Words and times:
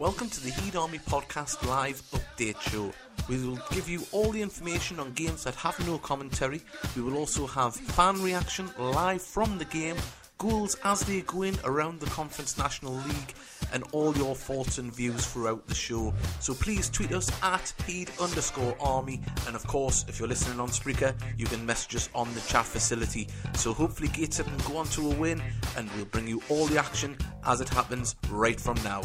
Welcome 0.00 0.28
to 0.30 0.40
the 0.42 0.50
Heed 0.50 0.74
Army 0.74 0.98
Podcast 0.98 1.64
Live 1.68 2.02
Update 2.10 2.60
Show. 2.60 2.90
We 3.28 3.46
will 3.46 3.60
give 3.70 3.88
you 3.88 4.02
all 4.10 4.32
the 4.32 4.42
information 4.42 4.98
on 4.98 5.12
games 5.12 5.44
that 5.44 5.54
have 5.54 5.78
no 5.86 5.98
commentary. 5.98 6.62
We 6.96 7.02
will 7.02 7.16
also 7.16 7.46
have 7.46 7.76
fan 7.76 8.20
reaction 8.20 8.68
live 8.76 9.22
from 9.22 9.56
the 9.56 9.64
game, 9.66 9.94
goals 10.38 10.76
as 10.82 11.02
they 11.02 11.20
go 11.20 11.42
in 11.42 11.56
around 11.62 12.00
the 12.00 12.06
Conference 12.06 12.58
National 12.58 12.92
League, 12.92 13.34
and 13.72 13.84
all 13.92 14.12
your 14.16 14.34
thoughts 14.34 14.78
and 14.78 14.92
views 14.92 15.26
throughout 15.26 15.64
the 15.68 15.76
show. 15.76 16.12
So 16.40 16.54
please 16.54 16.90
tweet 16.90 17.12
us 17.12 17.30
at 17.44 17.72
Heed 17.86 18.10
underscore 18.20 18.76
Army, 18.80 19.20
and 19.46 19.54
of 19.54 19.64
course, 19.68 20.04
if 20.08 20.18
you're 20.18 20.26
listening 20.26 20.58
on 20.58 20.70
Spreaker, 20.70 21.14
you 21.38 21.46
can 21.46 21.64
message 21.64 21.94
us 21.94 22.08
on 22.16 22.34
the 22.34 22.40
chat 22.40 22.64
facility. 22.64 23.28
So 23.54 23.72
hopefully 23.72 24.08
Gateshead 24.08 24.46
can 24.46 24.72
go 24.72 24.76
on 24.76 24.86
to 24.86 25.12
a 25.12 25.14
win, 25.14 25.40
and 25.76 25.88
we'll 25.92 26.06
bring 26.06 26.26
you 26.26 26.42
all 26.48 26.66
the 26.66 26.78
action 26.78 27.16
as 27.46 27.60
it 27.60 27.68
happens 27.68 28.16
right 28.28 28.60
from 28.60 28.74
now. 28.82 29.02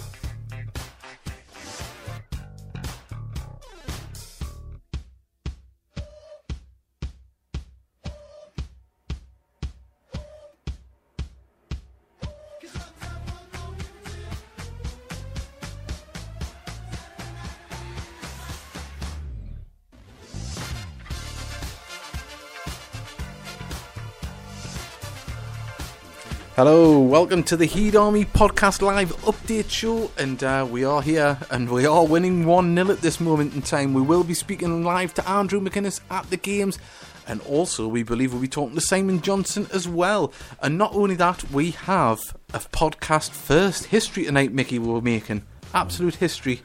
Hello, 26.60 27.00
welcome 27.00 27.42
to 27.44 27.56
the 27.56 27.66
Heed 27.66 27.96
Army 27.96 28.26
Podcast 28.26 28.82
Live 28.82 29.16
Update 29.22 29.70
Show, 29.70 30.12
and 30.18 30.44
uh, 30.44 30.68
we 30.70 30.84
are 30.84 31.02
here, 31.02 31.38
and 31.50 31.70
we 31.70 31.86
are 31.86 32.06
winning 32.06 32.46
1 32.46 32.76
0 32.76 32.92
at 32.92 33.00
this 33.00 33.22
moment 33.22 33.54
in 33.54 33.62
time. 33.62 33.94
We 33.94 34.02
will 34.02 34.26
be 34.26 34.34
speaking 34.34 34.84
live 34.84 35.14
to 35.14 35.26
Andrew 35.26 35.62
McInnes 35.62 36.02
at 36.12 36.30
the 36.30 36.36
games, 36.36 36.78
and 37.26 37.40
also 37.44 37.88
we 37.88 38.04
believe 38.04 38.34
we'll 38.34 38.42
be 38.42 38.50
talking 38.50 38.76
to 38.76 38.82
Simon 38.82 39.22
Johnson 39.22 39.68
as 39.74 39.88
well. 39.88 40.34
And 40.62 40.78
not 40.78 40.94
only 40.94 41.16
that, 41.16 41.50
we 41.50 41.72
have 41.72 42.20
a 42.54 42.60
podcast 42.60 43.30
first 43.30 43.86
history 43.86 44.26
tonight, 44.26 44.52
Mickey, 44.52 44.80
we're 44.80 45.00
making. 45.00 45.44
Absolute 45.74 46.16
history. 46.16 46.62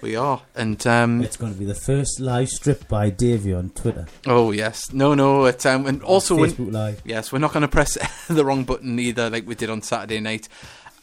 We 0.00 0.14
are, 0.14 0.42
and 0.54 0.84
um, 0.86 1.22
it's 1.22 1.36
going 1.36 1.52
to 1.52 1.58
be 1.58 1.64
the 1.64 1.74
first 1.74 2.20
live 2.20 2.48
strip 2.48 2.86
by 2.86 3.10
Davey 3.10 3.52
on 3.52 3.70
Twitter. 3.70 4.06
oh 4.26 4.52
yes, 4.52 4.92
no, 4.92 5.14
no, 5.14 5.46
it's 5.46 5.66
um, 5.66 5.86
and 5.86 6.02
also 6.04 6.36
when, 6.36 6.50
Facebook 6.50 6.72
Live. 6.72 7.02
Yes, 7.04 7.32
we're 7.32 7.40
not 7.40 7.52
going 7.52 7.62
to 7.62 7.68
press 7.68 7.98
the 8.28 8.44
wrong 8.44 8.62
button 8.62 8.98
either, 9.00 9.28
like 9.28 9.46
we 9.46 9.56
did 9.56 9.70
on 9.70 9.82
Saturday 9.82 10.20
night. 10.20 10.48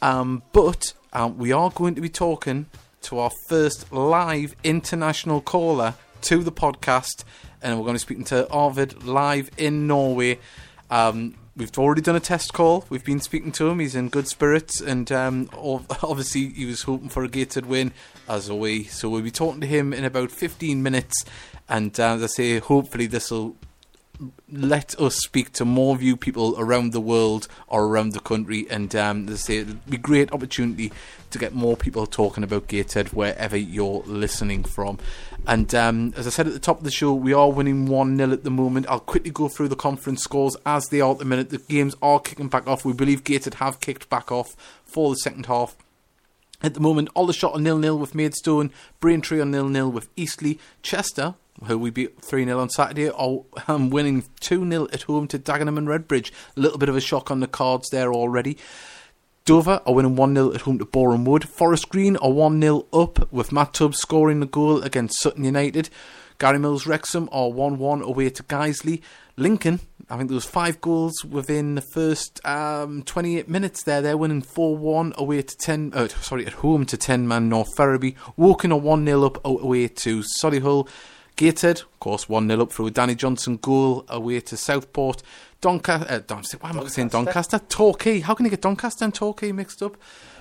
Um, 0.00 0.42
but 0.52 0.94
um, 1.12 1.36
we 1.36 1.52
are 1.52 1.70
going 1.70 1.94
to 1.94 2.00
be 2.00 2.08
talking 2.08 2.66
to 3.02 3.18
our 3.18 3.30
first 3.48 3.92
live 3.92 4.56
international 4.64 5.42
caller 5.42 5.94
to 6.22 6.42
the 6.42 6.52
podcast, 6.52 7.24
and 7.60 7.78
we're 7.78 7.84
going 7.84 7.98
to 7.98 8.04
be 8.06 8.06
speaking 8.06 8.24
to 8.24 8.48
Arvid 8.50 9.04
live 9.04 9.50
in 9.58 9.86
Norway. 9.86 10.38
Um, 10.90 11.34
we've 11.56 11.76
already 11.78 12.02
done 12.02 12.16
a 12.16 12.20
test 12.20 12.52
call. 12.52 12.84
We've 12.90 13.04
been 13.04 13.20
speaking 13.20 13.52
to 13.52 13.68
him. 13.68 13.80
He's 13.80 13.94
in 13.94 14.08
good 14.08 14.28
spirits, 14.28 14.80
and 14.80 15.10
um, 15.10 15.48
obviously 15.54 16.48
he 16.50 16.66
was 16.66 16.82
hoping 16.82 17.08
for 17.08 17.24
a 17.24 17.28
Gateshead 17.28 17.66
win, 17.66 17.92
as 18.28 18.50
always. 18.50 18.92
So 18.92 19.08
we'll 19.08 19.22
be 19.22 19.30
talking 19.30 19.60
to 19.62 19.66
him 19.66 19.92
in 19.92 20.04
about 20.04 20.30
15 20.30 20.82
minutes, 20.82 21.24
and 21.68 21.98
uh, 21.98 22.14
as 22.14 22.22
I 22.22 22.26
say, 22.26 22.58
hopefully 22.58 23.06
this 23.06 23.30
will 23.30 23.56
let 24.50 24.98
us 25.00 25.16
speak 25.16 25.52
to 25.52 25.64
more 25.64 25.96
view 25.96 26.16
people 26.16 26.54
around 26.58 26.92
the 26.92 27.00
world 27.00 27.48
or 27.68 27.84
around 27.84 28.12
the 28.12 28.20
country 28.20 28.66
and 28.70 28.94
um, 28.96 29.28
I 29.28 29.34
say, 29.34 29.58
it'll 29.58 29.74
be 29.88 29.96
a 29.96 30.00
great 30.00 30.32
opportunity 30.32 30.92
to 31.30 31.38
get 31.38 31.54
more 31.54 31.76
people 31.76 32.06
talking 32.06 32.44
about 32.44 32.68
Gateshead 32.68 33.08
wherever 33.08 33.56
you're 33.56 34.02
listening 34.06 34.64
from. 34.64 34.98
And 35.46 35.74
um, 35.74 36.14
as 36.16 36.26
I 36.26 36.30
said 36.30 36.46
at 36.46 36.52
the 36.52 36.58
top 36.58 36.78
of 36.78 36.84
the 36.84 36.90
show, 36.90 37.12
we 37.12 37.32
are 37.32 37.50
winning 37.50 37.86
1 37.86 38.16
0 38.16 38.32
at 38.32 38.44
the 38.44 38.50
moment. 38.50 38.86
I'll 38.88 39.00
quickly 39.00 39.30
go 39.30 39.48
through 39.48 39.68
the 39.68 39.76
conference 39.76 40.22
scores 40.22 40.56
as 40.64 40.88
they 40.88 41.00
are 41.00 41.12
at 41.12 41.18
the 41.18 41.24
minute. 41.24 41.50
The 41.50 41.58
games 41.58 41.94
are 42.02 42.20
kicking 42.20 42.48
back 42.48 42.66
off. 42.66 42.84
We 42.84 42.92
believe 42.92 43.24
Gateshead 43.24 43.54
have 43.54 43.80
kicked 43.80 44.08
back 44.08 44.32
off 44.32 44.56
for 44.84 45.10
the 45.10 45.16
second 45.16 45.46
half. 45.46 45.76
At 46.62 46.74
the 46.74 46.80
moment, 46.80 47.10
all 47.14 47.26
the 47.26 47.32
Aldershot 47.32 47.54
are 47.54 47.60
nil 47.60 47.78
nil 47.78 47.98
with 47.98 48.14
Maidstone, 48.14 48.72
Braintree 48.98 49.40
are 49.40 49.44
nil 49.44 49.68
nil 49.68 49.92
with 49.92 50.08
Eastleigh, 50.16 50.56
Chester, 50.82 51.34
who 51.64 51.78
we 51.78 51.90
beat 51.90 52.20
3 52.20 52.44
0 52.44 52.58
on 52.58 52.70
Saturday, 52.70 53.10
are 53.10 53.40
um, 53.68 53.90
winning 53.90 54.24
2 54.40 54.68
0 54.68 54.88
at 54.92 55.02
home 55.02 55.26
to 55.28 55.38
Dagenham 55.38 55.78
and 55.78 55.88
Redbridge. 55.88 56.30
A 56.56 56.60
little 56.60 56.78
bit 56.78 56.88
of 56.88 56.96
a 56.96 57.00
shock 57.00 57.30
on 57.30 57.40
the 57.40 57.46
cards 57.46 57.88
there 57.90 58.12
already. 58.12 58.56
Dover 59.44 59.80
are 59.86 59.94
winning 59.94 60.16
1 60.16 60.34
0 60.34 60.52
at 60.54 60.62
home 60.62 60.78
to 60.78 60.84
Boreham 60.84 61.24
Wood. 61.24 61.48
Forest 61.48 61.88
Green 61.88 62.16
are 62.16 62.32
1 62.32 62.60
0 62.60 62.86
up 62.92 63.32
with 63.32 63.52
Matt 63.52 63.74
Tubbs 63.74 63.98
scoring 63.98 64.40
the 64.40 64.46
goal 64.46 64.82
against 64.82 65.20
Sutton 65.20 65.44
United. 65.44 65.88
Gary 66.38 66.58
Mills 66.58 66.86
Wrexham 66.86 67.28
are 67.32 67.50
1 67.50 67.78
1 67.78 68.02
away 68.02 68.28
to 68.28 68.42
Guiseley. 68.42 69.00
Lincoln, 69.38 69.80
I 70.10 70.16
think 70.16 70.30
there 70.30 70.34
was 70.34 70.44
five 70.44 70.80
goals 70.80 71.24
within 71.24 71.74
the 71.76 71.80
first 71.80 72.44
um, 72.44 73.02
28 73.04 73.48
minutes 73.48 73.84
there. 73.84 74.02
They're 74.02 74.16
winning 74.16 74.42
4 74.42 74.76
1 74.76 75.14
away 75.16 75.42
to 75.42 75.56
10, 75.56 75.92
uh, 75.94 76.08
sorry, 76.08 76.44
at 76.46 76.54
home 76.54 76.84
to 76.86 76.96
10 76.96 77.28
man 77.28 77.48
North 77.48 77.74
Ferriby. 77.76 78.16
Woking 78.36 78.72
are 78.72 78.78
1 78.78 79.06
0 79.06 79.24
up 79.24 79.44
away 79.44 79.88
to 79.88 80.24
Solihull. 80.42 80.88
Gateshead, 81.36 81.80
of 81.80 82.00
course, 82.00 82.30
1 82.30 82.48
0 82.48 82.62
up 82.62 82.72
through 82.72 82.86
a 82.86 82.90
Danny 82.90 83.14
Johnson 83.14 83.58
goal 83.58 84.06
away 84.08 84.40
to 84.40 84.56
Southport. 84.56 85.22
Doncaster, 85.60 86.06
uh, 86.10 86.20
Don, 86.26 86.42
why 86.60 86.70
am 86.70 86.80
I 86.80 86.88
saying 86.88 87.08
Doncaster? 87.08 87.58
Torquay. 87.58 88.20
How 88.20 88.34
can 88.34 88.46
you 88.46 88.50
get 88.50 88.62
Doncaster 88.62 89.04
and 89.04 89.14
Torquay 89.14 89.52
mixed 89.52 89.82
up? 89.82 89.98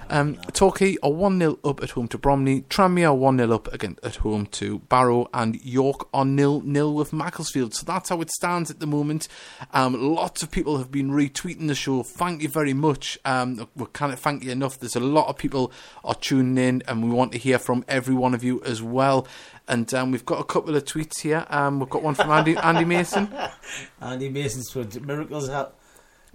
Um, 0.09 0.35
Torquay 0.53 0.97
are 1.01 1.11
1 1.11 1.39
0 1.39 1.59
up 1.63 1.81
at 1.81 1.91
home 1.91 2.07
to 2.09 2.17
Bromley. 2.17 2.61
Tranmere 2.69 3.07
are 3.07 3.15
1 3.15 3.37
0 3.37 3.51
up 3.53 3.73
again 3.73 3.97
at 4.03 4.17
home 4.17 4.45
to 4.47 4.79
Barrow. 4.79 5.29
And 5.33 5.63
York 5.63 6.07
are 6.13 6.25
0 6.25 6.61
0 6.61 6.91
with 6.91 7.13
Macclesfield. 7.13 7.73
So 7.73 7.85
that's 7.85 8.09
how 8.09 8.21
it 8.21 8.29
stands 8.31 8.69
at 8.69 8.79
the 8.79 8.87
moment. 8.87 9.27
Um, 9.73 9.93
lots 9.93 10.43
of 10.43 10.51
people 10.51 10.77
have 10.77 10.91
been 10.91 11.11
retweeting 11.11 11.67
the 11.67 11.75
show. 11.75 12.03
Thank 12.03 12.41
you 12.41 12.49
very 12.49 12.73
much. 12.73 13.17
Um, 13.25 13.67
we 13.75 13.85
can't 13.93 14.17
thank 14.17 14.43
you 14.43 14.51
enough. 14.51 14.79
There's 14.79 14.95
a 14.95 14.99
lot 14.99 15.27
of 15.27 15.37
people 15.37 15.71
are 16.03 16.15
tuning 16.15 16.57
in, 16.57 16.83
and 16.87 17.03
we 17.03 17.09
want 17.09 17.31
to 17.33 17.37
hear 17.37 17.59
from 17.59 17.83
every 17.87 18.15
one 18.15 18.33
of 18.33 18.43
you 18.43 18.61
as 18.63 18.81
well. 18.81 19.27
And 19.67 19.91
um, 19.93 20.11
we've 20.11 20.25
got 20.25 20.39
a 20.39 20.43
couple 20.43 20.75
of 20.75 20.85
tweets 20.85 21.21
here. 21.21 21.45
Um, 21.49 21.79
we've 21.79 21.89
got 21.89 22.03
one 22.03 22.15
from 22.15 22.29
Andy, 22.29 22.55
Andy 22.55 22.85
Mason. 22.85 23.33
Andy 24.01 24.29
Mason's 24.29 24.69
for 24.69 24.85
miracles 24.99 25.49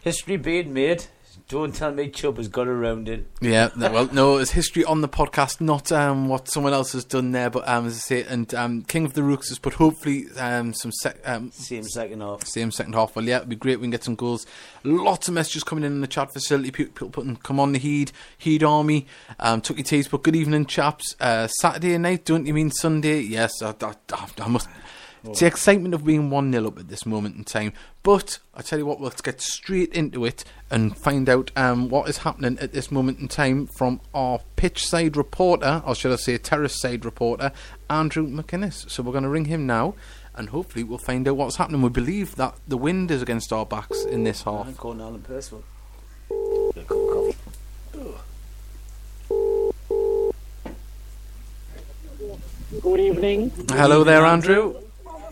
history 0.03 0.37
being 0.37 0.73
made. 0.73 1.05
Don't 1.49 1.75
tell 1.75 1.93
me 1.93 2.09
Chubb 2.09 2.37
has 2.37 2.49
got 2.49 2.69
around 2.69 3.09
it. 3.09 3.27
Yeah, 3.41 3.71
no, 3.77 3.91
well, 3.91 4.09
no, 4.13 4.37
it's 4.39 4.53
history 4.53 4.85
on 4.85 5.01
the 5.01 5.09
podcast, 5.09 5.61
not 5.61 5.91
um, 5.93 6.29
what 6.29 6.49
someone 6.49 6.73
else 6.73 6.93
has 6.93 7.05
done 7.05 7.33
there. 7.33 7.51
But 7.51 7.69
um, 7.69 7.87
as 7.87 7.95
I 7.97 7.99
say, 7.99 8.23
and 8.25 8.53
um, 8.55 8.83
King 8.83 9.05
of 9.05 9.15
the 9.15 9.23
Rooks 9.23 9.49
has 9.49 9.59
put 9.59 9.75
hopefully 9.75 10.27
um, 10.39 10.73
some 10.73 10.93
sec- 10.93 11.21
um, 11.25 11.51
Same 11.53 11.83
second 11.85 12.21
half. 12.21 12.47
same 12.47 12.71
second 12.71 12.95
half. 12.95 13.17
Well, 13.17 13.25
yeah, 13.25 13.39
it'd 13.39 13.49
be 13.49 13.57
great. 13.57 13.79
We 13.79 13.85
can 13.85 13.91
get 13.91 14.05
some 14.05 14.15
goals. 14.15 14.47
Lots 14.85 15.29
of 15.29 15.35
messages 15.35 15.65
coming 15.65 15.85
in 15.85 15.93
in 15.93 16.01
the 16.01 16.07
chat 16.07 16.33
facility. 16.33 16.71
People, 16.71 16.93
people 16.93 17.11
putting, 17.11 17.37
"Come 17.37 17.59
on, 17.61 17.73
the 17.73 17.79
Heed, 17.79 18.13
Heed 18.39 18.63
Army." 18.63 19.07
Um, 19.39 19.61
took 19.61 19.77
your 19.77 19.85
T's 19.85 20.09
but 20.09 20.23
"Good 20.23 20.37
evening, 20.37 20.67
chaps." 20.67 21.17
Uh, 21.21 21.47
Saturday 21.49 21.97
night, 21.99 22.25
don't 22.25 22.47
you 22.47 22.55
mean 22.55 22.71
Sunday? 22.71 23.21
Yes, 23.21 23.61
I, 23.63 23.75
I, 23.83 23.95
I, 24.13 24.27
I 24.39 24.59
must. 25.23 25.33
It's 25.33 25.41
the 25.41 25.47
excitement 25.47 25.95
of 25.95 26.05
being 26.05 26.31
1 26.31 26.53
0 26.53 26.67
up 26.67 26.79
at 26.79 26.89
this 26.89 27.07
moment 27.07 27.37
in 27.37 27.45
time. 27.45 27.73
But 28.03 28.39
I 28.55 28.63
tell 28.63 28.79
you 28.79 28.87
what, 28.87 29.01
let's 29.01 29.21
get 29.21 29.41
straight 29.41 29.93
into 29.93 30.25
it 30.25 30.45
and 30.71 30.97
find 30.97 31.29
out 31.29 31.51
um, 31.57 31.89
what 31.89 32.09
is 32.09 32.19
happening 32.19 32.59
at 32.61 32.73
this 32.73 32.91
moment 32.91 33.19
in 33.19 33.29
time 33.29 33.67
from 33.67 34.01
our 34.15 34.41
pitch 34.57 34.87
side 34.87 35.17
reporter, 35.17 35.83
or 35.85 35.95
should 35.95 36.13
I 36.13 36.17
say 36.17 36.39
terrace 36.39 36.81
side 36.81 37.05
reporter, 37.05 37.53
Andrew 37.89 38.27
McInnes. 38.27 38.91
So 38.91 39.03
we're 39.03 39.13
going 39.13 39.25
to 39.25 39.31
ring 39.31 39.47
him 39.47 39.67
now 39.67 39.95
and 40.35 40.49
hopefully 40.49 40.85
we'll 40.85 40.99
find 40.99 41.29
out 41.29 41.37
what's 41.37 41.57
happening. 41.57 41.83
We 41.83 41.91
believe 41.91 42.37
that 42.37 42.55
the 42.67 42.77
wind 42.77 43.11
is 43.11 43.21
against 43.21 43.53
our 43.53 43.67
backs 43.67 44.05
in 44.05 44.25
this 44.25 44.43
half. 44.43 44.67
I'm 44.67 44.75
calling 44.75 45.01
Alan 45.01 45.21
Percival. 45.23 45.65
Get 46.75 46.85
a 46.85 46.87
cup 46.87 46.97
of 46.97 47.09
coffee. 47.09 47.37
Good 52.81 53.01
evening. 53.01 53.53
Hello 53.69 54.05
there, 54.05 54.25
Andrew. 54.25 54.77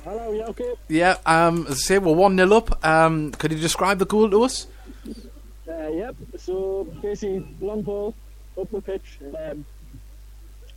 Hello, 0.08 0.32
you 0.32 0.42
okay? 0.44 0.72
Yeah, 0.88 1.18
um, 1.26 1.66
as 1.68 1.72
I 1.72 1.80
say, 1.80 1.98
we're 1.98 2.14
1 2.14 2.34
0 2.34 2.50
up. 2.56 2.82
Um, 2.82 3.30
could 3.32 3.52
you 3.52 3.58
describe 3.58 3.98
the 3.98 4.06
goal 4.06 4.30
to 4.30 4.42
us? 4.42 4.66
Uh, 5.68 5.88
yep. 5.88 6.16
So 6.38 6.84
basically, 7.02 7.46
long 7.60 7.82
ball 7.82 8.14
up 8.58 8.70
the 8.70 8.80
pitch. 8.80 9.18
Um, 9.38 9.66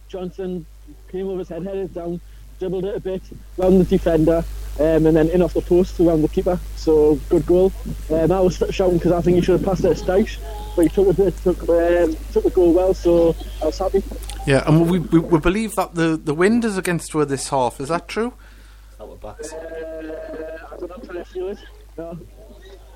Johnson 0.09 0.65
came 1.09 1.29
over 1.29 1.39
his 1.39 1.47
head, 1.47 1.63
headed 1.63 1.93
down, 1.93 2.19
dribbled 2.59 2.83
it 2.83 2.97
a 2.97 2.99
bit, 2.99 3.21
round 3.55 3.79
the 3.79 3.85
defender, 3.85 4.43
um, 4.81 5.05
and 5.05 5.15
then 5.15 5.29
in 5.29 5.41
off 5.41 5.53
the 5.53 5.61
post 5.61 5.97
around 6.01 6.23
the 6.23 6.27
keeper. 6.27 6.59
So 6.75 7.15
good 7.29 7.45
goal. 7.45 7.71
Um, 8.09 8.33
I 8.33 8.41
was 8.41 8.61
shouting 8.71 8.97
because 8.97 9.13
I 9.13 9.21
think 9.21 9.35
he 9.35 9.41
should 9.41 9.61
have 9.61 9.63
passed 9.65 9.85
it 9.85 9.95
to 9.95 10.03
Styche, 10.03 10.39
but 10.75 10.81
he 10.81 10.89
took 10.89 11.07
a 11.07 11.13
bit, 11.13 11.37
took 11.37 11.69
um, 11.69 12.17
took 12.33 12.43
the 12.43 12.51
goal 12.53 12.73
well. 12.73 12.93
So 12.93 13.33
I 13.61 13.67
was 13.67 13.77
happy. 13.77 14.03
Yeah, 14.45 14.67
and 14.67 14.91
we, 14.91 14.99
we, 14.99 15.19
we 15.19 15.39
believe 15.39 15.75
that 15.75 15.95
the, 15.95 16.19
the 16.21 16.33
wind 16.33 16.65
is 16.65 16.77
against 16.77 17.15
us 17.15 17.29
this 17.29 17.47
half. 17.47 17.79
Is 17.79 17.87
that 17.87 18.09
true? 18.09 18.33
Our 19.01 19.15
backs. 19.15 19.51
Uh, 19.51 20.57
I 20.71 20.77
don't 20.77 20.89
know 20.89 20.95
if 21.01 21.09
I 21.09 21.23
feel 21.23 21.47
it. 21.47 21.57
No. 21.97 22.19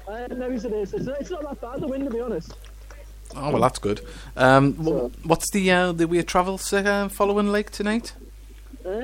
Uh, 0.08 0.28
maybe 0.36 0.56
it 0.56 0.66
is. 0.66 0.94
It's, 0.94 1.08
it's 1.08 1.32
not 1.32 1.42
that 1.42 1.60
bad 1.60 1.82
the 1.82 1.88
wind, 1.88 2.04
to 2.06 2.12
be 2.12 2.22
honest. 2.22 2.54
Oh 3.36 3.50
well, 3.50 3.62
that's 3.62 3.80
good. 3.80 4.02
Um, 4.38 4.76
So- 4.84 5.12
what's 5.24 5.50
the 5.50 5.72
uh, 5.72 5.92
the 5.94 6.08
way 6.08 6.20
of 6.20 6.28
travel 6.28 6.60
uh, 6.72 7.10
following 7.10 7.48
like 7.52 7.72
tonight? 7.72 8.14
Uh, 8.86 9.02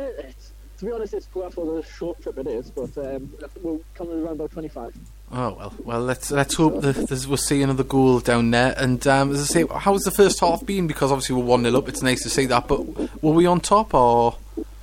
to 0.77 0.85
be 0.85 0.91
honest, 0.91 1.15
it's 1.15 1.25
quite 1.25 1.51
for 1.53 1.65
the 1.65 1.83
short 1.87 2.21
trip 2.21 2.37
it 2.37 2.45
is, 2.45 2.69
but 2.69 2.95
um, 2.99 3.33
we'll 3.63 3.81
come 3.95 4.09
around 4.09 4.33
about 4.33 4.51
25. 4.51 4.95
Oh 5.31 5.53
well, 5.53 5.73
well 5.83 6.01
let's 6.01 6.29
let's 6.29 6.53
hope 6.53 6.81
that 6.81 7.07
this, 7.07 7.25
we'll 7.25 7.37
see 7.37 7.63
another 7.63 7.83
goal 7.83 8.19
down 8.19 8.51
there. 8.51 8.75
And 8.77 9.05
um, 9.07 9.31
as 9.31 9.41
I 9.41 9.45
say, 9.45 9.65
how's 9.75 10.03
the 10.03 10.11
first 10.11 10.39
half 10.39 10.63
been? 10.67 10.85
Because 10.85 11.11
obviously 11.11 11.35
we're 11.35 11.45
one 11.45 11.63
0 11.63 11.75
up. 11.79 11.89
It's 11.89 12.03
nice 12.03 12.21
to 12.23 12.29
see 12.29 12.45
that. 12.45 12.67
But 12.67 13.23
were 13.23 13.31
we 13.33 13.47
on 13.47 13.59
top 13.59 13.95
or? 13.95 14.35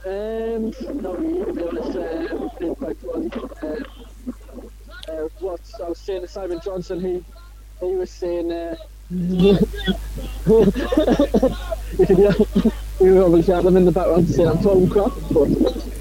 Um, 0.06 0.72
no, 1.02 1.14
to 1.16 1.52
be 1.52 1.62
honest, 1.62 1.98
uh, 2.88 3.19
we 3.19 3.29
played 3.29 3.32
quite. 3.32 3.62
Uh, 3.62 5.12
uh, 5.12 5.29
what 5.40 5.61
I 5.85 5.88
was 5.88 5.99
saying 5.99 6.20
to 6.23 6.29
Simon 6.29 6.61
Johnson, 6.64 7.00
he 7.00 7.25
he 7.81 7.94
was 7.94 8.11
saying. 8.11 8.50
Uh, 8.52 8.76
yeah, 9.11 9.58
we 13.00 13.11
were 13.12 13.23
obviously 13.25 13.55
had 13.55 13.64
them 13.64 13.76
in 13.76 13.85
the 13.87 13.93
background 13.93 14.29
saying 14.29 14.49
I'm 14.49 14.62
talking 14.62 14.88
crap, 14.88 15.12
but 15.32 15.49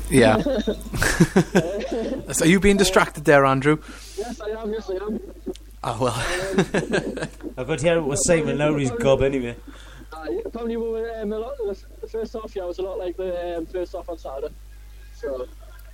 Yeah. 0.10 0.42
so 2.34 2.46
are 2.46 2.48
you 2.48 2.60
being 2.60 2.78
distracted 2.78 3.26
there, 3.26 3.46
Andrew? 3.46 3.78
yes, 4.18 4.42
I 4.42 4.50
am, 4.50 4.72
yes, 4.74 4.90
I 4.90 4.94
am. 4.96 5.20
Oh 5.84 5.98
well. 6.02 6.16
I 7.58 7.64
got 7.64 7.82
here 7.82 7.98
it 7.98 8.02
was 8.02 8.26
Simon 8.28 8.58
Lowry's 8.58 8.92
gob 8.92 9.22
anyway. 9.22 9.56
Uh, 10.12 10.26
apparently, 10.46 10.76
we 10.78 10.90
were 10.90 11.12
um, 11.22 11.32
a 11.32 11.38
lot. 11.40 11.54
The 12.02 12.08
first 12.08 12.34
half, 12.34 12.56
yeah, 12.56 12.66
was 12.66 12.80
a 12.80 12.82
lot 12.82 12.98
like 12.98 13.16
the 13.16 13.58
um, 13.58 13.66
first 13.68 13.94
half 13.94 14.10
on 14.10 14.18
Saturday. 14.18 14.54
So, 15.16 15.48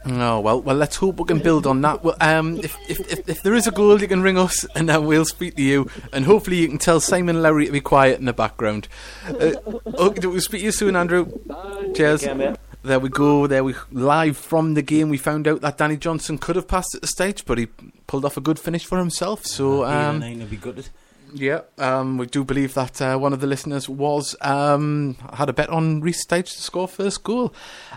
Oh 0.05 0.39
well, 0.39 0.61
well 0.61 0.75
let's 0.75 0.95
hope 0.95 1.19
we 1.19 1.25
can 1.25 1.39
build 1.39 1.65
on 1.65 1.81
that. 1.81 2.03
Well, 2.03 2.15
um, 2.19 2.57
if, 2.57 2.77
if, 2.89 2.99
if, 3.11 3.29
if 3.29 3.43
there 3.43 3.53
is 3.53 3.67
a 3.67 3.71
goal, 3.71 4.01
you 4.01 4.07
can 4.07 4.21
ring 4.21 4.37
us, 4.37 4.65
and 4.75 4.89
then 4.89 5.05
we'll 5.05 5.25
speak 5.25 5.55
to 5.55 5.61
you, 5.61 5.89
and 6.11 6.25
hopefully 6.25 6.57
you 6.57 6.67
can 6.67 6.77
tell 6.77 6.99
Simon 6.99 7.41
Lowry 7.41 7.67
to 7.67 7.71
be 7.71 7.81
quiet 7.81 8.19
in 8.19 8.25
the 8.25 8.33
background. 8.33 8.87
Uh, 9.27 9.53
okay, 9.85 10.27
we'll 10.27 10.41
speak 10.41 10.61
to 10.61 10.65
you 10.65 10.71
soon, 10.71 10.95
Andrew. 10.95 11.25
bye. 11.45 11.91
Cheers. 11.95 12.25
Mate. 12.25 12.57
There 12.83 12.99
we 12.99 13.07
go. 13.07 13.47
There 13.47 13.63
we 13.63 13.75
live 13.93 14.35
from 14.35 14.73
the 14.73 14.81
game. 14.81 15.07
We 15.07 15.17
found 15.17 15.47
out 15.47 15.61
that 15.61 15.77
Danny 15.77 15.95
Johnson 15.95 16.37
could 16.37 16.57
have 16.57 16.67
passed 16.67 16.93
at 16.93 16.99
the 16.99 17.07
stage, 17.07 17.45
but 17.45 17.57
he 17.57 17.67
pulled 18.07 18.25
off 18.25 18.35
a 18.35 18.41
good 18.41 18.59
finish 18.59 18.85
for 18.85 18.97
himself. 18.97 19.45
So 19.45 19.85
um, 19.85 20.19
nine 20.19 20.39
will 20.39 20.47
be 20.47 20.57
gutted. 20.57 20.89
Yeah, 21.35 21.61
um, 21.79 22.17
we 22.19 22.27
do 22.27 22.43
believe 22.43 22.75
that 22.75 23.01
uh, 23.01 23.17
one 23.17 23.33
of 23.33 23.41
the 23.41 23.47
listeners 23.47 23.89
was 23.89 24.35
um, 24.41 25.15
had 25.33 25.49
a 25.49 25.53
bet 25.53 25.69
on 25.69 26.01
Reece 26.01 26.25
Styche 26.25 26.53
to 26.53 26.61
score 26.61 26.87
first 26.87 27.23
goal. 27.23 27.53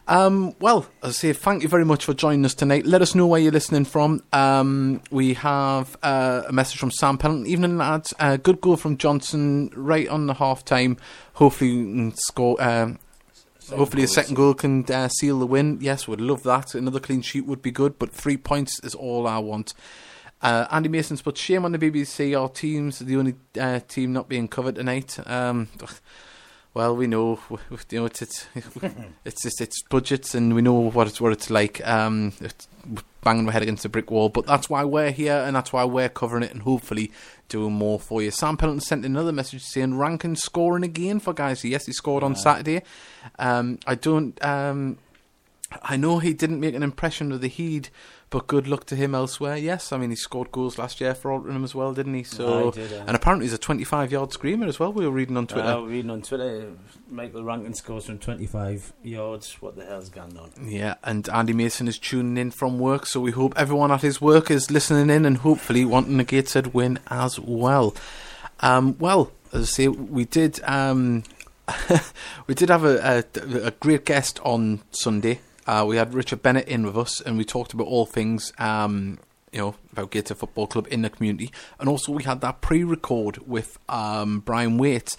Um, 0.09 0.55
well, 0.59 0.87
as 1.03 1.11
I 1.11 1.13
say, 1.13 1.33
thank 1.35 1.63
you 1.63 1.69
very 1.69 1.85
much 1.85 2.07
for 2.07 2.15
joining 2.15 2.47
us 2.47 2.55
tonight. 2.55 2.87
Let 2.87 3.03
us 3.03 3.15
know 3.15 3.27
where 3.27 3.41
you're 3.41 3.53
listening 3.53 3.85
from. 3.85 4.23
Um, 4.33 5.03
we 5.11 5.35
have 5.35 5.99
uh, 6.03 6.45
a 6.49 6.53
message 6.53 6.79
from 6.79 6.91
Sam 6.91 7.19
Pennant. 7.19 7.47
Evening, 7.47 7.77
lads. 7.77 8.15
Uh, 8.19 8.39
good 8.39 8.63
goal 8.63 8.77
from 8.79 8.97
Johnson 8.97 9.71
right 9.75 10.09
on 10.09 10.27
the 10.27 10.35
half 10.35 10.65
time. 10.65 10.97
Hopefully, 11.35 12.13
score. 12.17 12.57
Um, 12.63 12.99
Hopefully, 13.75 14.05
a 14.05 14.09
second 14.09 14.37
goal 14.37 14.55
can 14.55 14.85
uh, 14.93 15.09
seal 15.09 15.41
the 15.41 15.47
win. 15.47 15.79
Yes, 15.81 16.07
would 16.07 16.21
love 16.21 16.45
that. 16.45 16.77
Another 16.77 17.01
clean 17.01 17.21
sheet 17.21 17.47
would 17.47 17.63
be 17.63 17.73
good, 17.73 17.99
but 17.99 18.13
three 18.13 18.37
points 18.37 18.79
is 18.85 18.95
all 18.95 19.27
I 19.27 19.39
want. 19.39 19.75
Uh, 20.43 20.67
Andy 20.71 20.89
Mason's 20.89 21.23
put 21.23 21.39
shame 21.39 21.65
on 21.65 21.73
the 21.73 21.79
BBC. 21.79 22.39
Our 22.39 22.49
team's 22.49 22.99
the 22.99 23.17
only 23.17 23.35
uh, 23.59 23.81
team 23.89 24.13
not 24.13 24.29
being 24.29 24.49
covered 24.49 24.75
tonight. 24.75 25.19
Um, 25.27 25.69
well, 26.75 26.95
we 26.95 27.07
know, 27.07 27.41
you 27.91 28.01
know, 28.01 28.05
it's 28.05 28.21
it's, 28.21 28.47
it's 29.25 29.43
just 29.43 29.63
it's 29.63 29.83
budgets, 29.85 30.35
and 30.35 30.55
we 30.55 30.61
know 30.61 30.75
what 30.75 31.07
it's 31.07 31.21
what 31.21 31.33
it's 31.33 31.49
like. 31.49 31.87
Um, 31.87 32.35
it's 32.41 32.69
banging 33.25 33.47
my 33.47 33.53
head 33.53 33.63
against 33.63 33.87
a 33.87 33.89
brick 33.89 34.11
wall, 34.11 34.29
but 34.29 34.47
that's 34.47 34.69
why 34.69 34.85
we're 34.85 35.11
here, 35.11 35.43
and 35.47 35.57
that's 35.57 35.73
why 35.73 35.85
we're 35.85 36.11
covering 36.11 36.43
it, 36.43 36.53
and 36.53 36.63
hopefully 36.63 37.11
doing 37.49 37.73
more 37.73 37.99
for 37.99 38.21
you. 38.21 38.31
Sam 38.31 38.59
Pendleton 38.59 38.81
sent 38.81 39.05
another 39.07 39.33
message 39.33 39.63
saying 39.63 39.97
Rankine 39.97 40.37
scoring 40.37 40.85
again 40.85 41.19
for 41.19 41.33
guys. 41.33 41.65
Yes, 41.65 41.87
he 41.87 41.93
scored 41.93 42.23
on 42.23 42.37
Saturday. 42.37 42.83
Um, 43.39 43.79
I 43.87 43.95
don't. 43.95 44.45
Um, 44.45 44.99
I 45.83 45.97
know 45.97 46.19
he 46.19 46.33
didn't 46.33 46.61
make 46.61 46.75
an 46.75 46.83
impression 46.83 47.31
with 47.31 47.41
the 47.41 47.49
Heed, 47.49 47.89
but 48.31 48.47
good 48.47 48.67
luck 48.67 48.85
to 48.87 48.97
him 48.97 49.15
elsewhere. 49.15 49.57
Yes, 49.57 49.93
I 49.93 49.99
mean 49.99 50.11
he 50.11 50.17
scored 50.17 50.51
goals 50.51 50.79
last 50.79 51.01
year 51.01 51.15
for 51.15 51.31
Altrincham 51.31 51.65
as 51.65 51.75
well, 51.75 51.93
didn't 51.93 52.15
he? 52.15 52.23
So, 52.25 52.71
did, 52.73 52.93
uh, 52.93 53.05
and 53.07 53.17
apparently 53.17 53.47
he's 53.47 53.55
a 53.55 53.59
25-yard 53.59 54.33
screamer 54.33 54.67
as 54.67 54.81
well. 54.81 54.93
We 54.93 55.05
were 55.05 55.13
reading 55.13 55.37
on 55.37 55.47
Twitter. 55.47 55.69
Uh, 55.69 55.81
reading 55.81 56.11
on 56.11 56.23
Twitter, 56.23 56.73
Michael 57.09 57.45
Rankine 57.45 57.75
scores 57.75 58.07
from 58.07 58.19
25 58.19 58.93
yards. 59.03 59.61
What 59.63 59.77
the 59.77 59.85
hell's 59.85 60.09
going 60.09 60.37
on? 60.37 60.51
Yeah, 60.65 60.95
and 61.05 61.29
Andy 61.29 61.53
Mason 61.53 61.87
is 61.89 61.99
tuning 61.99 62.37
in 62.37 62.51
from 62.51 62.79
work, 62.79 63.07
so 63.07 63.21
we 63.21 63.31
hope 63.31 63.55
everyone 63.57 63.93
at 63.93 64.03
his 64.03 64.21
work 64.21 64.51
is 64.51 64.71
listening 64.71 65.09
in 65.15 65.25
and 65.25 65.39
hopefully 65.39 65.85
wanting 65.85 66.19
a 66.19 66.25
Gateshead 66.25 66.75
win 66.75 66.99
as 67.09 67.39
well. 67.39 67.95
Um, 68.61 68.97
well, 68.99 69.31
as 69.53 69.63
I 69.63 69.65
say, 69.67 69.89
we 69.89 70.25
did 70.25 70.61
um, 70.65 71.23
we 72.47 72.55
did 72.55 72.69
have 72.69 72.85
a, 72.85 73.25
a, 73.35 73.67
a 73.67 73.71
great 73.73 74.05
guest 74.05 74.41
on 74.45 74.83
Sunday. 74.91 75.41
Uh, 75.67 75.85
we 75.87 75.97
had 75.97 76.15
Richard 76.15 76.43
Bennett 76.43 76.69
in 76.69 76.87
with 76.87 76.97
us, 76.97 77.21
and 77.21 77.37
we 77.37 77.45
talked 77.45 77.73
about 77.73 77.87
all 77.87 78.07
things. 78.07 78.53
Um, 78.59 79.19
you 79.53 79.61
know 79.61 79.75
about 79.93 80.11
Gateshead 80.11 80.37
Football 80.37 80.67
Club 80.67 80.87
in 80.91 81.03
the 81.03 81.11
community, 81.11 81.51
and 81.81 81.89
also 81.89 82.13
we 82.13 82.25
had 82.25 82.41
that 82.43 82.61
pre-record 82.61 83.39
with 83.49 83.79
um, 83.89 84.41
Brian 84.41 84.79
Waite. 84.79 85.17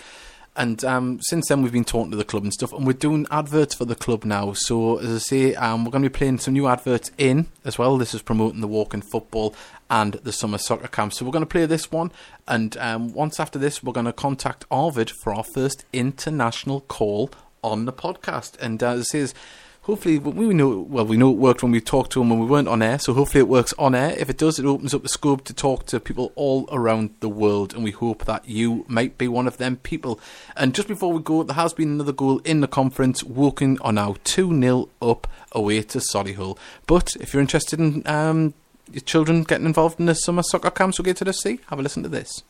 And 0.55 0.83
um, 0.85 1.19
since 1.21 1.49
then, 1.49 1.61
we've 1.61 1.71
been 1.71 1.85
talking 1.85 2.09
to 2.09 2.17
the 2.17 2.23
club 2.23 2.41
and 2.41 2.51
stuff, 2.51 2.73
and 2.73 2.87
we're 2.87 2.93
doing 2.93 3.27
adverts 3.29 3.75
for 3.75 3.85
the 3.85 3.93
club 3.93 4.25
now. 4.25 4.53
So, 4.53 4.97
as 4.97 5.13
I 5.13 5.17
say, 5.19 5.55
um, 5.55 5.85
we're 5.85 5.91
going 5.91 6.03
to 6.03 6.09
be 6.09 6.17
playing 6.17 6.39
some 6.39 6.55
new 6.55 6.65
adverts 6.65 7.11
in 7.19 7.45
as 7.63 7.77
well. 7.77 7.95
This 7.95 8.15
is 8.15 8.23
promoting 8.23 8.61
the 8.61 8.67
walk 8.67 8.95
in 8.95 9.03
football 9.03 9.53
and 9.87 10.13
the 10.13 10.31
summer 10.31 10.57
soccer 10.57 10.87
camp. 10.87 11.13
So, 11.13 11.25
we're 11.25 11.31
going 11.31 11.43
to 11.43 11.45
play 11.45 11.67
this 11.67 11.91
one, 11.91 12.11
and 12.47 12.75
um, 12.77 13.13
once 13.13 13.39
after 13.39 13.59
this, 13.59 13.83
we're 13.83 13.93
going 13.93 14.07
to 14.07 14.13
contact 14.13 14.65
Arvid 14.71 15.11
for 15.11 15.31
our 15.31 15.43
first 15.43 15.85
international 15.93 16.81
call 16.81 17.29
on 17.63 17.85
the 17.85 17.93
podcast. 17.93 18.57
And 18.59 18.81
uh, 18.81 18.93
as 18.93 19.01
I 19.01 19.03
say, 19.27 19.33
hopefully 19.87 20.19
we 20.19 20.53
know 20.53 20.81
well 20.89 21.05
we 21.05 21.15
know 21.15 21.31
it 21.31 21.37
worked 21.37 21.63
when 21.63 21.71
we 21.71 21.79
talked 21.79 22.11
to 22.11 22.21
him 22.21 22.29
when 22.29 22.39
we 22.39 22.45
weren't 22.45 22.67
on 22.67 22.81
air 22.81 22.99
so 22.99 23.13
hopefully 23.13 23.39
it 23.39 23.47
works 23.47 23.73
on 23.79 23.95
air. 23.95 24.13
If 24.19 24.29
it 24.29 24.37
does 24.37 24.59
it 24.59 24.65
opens 24.65 24.93
up 24.93 25.01
the 25.01 25.07
scope 25.07 25.45
to 25.45 25.53
talk 25.53 25.85
to 25.87 25.99
people 26.01 26.33
all 26.35 26.67
around 26.73 27.15
the 27.21 27.29
world 27.29 27.73
and 27.73 27.85
we 27.85 27.91
hope 27.91 28.25
that 28.25 28.47
you 28.47 28.83
might 28.89 29.17
be 29.17 29.29
one 29.29 29.47
of 29.47 29.57
them 29.57 29.77
people. 29.77 30.19
And 30.57 30.75
just 30.75 30.89
before 30.89 31.13
we 31.13 31.21
go 31.21 31.41
there 31.43 31.55
has 31.55 31.71
been 31.71 31.89
another 31.89 32.11
goal 32.11 32.39
in 32.39 32.59
the 32.59 32.67
conference 32.67 33.23
Woking 33.23 33.79
are 33.79 33.93
now 33.93 34.13
2-0 34.25 34.89
up 35.01 35.25
away 35.53 35.81
to 35.83 35.99
Solihull. 35.99 36.57
But 36.85 37.15
if 37.21 37.33
you're 37.33 37.41
interested 37.41 37.79
in 37.79 38.05
um, 38.05 38.53
your 38.91 39.01
children 39.01 39.43
getting 39.43 39.65
involved 39.65 40.01
in 40.01 40.07
the 40.07 40.15
summer 40.15 40.43
soccer 40.43 40.69
camps 40.69 40.99
we'll 40.99 41.05
get 41.05 41.15
to 41.17 41.25
the 41.25 41.33
sea. 41.33 41.61
Have 41.69 41.79
a 41.79 41.81
listen 41.81 42.03
to 42.03 42.09
this 42.09 42.43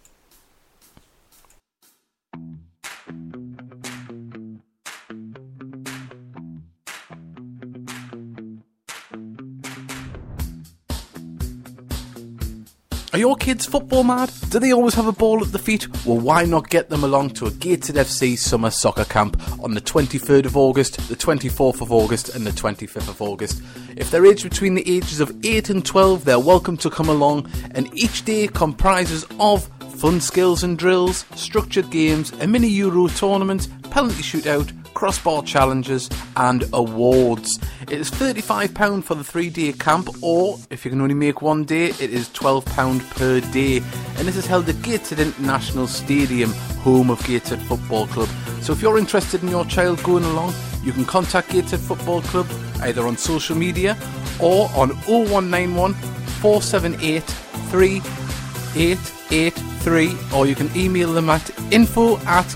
Are 13.17 13.19
your 13.19 13.35
kids 13.35 13.65
football 13.65 14.03
mad? 14.03 14.31
Do 14.51 14.59
they 14.59 14.71
always 14.71 14.93
have 14.93 15.07
a 15.07 15.11
ball 15.11 15.43
at 15.43 15.51
the 15.51 15.57
feet? 15.57 15.87
Well, 16.05 16.19
why 16.19 16.45
not 16.45 16.69
get 16.69 16.89
them 16.89 17.03
along 17.03 17.31
to 17.31 17.47
a 17.47 17.51
Gateshead 17.51 17.95
FC 17.95 18.37
summer 18.37 18.69
soccer 18.69 19.05
camp 19.05 19.41
on 19.59 19.73
the 19.73 19.81
23rd 19.81 20.45
of 20.45 20.55
August, 20.55 20.97
the 21.09 21.15
24th 21.15 21.81
of 21.81 21.91
August, 21.91 22.35
and 22.35 22.45
the 22.45 22.51
25th 22.51 23.09
of 23.09 23.19
August? 23.19 23.63
If 23.95 24.11
they're 24.11 24.27
aged 24.27 24.47
between 24.47 24.75
the 24.75 24.83
ages 24.87 25.19
of 25.19 25.35
8 25.43 25.71
and 25.71 25.83
12, 25.83 26.25
they're 26.25 26.37
welcome 26.37 26.77
to 26.77 26.91
come 26.91 27.09
along, 27.09 27.49
and 27.71 27.89
each 27.97 28.23
day 28.23 28.49
comprises 28.49 29.25
of 29.39 29.67
fun 29.95 30.21
skills 30.21 30.61
and 30.61 30.77
drills, 30.77 31.25
structured 31.33 31.89
games, 31.89 32.31
a 32.33 32.45
mini 32.45 32.67
Euro 32.67 33.07
tournament, 33.07 33.67
penalty 33.89 34.21
shootout, 34.21 34.71
crossbar 34.97 35.43
challenges, 35.43 36.09
and 36.37 36.63
awards. 36.73 37.59
It 37.83 37.99
is 37.99 38.09
£35 38.09 39.03
for 39.03 39.13
the 39.13 39.23
three 39.23 39.51
day 39.51 39.73
camp, 39.73 40.09
or 40.23 40.57
if 40.71 40.83
you 40.83 40.89
can 40.89 41.01
only 41.01 41.13
make 41.13 41.43
one 41.43 41.65
day, 41.65 41.89
it 41.89 42.11
is 42.11 42.27
£12 42.29 43.07
per 43.11 43.39
day. 43.51 43.77
And 44.17 44.27
this 44.27 44.35
is 44.35 44.47
held 44.47 44.67
at 44.69 44.81
Gateshead 44.81 45.19
International 45.19 45.85
Stadium, 45.85 46.51
home 46.81 47.11
of 47.11 47.23
Gateshead 47.27 47.61
Football 47.61 48.07
Club. 48.07 48.27
So 48.61 48.73
if 48.73 48.81
you're 48.81 48.97
interested 48.97 49.43
in 49.43 49.49
your 49.49 49.65
child 49.65 50.01
going 50.01 50.23
along, 50.23 50.55
you 50.83 50.91
can 50.91 51.05
contact 51.05 51.51
Gateshead 51.51 51.81
Football 51.81 52.23
Club 52.23 52.47
either 52.81 53.05
on 53.05 53.17
social 53.17 53.55
media 53.55 53.95
or 54.41 54.67
on 54.73 54.89
0191 55.05 55.93
478 55.93 57.21
3883 57.69 60.17
or 60.33 60.47
you 60.47 60.55
can 60.55 60.75
email 60.75 61.13
them 61.13 61.29
at 61.29 61.47
info 61.71 62.17
at 62.25 62.47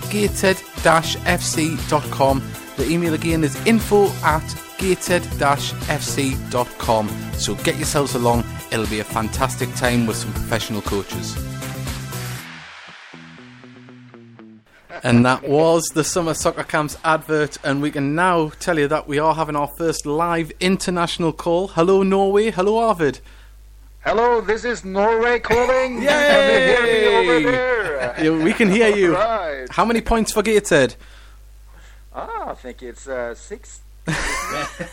gateshead-fc.com. 0.84 2.44
The 2.78 2.90
email 2.90 3.14
again 3.14 3.44
is 3.44 3.58
info 3.66 4.08
at 4.24 4.42
gateshead-fc.com. 4.78 7.10
So 7.34 7.56
get 7.56 7.76
yourselves 7.76 8.16
along, 8.16 8.46
it'll 8.72 8.88
be 8.88 9.00
a 9.00 9.04
fantastic 9.04 9.74
time 9.76 10.08
with 10.08 10.16
some 10.18 10.32
professional 10.34 10.82
coaches. 10.82 11.38
And 15.04 15.26
that 15.26 15.50
was 15.50 15.84
the 15.96 16.04
Summer 16.04 16.36
Soccer 16.36 16.64
Camps 16.64 16.96
advert, 17.04 17.58
and 17.64 17.82
we 17.82 17.90
can 17.90 18.14
now 18.14 18.50
tell 18.60 18.78
you 18.78 18.88
that 18.88 19.08
we 19.08 19.18
are 19.18 19.34
having 19.34 19.56
our 19.56 19.68
first 19.68 20.06
live 20.06 20.52
international 20.60 21.34
call. 21.34 21.70
Hello, 21.70 22.04
Norway. 22.04 22.52
Hello, 22.52 22.78
Arvid. 22.78 23.20
Hello, 24.04 24.42
this 24.42 24.66
is 24.66 24.84
Norway 24.84 25.40
calling. 25.40 26.02
Yay! 26.02 26.08
Can 26.08 26.48
you 26.50 26.60
hear 26.60 26.84
me 27.22 27.30
over 27.40 27.52
there? 27.52 28.24
You- 28.24 28.44
we 28.44 28.54
can 28.54 28.70
hear 28.70 28.96
you. 28.96 29.14
Right. 29.14 29.68
How 29.70 29.86
many 29.86 30.02
points 30.02 30.32
for 30.34 30.42
Gateshead? 30.42 30.96
Ah, 32.14 32.50
I 32.50 32.54
think 32.56 32.82
it's 32.82 33.08
uh, 33.08 33.36
six. 33.36 33.82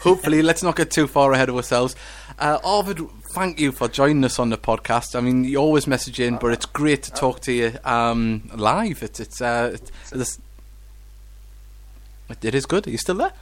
Hopefully, 0.03 0.43
let's 0.43 0.63
not 0.63 0.77
get 0.77 0.91
too 0.91 1.07
far 1.07 1.33
ahead 1.33 1.49
of 1.49 1.57
ourselves. 1.57 1.97
Uh, 2.39 2.59
Arvid, 2.63 3.01
thank 3.33 3.59
you 3.59 3.73
for 3.73 3.89
joining 3.89 4.23
us 4.25 4.39
on 4.39 4.51
the 4.51 4.59
podcast. 4.59 5.17
I 5.17 5.21
mean, 5.21 5.45
you 5.45 5.57
always 5.57 5.87
message 5.87 6.21
in, 6.21 6.37
but 6.37 6.53
it's 6.53 6.67
great 6.67 7.03
to 7.05 7.11
talk 7.13 7.41
to 7.41 7.53
you 7.53 7.73
um, 7.85 8.51
live. 8.55 9.03
It's 9.03 9.19
it's, 9.19 9.41
uh, 9.41 9.71
it's, 9.75 9.91
it's 10.13 10.39
it 12.43 12.55
is 12.55 12.67
good. 12.67 12.87
Are 12.87 12.91
you 12.91 12.99
still 12.99 13.17
there? 13.17 13.33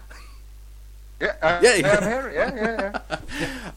Yeah, 1.21 1.35
uh, 1.43 1.61
Yeah, 1.63 1.75
yeah, 1.75 1.87
yeah. 1.87 1.97
I'm 1.97 2.03
here. 2.03 2.33
Yeah, 2.35 2.55
yeah, 2.55 3.01
yeah. 3.11 3.19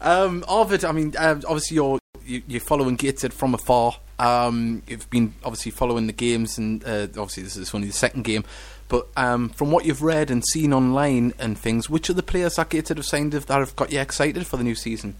Um, 0.00 0.44
Arvid, 0.48 0.84
I 0.84 0.92
mean, 0.92 1.14
um, 1.18 1.42
obviously 1.46 1.74
you're 1.74 1.98
you, 2.24 2.42
you're 2.46 2.60
following 2.60 2.96
Gateshead 2.96 3.34
from 3.34 3.54
afar. 3.54 3.96
Um, 4.18 4.82
you've 4.86 5.08
been 5.10 5.34
obviously 5.44 5.72
following 5.72 6.06
the 6.06 6.12
games, 6.12 6.58
and 6.58 6.82
uh, 6.84 7.06
obviously 7.16 7.42
this 7.42 7.56
is 7.56 7.74
only 7.74 7.88
the 7.88 7.92
second 7.94 8.22
game. 8.22 8.44
But 8.88 9.08
um, 9.16 9.50
from 9.50 9.70
what 9.70 9.84
you've 9.84 10.02
read 10.02 10.30
and 10.30 10.44
seen 10.44 10.72
online 10.72 11.32
and 11.38 11.58
things, 11.58 11.88
which 11.88 12.10
are 12.10 12.14
the 12.14 12.22
players 12.22 12.56
that 12.56 12.70
Gateshead 12.70 12.96
have 12.96 13.06
signed 13.06 13.32
that 13.32 13.48
have 13.48 13.76
got 13.76 13.92
you 13.92 14.00
excited 14.00 14.46
for 14.46 14.56
the 14.56 14.64
new 14.64 14.74
season? 14.74 15.16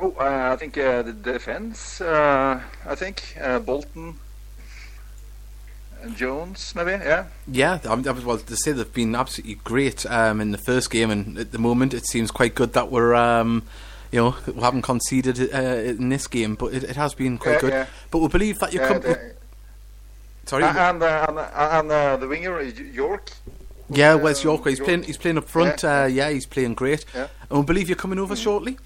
Oh, 0.00 0.14
uh, 0.18 0.50
I 0.52 0.56
think 0.56 0.76
uh, 0.78 1.02
the 1.02 1.12
defense. 1.12 2.00
Uh, 2.00 2.60
I 2.86 2.94
think 2.94 3.36
uh, 3.40 3.58
Bolton, 3.60 4.18
and 6.04 6.16
Jones, 6.16 6.72
maybe. 6.76 6.90
Yeah. 6.92 7.24
Yeah, 7.46 7.78
I 7.88 7.94
mean, 7.96 8.04
was- 8.14 8.24
well 8.24 8.38
to 8.38 8.56
say 8.56 8.72
they've 8.72 8.92
been 8.92 9.14
absolutely 9.14 9.56
great 9.64 10.04
um, 10.06 10.40
in 10.40 10.52
the 10.52 10.58
first 10.58 10.90
game, 10.90 11.10
and 11.10 11.38
at 11.38 11.52
the 11.52 11.58
moment 11.58 11.94
it 11.94 12.06
seems 12.06 12.30
quite 12.30 12.54
good 12.54 12.72
that 12.74 12.90
we're. 12.90 13.14
Um, 13.14 13.62
you 14.12 14.20
know, 14.20 14.36
we 14.46 14.60
haven't 14.62 14.82
conceded 14.82 15.52
uh, 15.52 15.58
in 15.58 16.08
this 16.08 16.28
game, 16.28 16.54
but 16.54 16.72
it, 16.72 16.84
it 16.84 16.94
has 16.94 17.14
been 17.14 17.36
quite 17.36 17.54
Yeah, 17.54 17.60
good. 17.60 17.72
yeah. 17.72 17.86
But 18.12 18.18
we 18.20 18.28
believe 18.28 18.60
that 18.60 18.72
you 18.72 18.80
Yeah, 18.80 18.86
come. 18.88 19.00
the- 19.00 19.34
sorry, 20.46 20.62
and 20.64 21.02
uh, 21.02 21.26
and, 21.28 21.38
uh, 21.38 21.68
and 21.80 21.90
uh, 21.90 22.16
the 22.18 22.28
winger 22.28 22.60
is 22.60 22.78
York. 22.78 23.32
Yeah, 23.90 24.14
Wes 24.14 24.38
Um, 24.44 24.50
York. 24.50 24.68
He's 24.68 24.78
York. 24.78 24.86
playing. 24.86 25.02
He's 25.02 25.16
playing 25.18 25.38
up 25.38 25.48
front. 25.48 25.82
Yeah. 25.82 26.02
Uh, 26.02 26.06
yeah, 26.06 26.30
he's 26.30 26.46
playing 26.46 26.74
great. 26.74 27.04
And 27.14 27.28
we 27.50 27.62
believe 27.64 27.88
you're 27.88 27.96
coming 27.96 28.20
over 28.20 28.36
shortly. 28.36 28.78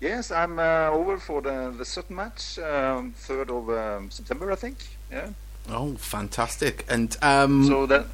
Yes, 0.00 0.30
I'm 0.30 0.58
uh, 0.58 0.88
over 0.90 1.18
for 1.18 1.42
the 1.42 1.74
the 1.76 1.84
Sutton 1.84 2.16
match, 2.16 2.58
um, 2.60 3.12
third 3.12 3.50
of 3.50 3.68
um, 3.68 4.10
September, 4.10 4.50
I 4.52 4.54
think. 4.56 4.76
Yeah. 5.12 5.28
Oh, 5.68 5.94
fantastic! 5.94 6.84
And 6.88 7.16
um, 7.22 7.66
So 7.66 7.86
that. 7.86 8.06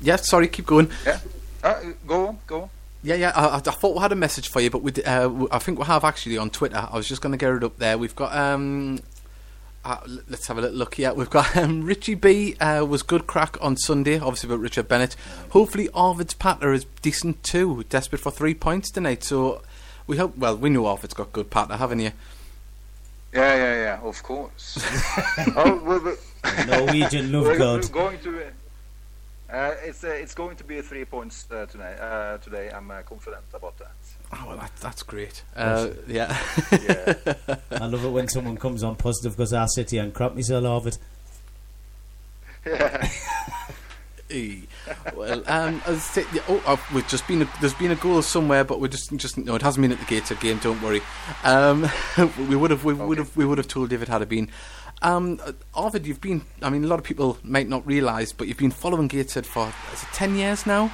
yeah, 0.00 0.16
sorry, 0.16 0.48
keep 0.48 0.66
going. 0.66 0.90
Yeah. 1.04 1.20
Uh, 1.62 1.80
go 2.06 2.26
on, 2.28 2.38
go 2.46 2.62
on. 2.62 2.70
Yeah, 3.02 3.14
yeah. 3.14 3.32
I, 3.34 3.56
I 3.56 3.60
thought 3.60 3.94
we 3.94 4.00
had 4.00 4.12
a 4.12 4.16
message 4.16 4.48
for 4.48 4.60
you, 4.60 4.70
but 4.70 4.82
we, 4.82 4.92
uh, 5.04 5.46
I 5.50 5.58
think 5.58 5.78
we 5.78 5.86
have 5.86 6.04
actually 6.04 6.36
on 6.38 6.50
Twitter. 6.50 6.88
I 6.90 6.96
was 6.96 7.08
just 7.08 7.22
going 7.22 7.32
to 7.32 7.38
get 7.38 7.52
it 7.52 7.64
up 7.64 7.78
there. 7.78 7.96
We've 7.98 8.14
got. 8.16 8.34
Um, 8.36 9.00
uh, 9.82 9.96
let's 10.28 10.46
have 10.46 10.58
a 10.58 10.60
little 10.60 10.76
look 10.76 10.96
here. 10.96 11.14
We've 11.14 11.30
got 11.30 11.56
um, 11.56 11.84
Richie 11.84 12.14
B 12.14 12.54
uh, 12.60 12.84
was 12.86 13.02
good 13.02 13.26
crack 13.26 13.56
on 13.62 13.76
Sunday, 13.78 14.18
obviously 14.18 14.48
about 14.48 14.60
Richard 14.60 14.88
Bennett. 14.88 15.16
Hopefully, 15.50 15.88
Arvid's 15.94 16.34
patter 16.34 16.72
is 16.72 16.84
decent 17.02 17.42
too. 17.42 17.84
Desperate 17.88 18.20
for 18.20 18.30
three 18.30 18.54
points 18.54 18.90
tonight, 18.90 19.24
so 19.24 19.62
we 20.06 20.18
hope. 20.18 20.36
Well, 20.36 20.56
we 20.56 20.68
know 20.70 20.86
Arvid's 20.86 21.14
got 21.14 21.32
good 21.32 21.50
patter, 21.50 21.76
haven't 21.76 22.00
you? 22.00 22.12
Yeah, 23.32 23.54
yeah, 23.54 23.74
yeah. 23.74 24.00
Of 24.02 24.22
course. 24.22 24.78
oh, 25.56 25.80
we're, 25.84 26.04
we're, 26.04 26.16
Norwegian 26.66 27.32
love 27.32 27.56
God. 27.58 27.90
going 27.92 28.18
to. 28.20 28.42
Uh, 29.52 29.74
it's 29.82 30.04
uh, 30.04 30.08
it's 30.08 30.32
going 30.34 30.54
to 30.56 30.62
be 30.64 30.80
three 30.80 31.04
points 31.04 31.46
uh, 31.50 31.66
tonight. 31.66 31.96
Uh, 31.96 32.38
today, 32.38 32.70
I'm 32.72 32.88
uh, 32.90 33.02
confident 33.02 33.42
about 33.52 33.76
that. 33.78 33.90
Oh, 34.32 34.44
well, 34.48 34.56
that, 34.58 34.70
that's 34.80 35.02
great. 35.02 35.42
Uh, 35.56 35.88
yeah. 36.06 36.38
Yeah. 36.70 37.14
I 37.72 37.86
love 37.86 38.04
it 38.04 38.10
when 38.10 38.28
someone 38.28 38.56
comes 38.56 38.84
on 38.84 38.94
positive 38.94 39.36
because 39.36 39.52
I 39.52 39.66
sit 39.66 39.90
here 39.90 40.04
and 40.04 40.14
crap 40.14 40.34
myself 40.36 40.64
of 40.64 40.86
it. 40.86 40.98
yeah. 42.66 43.08
Well, 45.16 45.42
um, 45.48 45.82
as 45.86 45.96
I 45.96 45.98
say, 45.98 46.24
yeah, 46.32 46.42
oh, 46.48 46.62
uh, 46.64 46.76
we've 46.94 47.08
just 47.08 47.26
been 47.26 47.42
a, 47.42 47.50
there's 47.60 47.74
been 47.74 47.90
a 47.90 47.96
goal 47.96 48.22
somewhere, 48.22 48.62
but 48.62 48.78
we 48.78 48.88
just 48.88 49.10
just 49.16 49.36
no, 49.36 49.56
it 49.56 49.62
hasn't 49.62 49.82
been 49.82 49.90
at 49.90 49.98
the 49.98 50.04
Gateshead 50.04 50.38
game. 50.38 50.58
Don't 50.58 50.80
worry. 50.80 51.02
Um, 51.42 51.88
we 52.48 52.54
would 52.54 52.70
have 52.70 52.84
we 52.84 52.94
would 52.94 53.18
Okay. 53.18 53.28
have 53.28 53.36
we 53.36 53.44
would 53.44 53.58
have 53.58 53.66
told 53.66 53.92
if 53.92 54.00
it 54.02 54.06
had 54.08 54.28
been. 54.28 54.48
Um, 55.02 55.40
Arvid, 55.74 56.06
you've 56.06 56.20
been. 56.20 56.42
I 56.62 56.68
mean, 56.70 56.84
a 56.84 56.86
lot 56.86 56.98
of 56.98 57.04
people 57.04 57.38
might 57.42 57.68
not 57.68 57.86
realise, 57.86 58.32
but 58.32 58.48
you've 58.48 58.58
been 58.58 58.70
following 58.70 59.08
Gateshead 59.08 59.46
for 59.46 59.72
is 59.92 60.02
it 60.02 60.08
ten 60.12 60.34
years 60.36 60.66
now? 60.66 60.90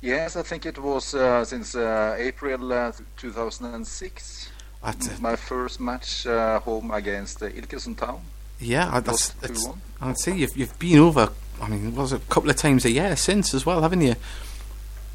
Yes, 0.00 0.34
I 0.36 0.42
think 0.42 0.66
it 0.66 0.78
was 0.78 1.14
uh, 1.14 1.44
since 1.44 1.74
uh, 1.76 2.16
April 2.18 2.72
uh, 2.72 2.90
2006. 3.18 4.50
That's 4.82 5.06
it. 5.06 5.20
My 5.20 5.36
first 5.36 5.78
match 5.78 6.26
uh, 6.26 6.58
home 6.58 6.90
against 6.90 7.40
uh, 7.42 7.46
Ilkeston 7.50 7.96
Town. 7.96 8.20
Yeah, 8.58 8.90
I- 8.92 9.00
that's. 9.00 9.30
2-1. 9.34 9.78
I'd 10.00 10.18
say 10.18 10.36
you've 10.36 10.56
you've 10.56 10.78
been 10.78 10.98
over. 10.98 11.28
I 11.60 11.68
mean, 11.68 11.88
it 11.88 11.94
was 11.94 12.12
it 12.12 12.22
a 12.22 12.34
couple 12.34 12.50
of 12.50 12.56
times 12.56 12.84
a 12.84 12.90
year 12.90 13.14
since 13.14 13.54
as 13.54 13.64
well, 13.64 13.82
haven't 13.82 14.00
you? 14.00 14.16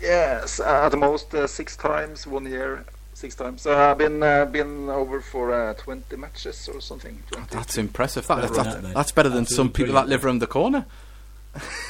Yes, 0.02 0.60
uh, 0.62 0.86
at 0.92 0.98
most 0.98 1.34
uh, 1.34 1.48
six 1.48 1.76
times 1.76 2.26
one 2.28 2.46
year. 2.46 2.86
Six 3.18 3.34
times. 3.34 3.64
So 3.64 3.76
I've 3.76 3.98
been 3.98 4.22
uh, 4.22 4.46
been 4.46 4.90
over 4.90 5.22
for 5.22 5.52
uh, 5.52 5.74
20 5.74 6.16
matches 6.18 6.70
or 6.72 6.80
something. 6.80 7.18
20. 7.32 7.48
That's 7.50 7.76
impressive. 7.76 8.28
That, 8.28 8.42
that's, 8.42 8.56
than 8.56 8.84
that, 8.84 8.94
that's 8.94 9.12
better 9.12 9.30
than 9.30 9.48
some 9.48 9.70
Absolutely 9.70 9.86
people 9.86 9.94
that 9.96 10.08
live 10.08 10.24
around 10.24 10.38
the 10.38 10.46
corner. 10.46 10.86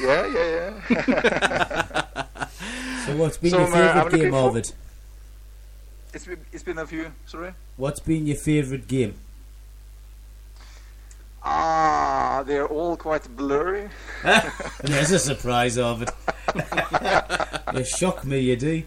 Yeah, 0.01 0.25
yeah, 0.25 0.73
yeah. 0.89 2.25
So 3.05 3.17
what's 3.17 3.35
been 3.37 3.51
So, 3.51 3.57
your 3.59 3.67
uh, 3.67 3.71
favourite 3.73 4.13
I'm 4.13 4.19
game 4.21 4.31
for- 4.31 4.49
of 4.49 4.55
it? 4.55 4.73
it's 6.13 6.25
been, 6.25 6.39
it's 6.53 6.63
been 6.63 6.77
a 6.77 6.87
few. 6.87 7.11
Sorry. 7.25 7.51
What's 7.75 7.99
been 7.99 8.25
your 8.25 8.37
favourite 8.37 8.87
game? 8.87 9.15
Ah, 11.43 12.41
they're 12.47 12.67
all 12.67 12.95
quite 12.95 13.27
blurry. 13.35 13.89
There's 14.81 15.11
a 15.11 15.19
surprise 15.19 15.77
of 15.77 16.03
it. 16.03 16.09
you 17.73 17.83
shock 17.83 18.23
me, 18.23 18.39
you 18.39 18.55
do. 18.55 18.83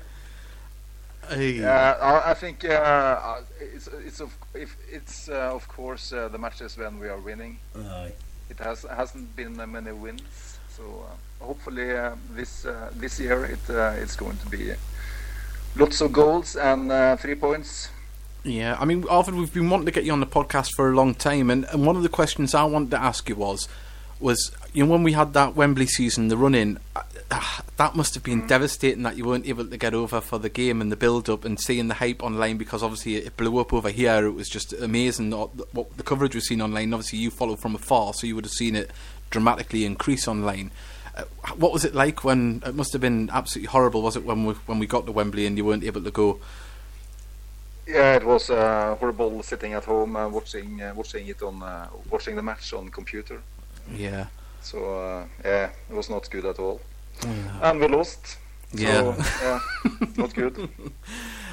Hey. 1.30 1.62
Uh, 1.62 1.94
I 1.94 2.30
I 2.32 2.34
think 2.34 2.64
uh, 2.64 2.68
uh, 2.68 3.40
it's 3.60 3.87
it's 4.06 4.20
of 4.20 4.37
if 4.52 4.76
it's 4.90 5.28
uh, 5.28 5.54
of 5.54 5.68
course 5.68 6.12
uh, 6.12 6.28
the 6.28 6.38
matches 6.38 6.76
when 6.76 6.99
we 6.99 7.08
are 7.08 7.18
winning. 7.18 7.58
Aye. 7.76 8.12
It 8.50 8.58
has 8.58 8.82
hasn't 8.82 9.37
been 9.37 9.60
uh, 9.60 9.66
many 9.66 9.92
wins, 9.92 10.58
so 10.68 10.82
uh, 10.82 11.44
hopefully 11.44 11.92
uh, 11.92 12.16
this 12.34 12.66
uh, 12.66 12.90
this 12.96 13.20
year 13.20 13.44
it 13.44 13.70
uh, 13.70 14.02
it's 14.02 14.16
going 14.16 14.38
to 14.38 14.49
be 14.49 14.75
lots 15.76 16.00
of 16.00 16.12
goals 16.12 16.56
and 16.56 16.90
uh, 16.90 17.16
three 17.16 17.37
points. 17.37 17.90
Yeah, 18.42 18.76
I 18.80 18.84
mean, 18.87 19.04
Arthur, 19.08 19.32
we've 19.32 19.52
been 19.52 19.68
wanting 19.68 19.87
to 19.87 19.92
get 19.92 20.04
you 20.04 20.12
on 20.12 20.20
the 20.20 20.26
podcast 20.26 20.70
for 20.75 20.90
a 20.90 20.94
long 20.96 21.14
time, 21.14 21.50
and, 21.50 21.66
and 21.66 21.87
one 21.87 21.94
of 21.96 22.02
the 22.02 22.08
questions 22.08 22.54
I 22.54 22.64
wanted 22.64 22.90
to 22.92 23.00
ask 23.00 23.28
you 23.28 23.37
was, 23.37 23.68
was 24.18 24.50
you 24.72 24.84
know 24.84 24.90
when 24.90 25.02
we 25.02 25.12
had 25.12 25.32
that 25.34 25.54
Wembley 25.54 25.87
season, 25.87 26.28
the 26.28 26.37
run 26.37 26.54
in, 26.54 26.78
that 27.76 27.94
must 27.94 28.14
have 28.14 28.22
been 28.22 28.46
devastating 28.46 29.04
that 29.04 29.16
you 29.16 29.25
weren't 29.25 29.46
able 29.46 29.64
to 29.64 29.76
get 29.76 29.94
over 29.94 30.20
for 30.20 30.38
the 30.38 30.49
game 30.49 30.80
and 30.80 30.90
the 30.90 30.96
build 30.96 31.30
up 31.30 31.44
and 31.44 31.60
seeing 31.60 31.88
the 31.88 31.94
hype 31.94 32.22
online 32.22 32.56
because 32.56 32.82
obviously 32.82 33.16
it 33.16 33.37
blew 33.37 33.58
up 33.58 33.72
over 33.72 33.90
here. 33.90 34.26
It 34.26 34.32
was 34.32 34.49
just 34.49 34.72
amazing 34.72 35.30
what 35.30 35.96
the- 35.96 36.02
coverage 36.02 36.34
we've 36.34 36.42
seen 36.42 36.60
online. 36.60 36.92
Obviously, 36.92 37.20
you 37.20 37.30
followed 37.30 37.60
from 37.60 37.75
afar, 37.75 38.12
so 38.14 38.26
you 38.26 38.34
would 38.34 38.44
have 38.44 38.52
seen 38.52 38.75
it 38.75 38.90
dramatically 39.30 39.84
increase 39.84 40.26
online. 40.26 40.72
Uh, 41.16 41.25
what 41.56 41.72
was 41.72 41.84
it 41.84 41.94
like 41.94 42.25
when 42.25 42.62
it 42.66 42.75
must 42.75 42.92
have 42.92 43.00
been 43.00 43.30
absolutely 43.32 43.68
horrible? 43.68 44.02
Was 44.02 44.16
it 44.16 44.25
when 44.25 44.44
we 44.44 44.54
when 44.66 44.78
we 44.78 44.87
got 44.87 45.06
to 45.06 45.12
Wembley 45.12 45.46
and 45.46 45.56
you 45.56 45.64
weren't 45.64 45.84
able 45.84 46.02
to 46.02 46.10
go? 46.10 46.40
Yeah, 47.87 48.14
it 48.14 48.25
was 48.25 48.50
uh, 48.50 48.96
horrible 48.99 49.42
sitting 49.42 49.72
at 49.75 49.84
home 49.84 50.14
uh, 50.16 50.28
watching 50.28 50.80
uh, 50.82 50.92
watching 50.94 51.26
it 51.28 51.42
on 51.42 51.62
uh, 51.62 51.88
watching 52.10 52.37
the 52.37 52.42
match 52.42 52.72
on 52.72 52.88
computer. 52.88 53.40
Yeah. 53.92 54.26
So 54.62 55.00
uh, 55.00 55.25
yeah, 55.44 55.70
it 55.88 55.94
was 55.94 56.10
not 56.10 56.30
good 56.30 56.44
at 56.44 56.58
all, 56.58 56.80
and 57.62 57.80
we 57.80 57.88
lost. 57.88 58.38
So, 58.72 58.78
Yeah. 58.78 59.14
yeah, 59.42 59.60
not 60.16 60.34
good. 60.34 60.68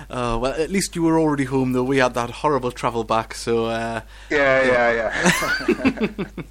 Uh, 0.09 0.37
well, 0.41 0.53
at 0.53 0.69
least 0.69 0.95
you 0.95 1.03
were 1.03 1.19
already 1.19 1.43
home, 1.43 1.73
though. 1.73 1.83
We 1.83 1.97
had 1.97 2.13
that 2.13 2.29
horrible 2.29 2.71
travel 2.71 3.03
back, 3.03 3.33
so 3.33 3.65
uh, 3.65 3.99
Yeah, 4.29 4.63
yeah, 4.63 4.91
yeah. 4.93 5.23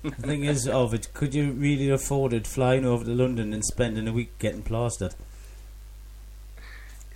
The 0.02 0.11
thing 0.20 0.44
is, 0.44 0.68
Arvid, 0.68 1.08
could 1.14 1.35
you 1.35 1.52
really 1.52 1.88
afford 1.88 2.35
it 2.35 2.46
flying 2.46 2.85
over 2.85 3.02
to 3.06 3.12
London 3.12 3.54
and 3.54 3.64
spending 3.64 4.06
a 4.08 4.12
week 4.12 4.37
getting 4.38 4.61
plastered? 4.62 5.14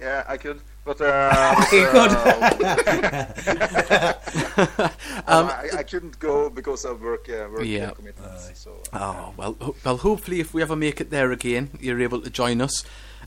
yeah, 0.00 0.24
I 0.26 0.38
could, 0.38 0.60
but 0.84 1.00
uh, 1.00 1.64
You 1.72 1.86
uh, 1.86 2.14
I, 5.26 5.68
I 5.78 5.82
couldn't 5.82 6.18
go 6.18 6.50
because 6.50 6.84
of 6.84 7.00
work 7.02 7.28
uh, 7.28 7.48
work 7.50 7.64
Yeah. 7.64 7.88
uh, 7.90 7.94
commitments. 7.94 8.50
So 8.60 8.80
uh, 8.92 8.98
oh 8.98 9.34
well. 9.36 9.56
Ho- 9.60 9.76
well, 9.84 9.96
hopefully, 9.98 10.40
if 10.40 10.54
we 10.54 10.62
ever 10.62 10.76
make 10.76 11.00
it 11.00 11.10
there 11.10 11.32
again, 11.32 11.70
you're 11.80 12.00
able 12.00 12.20
to 12.20 12.30
join 12.30 12.60
us, 12.60 12.84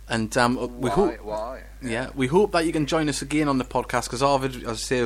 and 0.09 0.35
um, 0.37 0.55
we 0.79 0.89
why? 0.89 0.95
hope. 0.95 1.21
Why? 1.23 1.63
Yeah, 1.81 2.09
we 2.15 2.27
hope 2.27 2.53
that 2.53 2.65
you 2.65 2.71
can 2.71 2.85
join 2.85 3.09
us 3.09 3.21
again 3.21 3.49
on 3.49 3.57
the 3.57 3.65
podcast 3.65 4.05
because 4.05 4.23
Arvid, 4.23 4.55
as 4.63 4.69
I 4.69 4.75
say, 4.75 4.97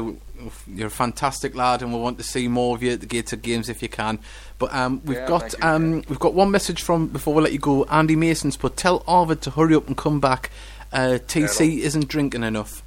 you're 0.67 0.87
a 0.87 0.91
fantastic 0.91 1.55
lad, 1.55 1.81
and 1.81 1.91
we 1.93 1.99
want 1.99 2.17
to 2.19 2.23
see 2.23 2.47
more 2.47 2.75
of 2.75 2.83
you 2.83 2.91
at 2.91 2.99
the 2.99 3.07
Gateshead 3.07 3.41
Games 3.41 3.67
if 3.67 3.81
you 3.81 3.89
can. 3.89 4.19
But 4.59 4.73
um, 4.73 5.01
we've 5.03 5.17
Yeah, 5.17 5.27
got 5.27 5.53
you, 5.53 5.59
um, 5.67 6.03
we've 6.07 6.19
got 6.19 6.33
one 6.35 6.51
message 6.51 6.81
from 6.83 7.07
before 7.07 7.33
we 7.33 7.41
let 7.41 7.51
you 7.51 7.57
go. 7.59 7.85
Andy 7.85 8.15
Mason's 8.15 8.57
put 8.57 8.77
tell 8.77 9.03
Arvid 9.07 9.41
to 9.43 9.49
hurry 9.51 9.73
up 9.75 9.87
and 9.87 9.97
come 9.97 10.19
back. 10.19 10.51
Uh, 10.91 11.19
TC 11.27 11.79
isn't 11.79 12.07
drinking 12.07 12.43
enough. 12.43 12.81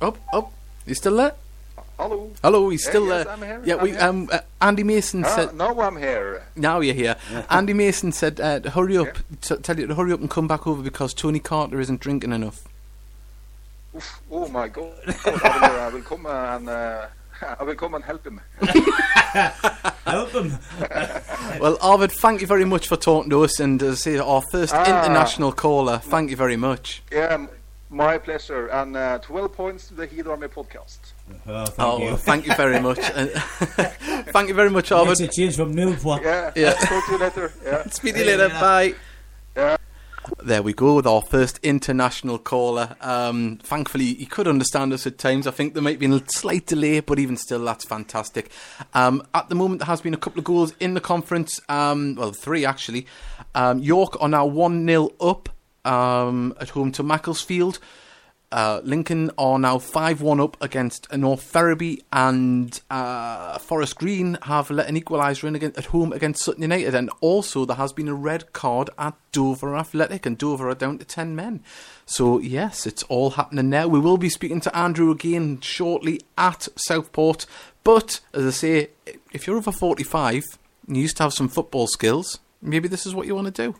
Up, 0.00 0.18
up, 0.32 0.52
you 0.86 0.94
still 0.94 1.16
there? 1.16 1.34
Hello. 1.98 2.30
Hello, 2.42 2.68
he's 2.70 2.84
Yeah, 2.84 2.90
still 2.90 3.06
there. 3.06 3.60
Yeah, 3.64 3.76
I'm 3.76 3.82
we 3.82 3.90
here. 3.92 4.00
um 4.02 4.28
uh, 4.32 4.40
Andy 4.60 4.82
Mason 4.82 5.24
Ah, 5.24 5.28
said. 5.36 5.54
No, 5.54 5.80
I'm 5.80 5.96
here. 5.96 6.42
Now 6.56 6.80
you're 6.80 6.94
here. 6.94 7.16
Andy 7.50 7.72
Mason 7.72 8.10
said, 8.10 8.40
uh, 8.40 8.58
to 8.60 8.70
"Hurry 8.70 8.96
up! 8.98 9.16
T- 9.40 9.56
tell 9.56 9.78
you 9.78 9.86
to 9.86 9.94
hurry 9.94 10.12
up 10.12 10.20
and 10.20 10.28
come 10.28 10.48
back 10.48 10.66
over 10.66 10.82
because 10.82 11.14
Tony 11.14 11.38
Carter 11.38 11.78
isn't 11.80 12.00
drinking 12.00 12.32
enough." 12.32 12.64
Oof, 13.96 14.20
oh 14.30 14.48
my 14.48 14.66
God. 14.66 14.92
I 15.06 15.68
will, 15.70 15.80
I 15.80 15.88
will 15.90 16.02
come 16.02 16.26
and 16.26 16.68
uh, 16.68 17.06
I 17.42 17.62
will 17.64 17.74
come 17.74 17.94
and 17.94 18.04
help 18.04 18.26
him. 18.26 18.40
Help 20.06 20.30
him. 20.34 20.58
Well, 21.60 21.78
Arvid, 21.80 22.12
thank 22.12 22.40
you 22.40 22.46
very 22.46 22.64
much 22.64 22.88
for 22.88 22.96
talking 22.96 23.30
to 23.30 23.42
us, 23.44 23.60
and 23.60 23.82
as 23.82 23.92
I 23.92 23.94
say, 24.12 24.18
our 24.18 24.42
first 24.52 24.74
Ah. 24.74 24.84
international 24.84 25.52
caller. 25.52 25.98
Thank 25.98 26.30
you 26.30 26.36
very 26.36 26.56
much. 26.56 27.02
Yeah, 27.12 27.46
my 27.90 28.18
pleasure. 28.18 28.66
And 28.68 28.96
uh, 28.96 29.18
12 29.18 29.52
points 29.52 29.88
to 29.88 29.94
the 29.94 30.06
Heed 30.06 30.26
Army 30.26 30.48
podcast. 30.48 30.98
Oh, 31.46 31.64
thank 31.66 31.78
Oh, 31.78 31.98
you. 31.98 32.04
well, 32.06 32.16
thank 32.16 32.46
you 32.46 32.54
very 32.54 32.80
much. 32.80 32.98
Uh, 33.14 33.26
thank 34.32 34.48
you 34.48 34.54
very 34.54 34.70
much, 34.70 34.90
Makes 34.90 34.92
Arvid. 34.92 35.20
a 35.20 35.28
change 35.28 35.56
from 35.56 35.74
Newport. 35.74 36.22
Yeah. 36.22 36.52
Yeah. 36.56 36.72
Talk 36.74 37.04
to 37.06 37.12
you 37.12 37.18
later. 37.18 37.52
Yeah. 37.64 37.82
Speak 37.90 38.14
to 38.14 38.20
you 38.20 38.26
later. 38.26 38.48
Bye. 38.48 38.94
There 40.42 40.62
we 40.62 40.72
go 40.72 40.96
with 40.96 41.06
our 41.06 41.22
first 41.22 41.58
international 41.62 42.38
caller. 42.38 42.96
Um, 43.00 43.58
thankfully, 43.62 44.14
he 44.14 44.26
could 44.26 44.48
understand 44.48 44.92
us 44.92 45.06
at 45.06 45.16
times. 45.16 45.46
I 45.46 45.52
think 45.52 45.74
there 45.74 45.82
might 45.82 45.98
be 45.98 46.06
a 46.06 46.20
slight 46.26 46.66
delay, 46.66 47.00
but 47.00 47.18
even 47.18 47.36
still, 47.36 47.64
that's 47.64 47.84
fantastic. 47.84 48.50
Um, 48.92 49.26
at 49.32 49.48
the 49.48 49.54
moment, 49.54 49.80
there 49.80 49.86
has 49.86 50.00
been 50.00 50.12
a 50.12 50.18
couple 50.18 50.40
of 50.40 50.44
goals 50.44 50.74
in 50.80 50.94
the 50.94 51.00
conference. 51.00 51.60
Um, 51.68 52.16
well, 52.16 52.32
three 52.32 52.64
actually. 52.64 53.06
Um, 53.54 53.78
York 53.78 54.20
are 54.20 54.28
now 54.28 54.44
1 54.44 54.86
0 54.86 55.10
up 55.20 55.48
um, 55.84 56.54
at 56.60 56.70
home 56.70 56.92
to 56.92 57.02
Macclesfield. 57.02 57.78
Uh, 58.54 58.80
Lincoln 58.84 59.32
are 59.36 59.58
now 59.58 59.80
5 59.80 60.22
1 60.22 60.38
up 60.38 60.56
against 60.60 61.12
North 61.12 61.42
Ferriby, 61.42 62.04
and 62.12 62.80
uh, 62.88 63.58
Forest 63.58 63.98
Green 63.98 64.38
have 64.42 64.70
let 64.70 64.88
an 64.88 64.94
equaliser 64.94 65.48
in 65.48 65.56
again, 65.56 65.72
at 65.76 65.86
home 65.86 66.12
against 66.12 66.44
Sutton 66.44 66.62
United. 66.62 66.94
And 66.94 67.10
also, 67.20 67.64
there 67.64 67.74
has 67.74 67.92
been 67.92 68.06
a 68.06 68.14
red 68.14 68.52
card 68.52 68.90
at 68.96 69.14
Dover 69.32 69.74
Athletic, 69.74 70.24
and 70.24 70.38
Dover 70.38 70.68
are 70.68 70.76
down 70.76 70.98
to 70.98 71.04
10 71.04 71.34
men. 71.34 71.64
So, 72.06 72.38
yes, 72.38 72.86
it's 72.86 73.02
all 73.04 73.30
happening 73.30 73.70
now. 73.70 73.88
We 73.88 73.98
will 73.98 74.18
be 74.18 74.28
speaking 74.28 74.60
to 74.60 74.76
Andrew 74.76 75.10
again 75.10 75.60
shortly 75.60 76.20
at 76.38 76.68
Southport. 76.76 77.46
But, 77.82 78.20
as 78.32 78.46
I 78.46 78.50
say, 78.50 78.90
if 79.32 79.48
you're 79.48 79.56
over 79.56 79.72
45 79.72 80.44
and 80.86 80.96
you 80.96 81.02
used 81.02 81.16
to 81.16 81.24
have 81.24 81.32
some 81.32 81.48
football 81.48 81.88
skills, 81.88 82.38
maybe 82.62 82.86
this 82.86 83.04
is 83.04 83.16
what 83.16 83.26
you 83.26 83.34
want 83.34 83.52
to 83.52 83.62
do. 83.64 83.74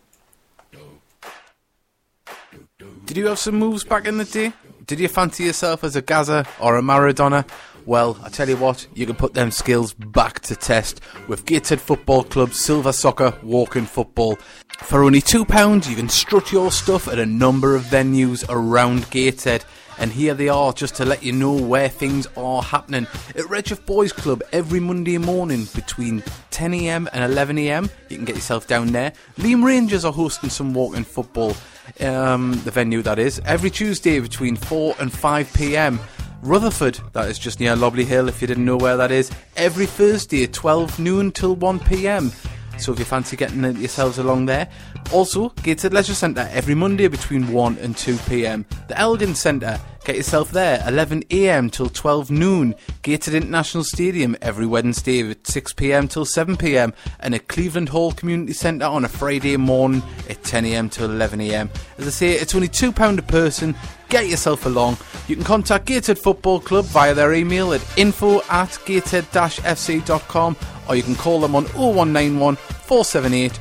Did 3.07 3.19
you 3.19 3.27
have 3.27 3.39
some 3.39 3.55
moves 3.55 3.85
back 3.85 4.09
in 4.09 4.17
the 4.19 4.25
day? 4.25 4.53
Did 4.87 5.01
you 5.01 5.09
fancy 5.09 5.45
yourself 5.45 5.83
as 5.83 5.97
a 5.97 6.03
Gazza 6.03 6.47
or 6.61 6.77
a 6.77 6.83
Maradona? 6.83 7.49
Well, 7.87 8.19
I 8.23 8.29
tell 8.29 8.49
you 8.49 8.57
what, 8.59 8.87
you 8.93 9.07
can 9.07 9.17
put 9.17 9.33
them 9.33 9.51
skills 9.51 9.95
back 9.95 10.41
to 10.41 10.57
test 10.57 11.01
with 11.27 11.47
Gateshead 11.47 11.81
Football 11.81 12.25
Club 12.25 12.53
Silver 12.53 12.93
Soccer 12.93 13.35
Walking 13.43 13.87
Football. 13.87 14.37
For 14.79 15.03
only 15.03 15.23
£2, 15.23 15.89
you 15.89 15.97
can 15.97 16.09
strut 16.11 16.53
your 16.53 16.71
stuff 16.71 17.09
at 17.09 17.19
a 17.19 17.25
number 17.25 17.75
of 17.75 17.85
venues 17.85 18.45
around 18.51 19.11
Gateshead. 19.11 19.65
And 19.97 20.11
here 20.11 20.35
they 20.35 20.49
are, 20.49 20.73
just 20.73 20.97
to 20.97 21.05
let 21.05 21.23
you 21.23 21.33
know 21.33 21.53
where 21.53 21.89
things 21.89 22.27
are 22.37 22.63
happening. 22.63 23.07
At 23.37 23.49
Redcliffe 23.49 23.87
Boys 23.87 24.13
Club, 24.13 24.43
every 24.53 24.81
Monday 24.81 25.19
morning 25.19 25.67
between 25.75 26.21
10am 26.51 27.09
and 27.13 27.33
11am, 27.33 27.91
you 28.11 28.17
can 28.17 28.25
get 28.25 28.35
yourself 28.35 28.67
down 28.67 28.89
there. 28.89 29.13
Leam 29.39 29.65
Rangers 29.65 30.05
are 30.05 30.13
hosting 30.13 30.51
some 30.51 30.75
walking 30.75 31.05
football, 31.05 31.55
um, 32.01 32.53
the 32.65 32.71
venue 32.71 33.03
that 33.03 33.19
is, 33.19 33.41
every 33.45 33.71
Tuesday 33.71 34.21
between 34.21 34.57
4 34.57 34.97
and 34.99 35.11
5pm. 35.11 35.99
Rutherford, 36.43 37.01
that 37.13 37.29
is 37.31 37.39
just 37.39 37.59
near 37.59 37.75
Lobley 37.75 38.05
Hill 38.05 38.29
if 38.29 38.41
you 38.43 38.47
didn't 38.47 38.67
know 38.67 38.77
where 38.77 38.97
that 38.97 39.11
is, 39.11 39.31
every 39.57 39.87
Thursday 39.87 40.45
at 40.45 40.53
12 40.53 40.99
noon 40.99 41.33
till 41.33 41.57
1pm. 41.57 42.33
So 42.79 42.93
if 42.93 42.99
you 42.99 43.05
fancy 43.05 43.37
getting 43.37 43.63
yourselves 43.77 44.19
along 44.19 44.47
there. 44.47 44.69
Also, 45.13 45.51
Gateshead 45.63 45.93
Leisure 45.93 46.15
Centre 46.15 46.49
every 46.53 46.75
Monday 46.75 47.09
between 47.09 47.53
1 47.53 47.79
and 47.79 47.97
2 47.97 48.17
pm. 48.27 48.65
The 48.89 48.99
Elgin 48.99 49.35
Centre, 49.35 49.79
get 50.05 50.17
yourself 50.17 50.51
there 50.51 50.83
11 50.87 51.25
am 51.31 51.71
till 51.71 51.89
12 51.89 52.31
noon. 52.31 52.75
Gateshead 53.03 53.35
International 53.35 53.85
Stadium 53.85 54.37
every 54.43 54.67
Wednesday 54.67 55.31
at 55.31 55.47
6 55.47 55.73
pm 55.75 56.09
till 56.09 56.25
7 56.25 56.57
pm. 56.57 56.93
And 57.21 57.35
at 57.35 57.49
Cleveland 57.49 57.91
Hall 57.91 58.13
Community 58.13 58.53
Centre 58.53 58.87
on 58.87 59.05
a 59.05 59.09
Friday 59.09 59.57
morning 59.57 60.03
at 60.29 60.43
10 60.43 60.65
am 60.65 60.89
till 60.89 61.11
11 61.11 61.41
am. 61.41 61.71
As 61.99 62.07
I 62.07 62.11
say, 62.11 62.33
it's 62.33 62.55
only 62.55 62.69
£2 62.69 63.19
a 63.19 63.23
person. 63.23 63.75
Get 64.09 64.29
yourself 64.29 64.67
along. 64.67 64.97
You 65.29 65.37
can 65.37 65.45
contact 65.45 65.87
Gateshead 65.87 66.19
Football 66.19 66.61
Club 66.61 66.87
via 66.87 67.15
their 67.15 67.35
email 67.35 67.73
at 67.73 67.83
info 67.97 68.43
at 68.51 68.79
gateshead-fc.com 68.85 70.57
or 70.89 70.97
you 70.97 71.03
can 71.03 71.15
call 71.15 71.41
them 71.41 71.55
on 71.55 71.65
0191 71.65 72.57
478 72.57 73.59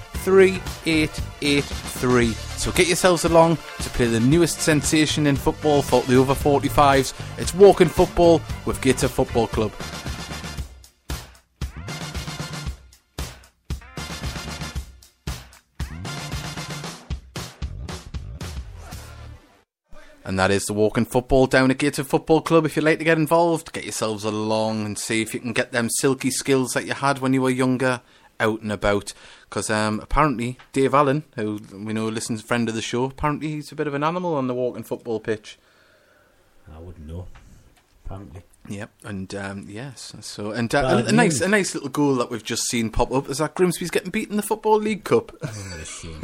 3883. 1.43 2.33
So 2.57 2.71
get 2.71 2.87
yourselves 2.87 3.25
along 3.25 3.57
to 3.81 3.89
play 3.89 4.05
the 4.05 4.19
newest 4.19 4.61
sensation 4.61 5.27
in 5.27 5.35
football 5.35 5.81
for 5.81 6.01
the 6.03 6.15
over 6.15 6.33
45s. 6.33 7.13
It's 7.37 7.53
Walking 7.53 7.89
Football 7.89 8.41
with 8.65 8.81
Gateshead 8.81 9.11
Football 9.11 9.47
Club. 9.47 9.73
And 20.25 20.39
that 20.39 20.51
is 20.51 20.65
the 20.65 20.73
Walking 20.73 21.03
Football 21.03 21.47
down 21.47 21.69
at 21.69 21.77
Gateshead 21.77 22.07
Football 22.07 22.41
Club. 22.41 22.65
If 22.65 22.77
you'd 22.77 22.85
like 22.85 22.99
to 22.99 23.03
get 23.03 23.17
involved, 23.17 23.73
get 23.73 23.83
yourselves 23.83 24.23
along 24.23 24.85
and 24.85 24.97
see 24.97 25.21
if 25.21 25.33
you 25.33 25.41
can 25.41 25.51
get 25.51 25.73
them 25.73 25.89
silky 25.89 26.31
skills 26.31 26.71
that 26.73 26.85
you 26.85 26.93
had 26.93 27.19
when 27.19 27.33
you 27.33 27.41
were 27.41 27.49
younger 27.49 28.01
out 28.39 28.61
and 28.61 28.71
about. 28.71 29.13
Because 29.53 29.69
um, 29.69 29.99
apparently 29.99 30.57
Dave 30.71 30.95
Allen, 30.95 31.25
who 31.35 31.61
we 31.71 31.93
know 31.93 32.07
listens 32.07 32.41
friend 32.41 32.67
of 32.67 32.73
the 32.73 32.81
show, 32.81 33.03
apparently 33.03 33.49
he's 33.49 33.71
a 33.71 33.75
bit 33.75 33.85
of 33.85 33.93
an 33.93 34.03
animal 34.03 34.33
on 34.33 34.47
the 34.47 34.53
walking 34.55 34.81
football 34.81 35.19
pitch. 35.19 35.59
I 36.75 36.79
wouldn't 36.79 37.07
know. 37.07 37.27
Apparently. 38.03 38.41
Yep, 38.67 38.89
and 39.03 39.35
um, 39.35 39.65
yes, 39.69 40.15
so 40.21 40.49
and 40.53 40.73
uh, 40.73 41.03
a, 41.05 41.09
a 41.09 41.11
nice 41.11 41.39
a 41.39 41.47
nice 41.47 41.75
little 41.75 41.89
goal 41.89 42.15
that 42.15 42.31
we've 42.31 42.43
just 42.43 42.63
seen 42.67 42.89
pop 42.89 43.11
up 43.11 43.29
is 43.29 43.37
that 43.37 43.53
Grimsby's 43.53 43.91
getting 43.91 44.09
beaten 44.09 44.31
in 44.31 44.37
the 44.37 44.41
Football 44.41 44.79
League 44.79 45.03
Cup. 45.03 45.33
Oh, 45.43 45.47
what 45.47 45.79
a 45.79 45.85
shame. 45.85 46.21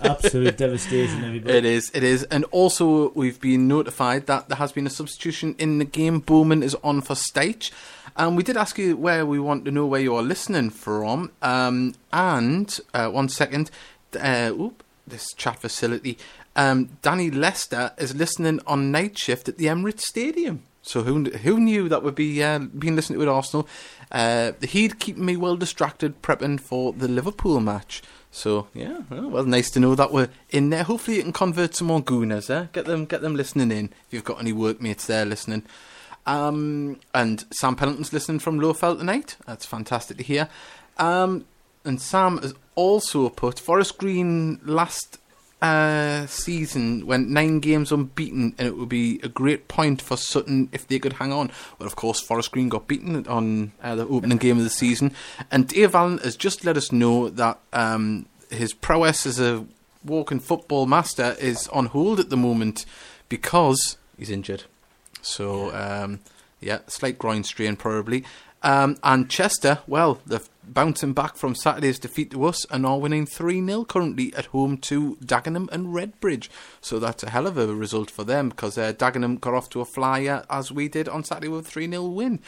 Absolute 0.00 0.56
devastation, 0.58 1.24
everybody. 1.24 1.58
It 1.58 1.64
is, 1.64 1.90
it 1.94 2.04
is. 2.04 2.22
And 2.24 2.44
also, 2.52 3.10
we've 3.10 3.40
been 3.40 3.66
notified 3.66 4.26
that 4.26 4.48
there 4.48 4.58
has 4.58 4.70
been 4.70 4.86
a 4.86 4.90
substitution 4.90 5.56
in 5.58 5.78
the 5.78 5.84
game. 5.84 6.20
Bowman 6.20 6.62
is 6.62 6.76
on 6.84 7.00
for 7.00 7.16
Stitch. 7.16 7.72
And 8.18 8.36
we 8.36 8.42
did 8.42 8.56
ask 8.56 8.76
you 8.78 8.96
where 8.96 9.24
we 9.24 9.38
want 9.38 9.64
to 9.64 9.70
know 9.70 9.86
where 9.86 10.00
you 10.00 10.14
are 10.16 10.22
listening 10.22 10.70
from. 10.70 11.30
Um, 11.40 11.94
and, 12.12 12.78
uh, 12.92 13.08
one 13.10 13.28
second, 13.28 13.70
uh, 14.18 14.50
oop, 14.52 14.82
this 15.06 15.32
chat 15.34 15.60
facility. 15.60 16.18
Um, 16.56 16.98
Danny 17.00 17.30
Lester 17.30 17.92
is 17.96 18.16
listening 18.16 18.58
on 18.66 18.90
night 18.90 19.16
shift 19.16 19.48
at 19.48 19.56
the 19.56 19.66
Emirates 19.66 20.00
Stadium. 20.00 20.64
So 20.82 21.02
who 21.02 21.24
who 21.24 21.60
knew 21.60 21.88
that 21.88 22.02
would 22.02 22.14
be 22.14 22.42
uh, 22.42 22.58
being 22.58 22.96
listened 22.96 23.18
to 23.18 23.22
at 23.22 23.28
Arsenal? 23.28 23.68
Uh, 24.10 24.52
he'd 24.62 24.98
keep 24.98 25.16
me 25.16 25.36
well 25.36 25.56
distracted 25.56 26.20
prepping 26.22 26.58
for 26.58 26.92
the 26.92 27.08
Liverpool 27.08 27.60
match. 27.60 28.02
So 28.30 28.68
yeah, 28.74 29.02
well, 29.10 29.28
well, 29.28 29.44
nice 29.44 29.70
to 29.72 29.80
know 29.80 29.94
that 29.94 30.12
we're 30.12 30.30
in 30.50 30.70
there. 30.70 30.84
Hopefully, 30.84 31.18
you 31.18 31.22
can 31.22 31.32
convert 31.32 31.74
some 31.74 31.88
more 31.88 32.02
gooners. 32.02 32.50
Eh? 32.50 32.66
Get 32.72 32.86
them, 32.86 33.04
get 33.04 33.20
them 33.20 33.36
listening 33.36 33.70
in. 33.70 33.86
If 34.06 34.12
you've 34.12 34.24
got 34.24 34.40
any 34.40 34.52
workmates 34.52 35.06
there 35.06 35.24
listening, 35.24 35.64
um, 36.28 37.00
and 37.14 37.44
Sam 37.50 37.74
Pennington's 37.74 38.12
listening 38.12 38.38
from 38.38 38.60
Lowfell 38.60 38.98
tonight. 38.98 39.36
That's 39.46 39.64
fantastic 39.64 40.18
to 40.18 40.22
hear. 40.22 40.48
Um, 40.98 41.46
and 41.84 42.00
Sam 42.00 42.38
has 42.38 42.54
also 42.74 43.30
put 43.30 43.58
Forest 43.58 43.96
Green 43.96 44.60
last 44.62 45.18
uh, 45.62 46.26
season 46.26 47.06
went 47.06 47.30
nine 47.30 47.60
games 47.60 47.90
unbeaten, 47.90 48.54
and 48.58 48.68
it 48.68 48.76
would 48.76 48.90
be 48.90 49.18
a 49.22 49.28
great 49.28 49.68
point 49.68 50.02
for 50.02 50.16
Sutton 50.16 50.68
if 50.70 50.86
they 50.86 50.98
could 50.98 51.14
hang 51.14 51.32
on. 51.32 51.50
Well, 51.78 51.86
of 51.86 51.96
course, 51.96 52.20
Forest 52.20 52.52
Green 52.52 52.68
got 52.68 52.86
beaten 52.86 53.26
on 53.26 53.72
uh, 53.82 53.96
the 53.96 54.06
opening 54.06 54.38
game 54.38 54.58
of 54.58 54.64
the 54.64 54.70
season, 54.70 55.12
and 55.50 55.66
Dave 55.66 55.94
Allen 55.94 56.18
has 56.18 56.36
just 56.36 56.64
let 56.64 56.76
us 56.76 56.92
know 56.92 57.30
that 57.30 57.58
um, 57.72 58.26
his 58.50 58.74
prowess 58.74 59.26
as 59.26 59.40
a 59.40 59.66
walking 60.04 60.40
football 60.40 60.86
master 60.86 61.34
is 61.40 61.66
on 61.68 61.86
hold 61.86 62.20
at 62.20 62.30
the 62.30 62.36
moment 62.36 62.84
because 63.28 63.96
he's 64.16 64.30
injured. 64.30 64.64
So, 65.22 65.74
um, 65.74 66.20
yeah, 66.60 66.80
slight 66.86 67.18
groin 67.18 67.44
strain 67.44 67.76
probably. 67.76 68.24
Um, 68.62 68.96
and 69.04 69.30
Chester, 69.30 69.78
well, 69.86 70.20
they're 70.26 70.40
bouncing 70.64 71.12
back 71.12 71.36
from 71.36 71.54
Saturday's 71.54 71.98
defeat 71.98 72.32
to 72.32 72.44
us 72.44 72.64
and 72.66 72.84
are 72.84 72.98
winning 72.98 73.24
3 73.24 73.64
0 73.64 73.84
currently 73.84 74.34
at 74.34 74.46
home 74.46 74.78
to 74.78 75.16
Dagenham 75.24 75.68
and 75.70 75.94
Redbridge. 75.94 76.48
So 76.80 76.98
that's 76.98 77.22
a 77.22 77.30
hell 77.30 77.46
of 77.46 77.56
a 77.56 77.72
result 77.74 78.10
for 78.10 78.24
them 78.24 78.48
because 78.48 78.76
uh, 78.76 78.92
Dagenham 78.92 79.40
got 79.40 79.54
off 79.54 79.70
to 79.70 79.80
a 79.80 79.84
flyer 79.84 80.44
as 80.50 80.72
we 80.72 80.88
did 80.88 81.08
on 81.08 81.24
Saturday 81.24 81.48
with 81.48 81.66
a 81.66 81.70
3 81.70 81.88
0 81.88 82.04
win. 82.06 82.40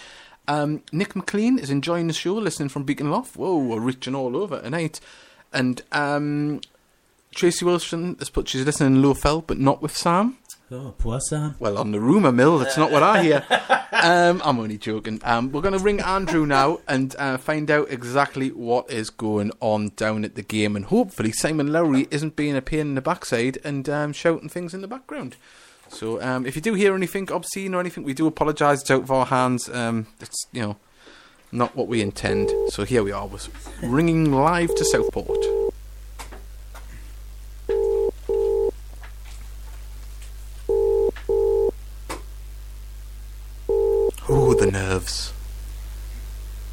Um, 0.48 0.82
Nick 0.90 1.14
McLean 1.14 1.58
is 1.58 1.70
enjoying 1.70 2.08
the 2.08 2.12
show, 2.12 2.34
listening 2.34 2.70
from 2.70 2.82
Beacon 2.82 3.10
Lough. 3.10 3.28
Whoa, 3.36 3.58
we're 3.58 3.78
reaching 3.78 4.16
all 4.16 4.36
over 4.36 4.60
tonight. 4.60 4.98
And 5.52 5.80
um, 5.92 6.60
Tracy 7.34 7.64
Wilson 7.64 8.16
has 8.18 8.30
put 8.30 8.48
she's 8.48 8.66
listening 8.66 8.96
in 8.96 9.02
Lowfell, 9.02 9.46
but 9.46 9.58
not 9.58 9.80
with 9.80 9.96
Sam. 9.96 10.38
Oh. 10.72 10.94
Well, 11.58 11.78
on 11.78 11.90
the 11.90 11.98
rumour 11.98 12.30
mill, 12.30 12.58
that's 12.58 12.76
not 12.76 12.92
what 12.92 13.02
I 13.02 13.22
hear. 13.22 13.44
Um, 13.92 14.40
I'm 14.44 14.58
only 14.58 14.78
joking. 14.78 15.20
Um, 15.24 15.52
we're 15.52 15.60
going 15.60 15.76
to 15.76 15.84
ring 15.84 16.00
Andrew 16.00 16.46
now 16.46 16.78
and 16.88 17.14
uh, 17.18 17.36
find 17.36 17.70
out 17.70 17.90
exactly 17.90 18.48
what 18.48 18.90
is 18.90 19.10
going 19.10 19.50
on 19.60 19.88
down 19.96 20.24
at 20.24 20.36
the 20.36 20.42
game. 20.42 20.74
And 20.74 20.86
hopefully, 20.86 21.32
Simon 21.32 21.70
Lowry 21.70 22.06
isn't 22.10 22.34
being 22.34 22.56
a 22.56 22.62
pain 22.62 22.80
in 22.80 22.94
the 22.94 23.02
backside 23.02 23.58
and 23.62 23.86
um, 23.90 24.14
shouting 24.14 24.48
things 24.48 24.72
in 24.72 24.80
the 24.80 24.88
background. 24.88 25.36
So, 25.88 26.22
um, 26.22 26.46
if 26.46 26.56
you 26.56 26.62
do 26.62 26.72
hear 26.72 26.94
anything 26.94 27.30
obscene 27.30 27.74
or 27.74 27.80
anything, 27.80 28.04
we 28.04 28.14
do 28.14 28.26
apologise. 28.26 28.80
It's 28.80 28.90
out 28.90 29.02
of 29.02 29.10
our 29.10 29.26
hands. 29.26 29.68
Um, 29.68 30.06
it's, 30.18 30.46
you 30.52 30.62
know, 30.62 30.76
not 31.52 31.76
what 31.76 31.88
we 31.88 32.00
intend. 32.00 32.48
So, 32.70 32.84
here 32.84 33.02
we 33.02 33.12
are, 33.12 33.26
we're 33.26 33.40
ringing 33.82 34.32
live 34.32 34.74
to 34.76 34.84
Southport. 34.84 35.44
Oh, 44.32 44.54
the 44.54 44.59
nerves. 44.70 45.32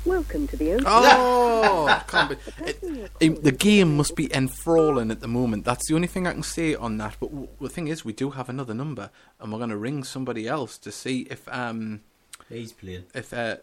Welcome 0.06 0.48
to 0.48 0.56
the 0.58 0.74
open. 0.74 0.86
Oh, 0.88 2.04
can't 2.08 2.30
be. 2.30 2.36
It, 2.66 3.12
it- 3.20 3.44
the 3.44 3.52
game 3.52 3.98
must 3.98 4.16
be 4.16 4.34
enthralling 4.34 5.12
at 5.12 5.20
the 5.20 5.28
moment. 5.28 5.66
That's 5.66 5.88
the 5.90 5.96
only 5.96 6.08
thing 6.08 6.26
I 6.28 6.32
can 6.34 6.44
say 6.44 6.76
on 6.76 6.98
that. 7.00 7.18
But 7.20 7.30
w- 7.32 7.50
the 7.60 7.68
thing 7.70 7.88
is, 7.90 8.06
we 8.06 8.14
do 8.14 8.30
have 8.32 8.48
another 8.48 8.74
number, 8.74 9.10
and 9.40 9.52
we're 9.52 9.58
going 9.60 9.70
to 9.72 9.78
ring 9.78 10.04
somebody 10.06 10.48
else 10.48 10.78
to 10.80 10.92
see 10.92 11.28
if 11.30 11.48
um 11.50 12.02
He's 12.48 12.72
playing. 12.72 13.04
if 13.14 13.34
uh 13.34 13.58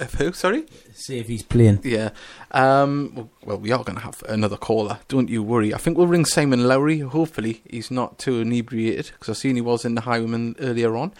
if 0.00 0.14
who? 0.14 0.32
Sorry. 0.32 0.64
See 0.94 1.18
if 1.20 1.28
he's 1.28 1.44
playing. 1.44 1.80
Yeah. 1.84 2.10
Um. 2.50 3.12
Well, 3.14 3.30
well 3.44 3.58
we 3.58 3.70
are 3.70 3.84
going 3.84 3.96
to 3.98 4.02
have 4.04 4.20
another 4.28 4.56
caller. 4.56 4.98
Don't 5.06 5.28
you 5.28 5.44
worry. 5.44 5.72
I 5.72 5.78
think 5.78 5.96
we'll 5.96 6.06
ring 6.08 6.24
Simon 6.24 6.66
Lowry. 6.66 6.98
Hopefully, 7.00 7.62
he's 7.70 7.90
not 7.90 8.18
too 8.18 8.40
inebriated 8.40 9.12
because 9.12 9.28
I've 9.28 9.36
seen 9.36 9.54
he 9.54 9.60
was 9.60 9.84
in 9.84 9.94
the 9.94 10.00
Highwayman 10.00 10.56
earlier 10.58 10.96
on. 10.96 11.12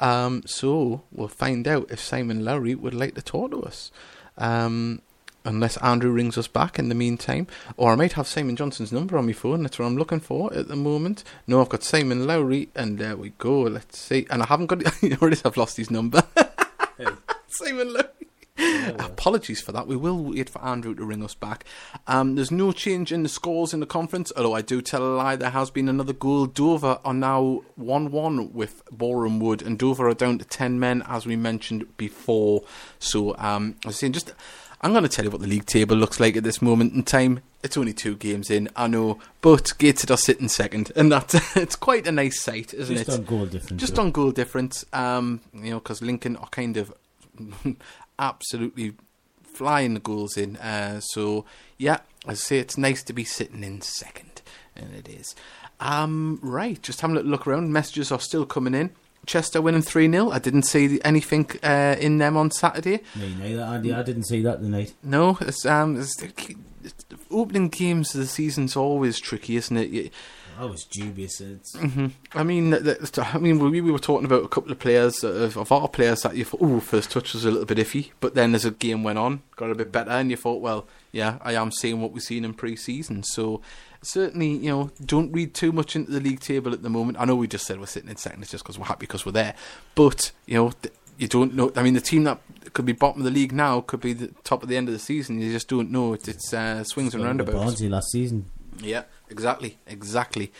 Um. 0.00 0.42
So 0.46 1.02
we'll 1.12 1.28
find 1.28 1.66
out 1.68 1.90
if 1.90 2.00
Simon 2.00 2.44
Lowry 2.44 2.74
would 2.74 2.94
like 2.94 3.14
to 3.14 3.22
talk 3.22 3.50
to 3.52 3.62
us. 3.62 3.90
Um. 4.38 5.02
Unless 5.46 5.76
Andrew 5.78 6.10
rings 6.10 6.38
us 6.38 6.46
back 6.48 6.78
in 6.78 6.88
the 6.88 6.94
meantime, 6.94 7.46
or 7.76 7.92
I 7.92 7.96
might 7.96 8.14
have 8.14 8.26
Simon 8.26 8.56
Johnson's 8.56 8.92
number 8.92 9.18
on 9.18 9.26
my 9.26 9.34
phone. 9.34 9.62
That's 9.62 9.78
what 9.78 9.84
I'm 9.84 9.98
looking 9.98 10.20
for 10.20 10.50
at 10.54 10.68
the 10.68 10.76
moment. 10.76 11.22
No, 11.46 11.60
I've 11.60 11.68
got 11.68 11.82
Simon 11.82 12.26
Lowry, 12.26 12.70
and 12.74 12.96
there 12.98 13.14
we 13.14 13.34
go. 13.36 13.60
Let's 13.60 13.98
see. 13.98 14.26
And 14.30 14.42
I 14.42 14.46
haven't 14.46 14.68
got. 14.68 14.82
already 15.20 15.36
I've 15.44 15.58
lost 15.58 15.76
his 15.76 15.90
number. 15.90 16.22
Simon 17.48 17.92
Lowry. 17.92 18.08
Apologies 18.98 19.60
for 19.60 19.72
that. 19.72 19.86
We 19.86 19.96
will 19.96 20.22
wait 20.22 20.48
for 20.48 20.62
Andrew 20.62 20.94
to 20.94 21.04
ring 21.04 21.24
us 21.24 21.34
back. 21.34 21.64
Um, 22.06 22.36
there's 22.36 22.52
no 22.52 22.70
change 22.70 23.10
in 23.10 23.24
the 23.24 23.28
scores 23.28 23.74
in 23.74 23.80
the 23.80 23.86
conference, 23.86 24.32
although 24.36 24.54
I 24.54 24.62
do 24.62 24.80
tell 24.80 25.02
a 25.02 25.10
lie. 25.16 25.36
There 25.36 25.50
has 25.50 25.70
been 25.70 25.88
another 25.88 26.12
goal. 26.12 26.46
Dover 26.46 26.98
are 27.04 27.14
now 27.14 27.62
1 27.74 28.10
1 28.12 28.52
with 28.52 28.82
Boreham 28.92 29.40
Wood, 29.40 29.62
and 29.62 29.78
Dover 29.78 30.08
are 30.08 30.14
down 30.14 30.38
to 30.38 30.44
10 30.44 30.78
men, 30.78 31.02
as 31.08 31.26
we 31.26 31.34
mentioned 31.34 31.96
before. 31.96 32.62
So, 33.00 33.36
um, 33.38 33.76
I 33.84 33.88
was 33.88 33.98
saying, 33.98 34.12
just. 34.12 34.32
I'm 34.80 34.92
going 34.92 35.02
to 35.04 35.08
tell 35.08 35.24
you 35.24 35.30
what 35.30 35.40
the 35.40 35.46
league 35.46 35.64
table 35.64 35.96
looks 35.96 36.20
like 36.20 36.36
at 36.36 36.44
this 36.44 36.60
moment 36.60 36.92
in 36.92 37.04
time. 37.04 37.40
It's 37.62 37.78
only 37.78 37.94
two 37.94 38.16
games 38.16 38.50
in, 38.50 38.68
I 38.76 38.86
know, 38.86 39.18
but 39.40 39.72
Gateshead 39.78 40.10
are 40.10 40.18
sitting 40.18 40.46
second, 40.48 40.92
and 40.94 41.10
that's 41.10 41.34
it's 41.56 41.74
quite 41.74 42.06
a 42.06 42.12
nice 42.12 42.42
sight, 42.42 42.74
isn't 42.74 42.94
Just 42.94 43.08
it? 43.08 43.12
Just 43.12 43.18
on 43.18 43.24
goal 43.24 43.46
difference. 43.46 43.80
just 43.80 43.94
though. 43.94 44.02
on 44.02 44.10
goal 44.10 44.30
difference, 44.30 44.84
um, 44.92 45.40
you 45.54 45.70
know, 45.70 45.78
because 45.78 46.02
Lincoln 46.02 46.36
are 46.36 46.48
kind 46.48 46.76
of 46.76 46.92
absolutely 48.18 48.94
flying 49.42 49.94
the 49.94 50.00
goals 50.00 50.36
in. 50.36 50.56
Uh, 50.56 51.00
so 51.00 51.44
yeah, 51.78 51.98
I 52.26 52.34
say, 52.34 52.58
it's 52.58 52.78
nice 52.78 53.02
to 53.04 53.12
be 53.12 53.24
sitting 53.24 53.62
in 53.62 53.80
second, 53.80 54.42
and 54.74 54.94
it 54.94 55.08
is. 55.08 55.34
Um, 55.80 56.38
right, 56.42 56.80
just 56.80 57.00
having 57.00 57.16
a 57.16 57.18
little 57.18 57.30
look 57.30 57.46
around. 57.46 57.72
Messages 57.72 58.12
are 58.12 58.20
still 58.20 58.46
coming 58.46 58.74
in. 58.74 58.90
Chester 59.26 59.62
winning 59.62 59.82
3 59.82 60.10
0. 60.10 60.30
I 60.30 60.38
didn't 60.38 60.64
see 60.64 61.00
anything 61.04 61.48
uh, 61.62 61.96
in 61.98 62.18
them 62.18 62.36
on 62.36 62.50
Saturday. 62.50 63.00
Me 63.16 63.34
neither. 63.38 63.62
I 63.62 64.02
didn't 64.02 64.24
see 64.24 64.42
that 64.42 64.60
tonight. 64.60 64.92
No, 65.02 65.38
it's, 65.40 65.64
um, 65.64 65.98
it's, 65.98 66.22
it's, 66.22 67.04
opening 67.30 67.68
games 67.68 68.14
of 68.14 68.20
the 68.20 68.26
season's 68.26 68.76
always 68.76 69.18
tricky, 69.18 69.56
isn't 69.56 69.76
it? 69.76 69.90
You, 69.90 70.10
I 70.58 70.64
was 70.64 70.84
dubious. 70.84 71.40
It's, 71.40 71.76
hmm 71.76 72.08
I 72.34 72.42
mean, 72.42 72.74
I 72.74 73.38
mean, 73.38 73.58
we, 73.58 73.80
we 73.80 73.90
were 73.90 73.98
talking 73.98 74.24
about 74.26 74.44
a 74.44 74.48
couple 74.48 74.72
of 74.72 74.78
players 74.78 75.22
of, 75.24 75.56
of 75.56 75.72
our 75.72 75.88
players 75.88 76.22
that 76.22 76.36
you 76.36 76.44
thought, 76.44 76.60
oh, 76.62 76.80
first 76.80 77.10
touch 77.10 77.32
was 77.32 77.44
a 77.44 77.50
little 77.50 77.66
bit 77.66 77.78
iffy, 77.78 78.10
but 78.20 78.34
then 78.34 78.54
as 78.54 78.62
the 78.62 78.70
game 78.70 79.02
went 79.02 79.18
on, 79.18 79.42
got 79.56 79.70
a 79.70 79.74
bit 79.74 79.92
better, 79.92 80.10
and 80.10 80.30
you 80.30 80.36
thought, 80.36 80.60
well, 80.60 80.86
yeah, 81.12 81.38
I 81.42 81.54
am 81.54 81.70
seeing 81.70 82.00
what 82.00 82.12
we've 82.12 82.22
seen 82.22 82.44
in 82.44 82.54
pre-season. 82.54 83.22
So 83.22 83.60
certainly, 84.02 84.50
you 84.50 84.70
know, 84.70 84.90
don't 85.04 85.32
read 85.32 85.54
too 85.54 85.72
much 85.72 85.96
into 85.96 86.10
the 86.10 86.20
league 86.20 86.40
table 86.40 86.72
at 86.72 86.82
the 86.82 86.90
moment. 86.90 87.18
I 87.20 87.24
know 87.24 87.36
we 87.36 87.48
just 87.48 87.66
said 87.66 87.78
we're 87.80 87.86
sitting 87.86 88.10
in 88.10 88.16
second, 88.16 88.42
it's 88.42 88.50
just 88.50 88.64
because 88.64 88.78
we're 88.78 88.86
happy 88.86 89.06
because 89.06 89.24
we're 89.26 89.32
there, 89.32 89.54
but 89.94 90.32
you 90.46 90.54
know. 90.54 90.70
Th- 90.70 90.94
you 91.16 91.28
don't 91.28 91.54
know. 91.54 91.70
I 91.76 91.84
mean, 91.84 91.94
the 91.94 92.00
team 92.00 92.24
that 92.24 92.40
could 92.72 92.84
be 92.84 92.92
bottom 92.92 93.20
of 93.20 93.24
the 93.24 93.30
league 93.30 93.52
now 93.52 93.82
could 93.82 94.00
be 94.00 94.14
the 94.14 94.32
top 94.42 94.64
at 94.64 94.68
the 94.68 94.76
end 94.76 94.88
of 94.88 94.92
the 94.92 94.98
season. 94.98 95.40
You 95.40 95.52
just 95.52 95.68
don't 95.68 95.92
know. 95.92 96.12
It's, 96.12 96.26
it's 96.26 96.52
uh, 96.52 96.82
swings 96.82 97.14
and 97.14 97.22
roundabouts. 97.22 97.56
Barnsley 97.56 97.88
last 97.88 98.10
season. 98.10 98.50
Yeah, 98.80 99.04
exactly, 99.34 99.78
exactly. 99.86 100.52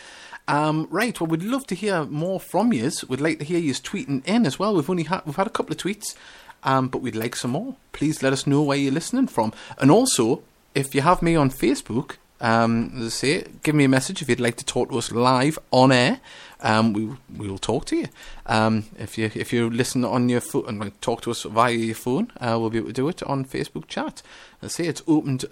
Um, 0.47 0.87
right, 0.91 1.19
well, 1.19 1.27
we'd 1.27 1.43
love 1.43 1.65
to 1.67 1.75
hear 1.75 2.05
more 2.05 2.39
from 2.39 2.73
you. 2.73 2.91
We'd 3.07 3.21
like 3.21 3.39
to 3.39 3.45
hear 3.45 3.57
you 3.57 3.73
tweeting 3.73 4.23
in 4.25 4.45
as 4.45 4.59
well. 4.59 4.75
We've 4.75 4.89
only 4.89 5.03
had 5.03 5.21
we've 5.25 5.35
had 5.35 5.47
a 5.47 5.57
couple 5.57 5.71
of 5.71 5.79
tweets, 5.79 6.15
um, 6.63 6.89
but 6.89 7.01
we'd 7.01 7.15
like 7.15 7.35
some 7.35 7.51
more. 7.51 7.75
Please 7.93 8.21
let 8.21 8.33
us 8.33 8.45
know 8.45 8.61
where 8.61 8.77
you're 8.77 8.91
listening 8.99 9.27
from, 9.27 9.53
and 9.79 9.89
also 9.89 10.43
if 10.75 10.93
you 10.93 11.01
have 11.01 11.21
me 11.21 11.35
on 11.35 11.49
Facebook, 11.49 12.17
um, 12.41 12.91
as 12.97 13.05
I 13.05 13.09
say, 13.09 13.47
give 13.63 13.75
me 13.75 13.85
a 13.85 13.89
message 13.89 14.21
if 14.21 14.29
you'd 14.29 14.41
like 14.41 14.57
to 14.57 14.65
talk 14.65 14.89
to 14.89 14.97
us 14.97 15.11
live 15.11 15.57
on 15.71 15.91
air. 15.91 16.19
Um, 16.59 16.93
we 16.93 17.09
we 17.35 17.47
will 17.47 17.57
talk 17.57 17.85
to 17.85 17.95
you. 17.95 18.07
Um, 18.45 18.85
if 18.99 19.17
you 19.17 19.31
if 19.33 19.53
you 19.53 19.69
listen 19.69 20.03
on 20.05 20.29
your 20.29 20.41
phone 20.41 20.65
and 20.67 21.01
talk 21.01 21.21
to 21.21 21.31
us 21.31 21.43
via 21.43 21.73
your 21.73 21.95
phone, 21.95 22.31
uh, 22.39 22.57
we'll 22.59 22.69
be 22.69 22.77
able 22.77 22.89
to 22.89 23.01
do 23.01 23.09
it 23.09 23.23
on 23.23 23.45
Facebook 23.45 23.87
chat. 23.87 24.21
I 24.61 24.67
say 24.67 24.85
it's 24.85 25.03
opened 25.07 25.45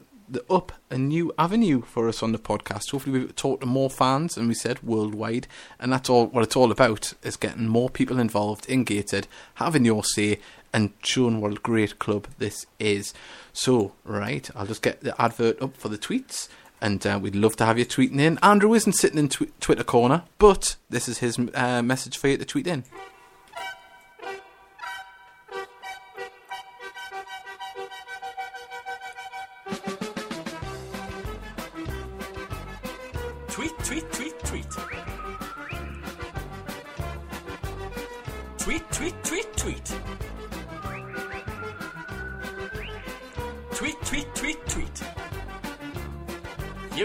up 0.50 0.72
a 0.89 0.98
new 0.98 1.32
avenue 1.38 1.82
for 1.82 2.08
us 2.08 2.24
on 2.24 2.32
the 2.32 2.38
podcast. 2.38 2.91
Hopefully, 2.91 3.19
we 3.19 3.28
talk 3.28 3.62
to 3.62 3.65
more 3.65 3.89
fans, 3.89 4.38
and 4.38 4.48
we 4.48 4.54
said 4.54 4.82
worldwide, 4.84 5.48
and 5.80 5.91
that's 5.91 6.10
all 6.10 6.28
what 6.28 6.43
it's 6.43 6.56
all 6.56 6.72
about: 6.72 7.13
is 7.24 7.36
getting 7.36 7.67
more 7.67 7.89
people 7.89 8.19
involved 8.19 8.65
in 8.67 8.84
Gateshead, 8.84 9.28
having 9.56 9.86
your 9.86 10.04
say, 10.04 10.39
and 10.74 10.91
showing 11.04 11.41
what 11.41 11.52
a 11.52 11.56
great 11.56 12.00
club 12.00 12.28
this 12.38 12.65
is. 12.80 13.13
So, 13.54 13.93
right, 14.04 14.50
I'll 14.56 14.65
just 14.65 14.82
get 14.82 15.02
the 15.02 15.19
advert 15.22 15.62
up 15.62 15.78
for 15.78 15.89
the 15.89 15.98
tweets. 15.98 16.50
And 16.82 17.08
uh, 17.08 17.17
we'd 17.22 17.34
love 17.34 17.56
to 17.58 17.65
have 17.65 17.80
you 17.80 17.86
tweeting 17.86 18.19
in. 18.19 18.38
Andrew 18.43 18.74
isn't 18.74 18.91
sitting 18.93 19.17
in 19.17 19.30
tw- 19.30 19.58
Twitter 19.62 19.86
corner, 19.86 20.24
but 20.38 20.76
this 20.89 21.08
is 21.08 21.19
his 21.19 21.39
uh, 21.54 21.82
message 21.82 22.17
for 22.17 22.28
you 22.28 22.38
to 22.38 22.43
tweet 22.43 22.67
in. 22.67 22.84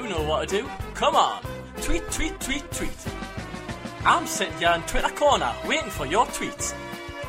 You 0.08 0.14
know 0.14 0.22
what 0.22 0.48
to 0.48 0.62
do. 0.62 0.70
Come 0.94 1.14
on. 1.14 1.42
Tweet, 1.82 2.10
tweet, 2.10 2.40
tweet, 2.40 2.70
tweet. 2.72 3.06
I'm 4.06 4.26
sitting 4.26 4.56
here 4.56 4.72
in 4.74 4.80
Twitter 4.82 5.10
corner 5.10 5.52
waiting 5.66 5.90
for 5.90 6.06
your 6.06 6.24
tweets. 6.24 6.74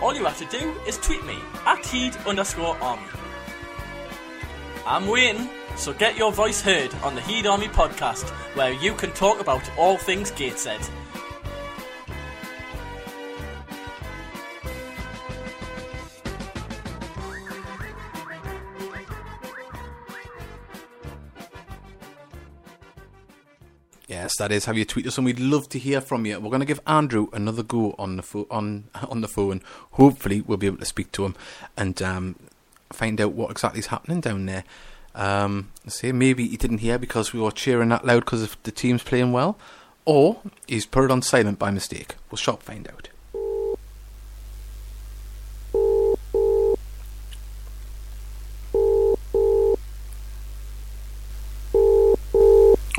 All 0.02 0.16
you 0.16 0.24
have 0.24 0.38
to 0.38 0.46
do 0.46 0.74
is 0.88 0.98
tweet 0.98 1.26
me 1.26 1.38
at 1.66 1.86
heed 1.86 2.16
underscore 2.26 2.78
army. 2.78 3.04
I'm 4.88 5.08
waiting, 5.08 5.50
so 5.76 5.92
get 5.92 6.16
your 6.16 6.32
voice 6.32 6.62
heard 6.62 6.96
on 7.04 7.16
the 7.16 7.22
Heed 7.22 7.46
Army 7.46 7.68
podcast, 7.68 8.30
where 8.56 8.72
you 8.72 8.94
can 8.94 9.12
talk 9.12 9.42
about 9.42 9.70
all 9.78 9.98
things 9.98 10.32
Gateshead. 10.32 10.80
That 24.40 24.52
is 24.52 24.66
how 24.66 24.74
you 24.74 24.84
tweet 24.84 25.08
us, 25.08 25.18
and 25.18 25.26
we'd 25.26 25.40
love 25.40 25.70
to 25.70 25.80
hear 25.80 26.02
from 26.02 26.26
you. 26.26 26.40
We're 26.40 26.50
going 26.50 26.60
to 26.60 26.66
give 26.66 26.82
Andrew 26.88 27.28
another 27.32 27.64
go 27.64 27.96
on 28.00 28.18
the 28.18 28.24
pho- 28.24 28.48
on 28.50 28.86
on 29.10 29.22
the 29.22 29.28
phone. 29.28 29.62
Hopefully, 29.92 30.42
we'll 30.42 30.58
be 30.58 30.68
able 30.68 30.78
to 30.78 30.86
speak 30.86 31.12
to 31.14 31.26
him 31.26 31.36
and 31.78 32.02
um, 32.02 32.36
find 32.92 33.22
out 33.22 33.34
what 33.34 33.52
exactly 33.52 33.80
is 33.80 33.88
happening 33.88 34.20
down 34.20 34.46
there. 34.46 34.64
Um, 35.16 35.72
say 35.88 36.12
maybe 36.12 36.48
he 36.48 36.58
didn't 36.58 36.80
hear 36.80 36.98
because 36.98 37.34
we 37.34 37.40
were 37.40 37.52
cheering 37.52 37.90
that 37.90 38.06
loud 38.06 38.26
because 38.26 38.56
the 38.64 38.72
team's 38.72 39.04
playing 39.04 39.32
well, 39.32 39.58
or 40.06 40.42
he's 40.68 40.86
put 40.86 41.06
it 41.06 41.12
on 41.12 41.22
silent 41.22 41.60
by 41.60 41.72
mistake. 41.72 42.16
We'll 42.30 42.38
shop 42.38 42.64
find 42.64 42.88
out. 42.88 42.99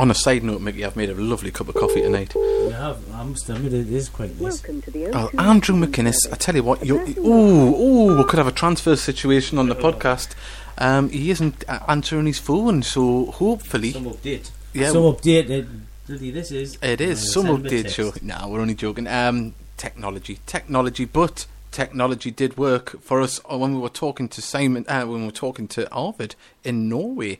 On 0.01 0.11
a 0.11 0.15
side 0.15 0.43
note, 0.43 0.63
Mickey, 0.63 0.83
I've 0.83 0.97
made 0.97 1.11
a 1.11 1.15
lovely 1.15 1.51
cup 1.51 1.69
of 1.69 1.75
coffee 1.75 2.01
tonight. 2.01 2.35
You 2.35 2.71
have, 2.71 2.99
I 3.15 3.23
must 3.23 3.51
admit, 3.51 3.75
it 3.75 3.93
is 3.93 4.09
quite 4.09 4.31
nice. 4.41 4.63
Welcome 4.63 4.81
to 4.81 4.91
the 4.91 5.09
Well, 5.11 5.29
O2 5.29 5.39
Andrew 5.47 5.77
McInnes, 5.77 6.17
I 6.33 6.37
tell 6.37 6.55
you 6.57 6.63
what, 6.63 6.87
you 6.87 6.97
ooh, 7.19 7.77
ooh, 7.77 8.17
we 8.17 8.25
could 8.25 8.39
have 8.39 8.47
a 8.47 8.53
transfer 8.53 8.97
situation 8.97 9.59
on 9.59 9.69
the 9.69 9.75
podcast. 9.75 10.35
Um, 10.79 11.11
he 11.11 11.31
isn't 11.31 11.65
uh, 11.69 11.81
answering 11.87 12.25
his 12.25 12.39
phone, 12.39 12.83
so 12.83 13.27
hopefully, 13.27 13.93
Some 13.93 14.07
update. 14.07 14.51
yeah, 14.73 14.89
Some 14.91 15.03
update. 15.03 15.69
Bloody, 16.07 16.31
this 16.31 16.51
is. 16.51 16.79
it 16.81 16.99
Uh, 17.03 17.15
some 17.15 17.45
send 17.45 17.49
him 17.49 17.67
a 17.67 17.69
update 17.69 17.83
text. 17.83 17.97
show. 17.97 18.13
No, 18.23 18.49
we're 18.49 18.61
only 18.61 18.75
joking. 18.75 19.07
Um, 19.07 19.55
technology, 19.77 20.39
technology, 20.47 21.05
but 21.05 21.45
technology 21.73 22.31
did 22.31 22.57
work 22.57 23.01
for 23.03 23.21
us 23.21 23.39
uh, 23.53 23.59
when 23.59 23.75
we 23.75 23.81
were 23.81 23.91
talking 23.91 24.29
to 24.31 24.41
Simon, 24.41 24.87
uh, 24.89 25.05
when 25.05 25.21
we 25.21 25.27
were 25.27 25.31
talking 25.31 25.69
to 25.69 25.91
Arvid 25.93 26.37
in 26.65 26.89
Norway, 26.89 27.39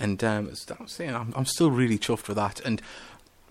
and 0.00 0.22
um, 0.24 0.48
as 0.48 0.66
I 0.70 0.82
was 0.82 0.92
saying, 0.92 1.14
I'm, 1.14 1.32
I'm 1.36 1.46
still 1.46 1.70
really 1.70 1.98
chuffed 1.98 2.28
with 2.28 2.36
that, 2.36 2.60
and. 2.60 2.80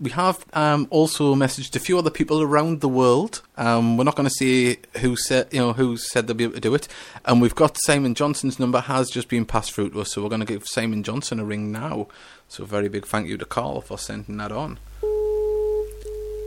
We 0.02 0.08
have 0.12 0.46
um, 0.54 0.86
also 0.88 1.34
messaged 1.34 1.76
a 1.76 1.78
few 1.78 1.98
other 1.98 2.08
people 2.08 2.40
around 2.40 2.80
the 2.80 2.88
world. 2.88 3.42
Um, 3.58 3.98
we're 3.98 4.04
not 4.04 4.16
going 4.16 4.30
to 4.30 4.34
say 4.34 4.78
who 4.96 5.14
said, 5.14 5.48
you 5.52 5.60
know, 5.60 5.74
who 5.74 5.98
said 5.98 6.26
they'll 6.26 6.34
be 6.34 6.44
able 6.44 6.54
to 6.54 6.60
do 6.60 6.74
it. 6.74 6.88
And 7.26 7.42
we've 7.42 7.54
got 7.54 7.76
Simon 7.84 8.14
Johnson's 8.14 8.58
number 8.58 8.80
has 8.80 9.10
just 9.10 9.28
been 9.28 9.44
passed 9.44 9.72
through 9.74 9.90
to 9.90 10.00
us, 10.00 10.12
so 10.12 10.22
we're 10.22 10.30
going 10.30 10.40
to 10.40 10.46
give 10.46 10.66
Simon 10.66 11.02
Johnson 11.02 11.38
a 11.38 11.44
ring 11.44 11.70
now. 11.70 12.08
So 12.48 12.64
very 12.64 12.88
big 12.88 13.06
thank 13.06 13.28
you 13.28 13.36
to 13.36 13.44
Carl 13.44 13.82
for 13.82 13.98
sending 13.98 14.38
that 14.38 14.52
on. 14.52 14.78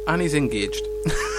And 0.08 0.20
he's 0.20 0.34
engaged. 0.34 0.84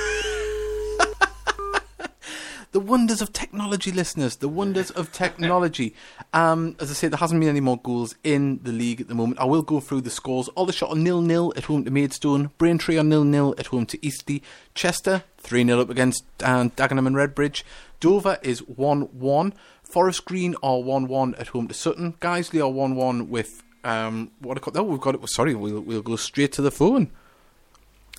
the 2.74 2.80
wonders 2.80 3.22
of 3.22 3.32
technology, 3.32 3.92
listeners. 3.92 4.34
The 4.36 4.48
wonders 4.48 4.90
of 4.90 5.10
technology. 5.12 5.94
Um, 6.34 6.74
as 6.80 6.90
I 6.90 6.94
say, 6.94 7.06
there 7.06 7.18
hasn't 7.18 7.40
been 7.40 7.48
any 7.48 7.60
more 7.60 7.78
goals 7.78 8.16
in 8.24 8.58
the 8.64 8.72
league 8.72 9.00
at 9.00 9.06
the 9.06 9.14
moment. 9.14 9.38
I 9.38 9.44
will 9.44 9.62
go 9.62 9.78
through 9.78 10.00
the 10.00 10.10
scores. 10.10 10.48
Aldershot 10.48 10.90
on 10.90 11.04
nil 11.04 11.22
nil 11.22 11.52
at 11.56 11.66
home 11.66 11.84
to 11.84 11.92
Maidstone. 11.92 12.50
Braintree 12.58 12.98
on 12.98 13.08
nil 13.08 13.22
nil 13.22 13.54
at 13.56 13.68
home 13.68 13.86
to 13.86 14.04
Eastleigh. 14.04 14.40
Chester 14.74 15.22
three 15.38 15.64
0 15.64 15.80
up 15.80 15.90
against 15.90 16.24
uh, 16.42 16.64
Dagenham 16.70 17.06
and 17.06 17.14
Redbridge. 17.14 17.62
Dover 18.00 18.38
is 18.42 18.66
one 18.66 19.02
one. 19.16 19.54
Forest 19.84 20.24
Green 20.24 20.56
are 20.60 20.80
one 20.80 21.06
one 21.06 21.36
at 21.36 21.48
home 21.48 21.68
to 21.68 21.74
Sutton. 21.74 22.14
Guiseley 22.14 22.60
are 22.60 22.68
one 22.68 22.96
one 22.96 23.30
with 23.30 23.62
um, 23.84 24.32
what? 24.40 24.58
I 24.58 24.60
call, 24.60 24.76
oh, 24.76 24.82
we've 24.82 25.00
got 25.00 25.14
it. 25.14 25.28
Sorry, 25.28 25.54
we'll 25.54 25.82
we'll 25.82 26.02
go 26.02 26.16
straight 26.16 26.50
to 26.54 26.62
the 26.62 26.72
phone. 26.72 27.12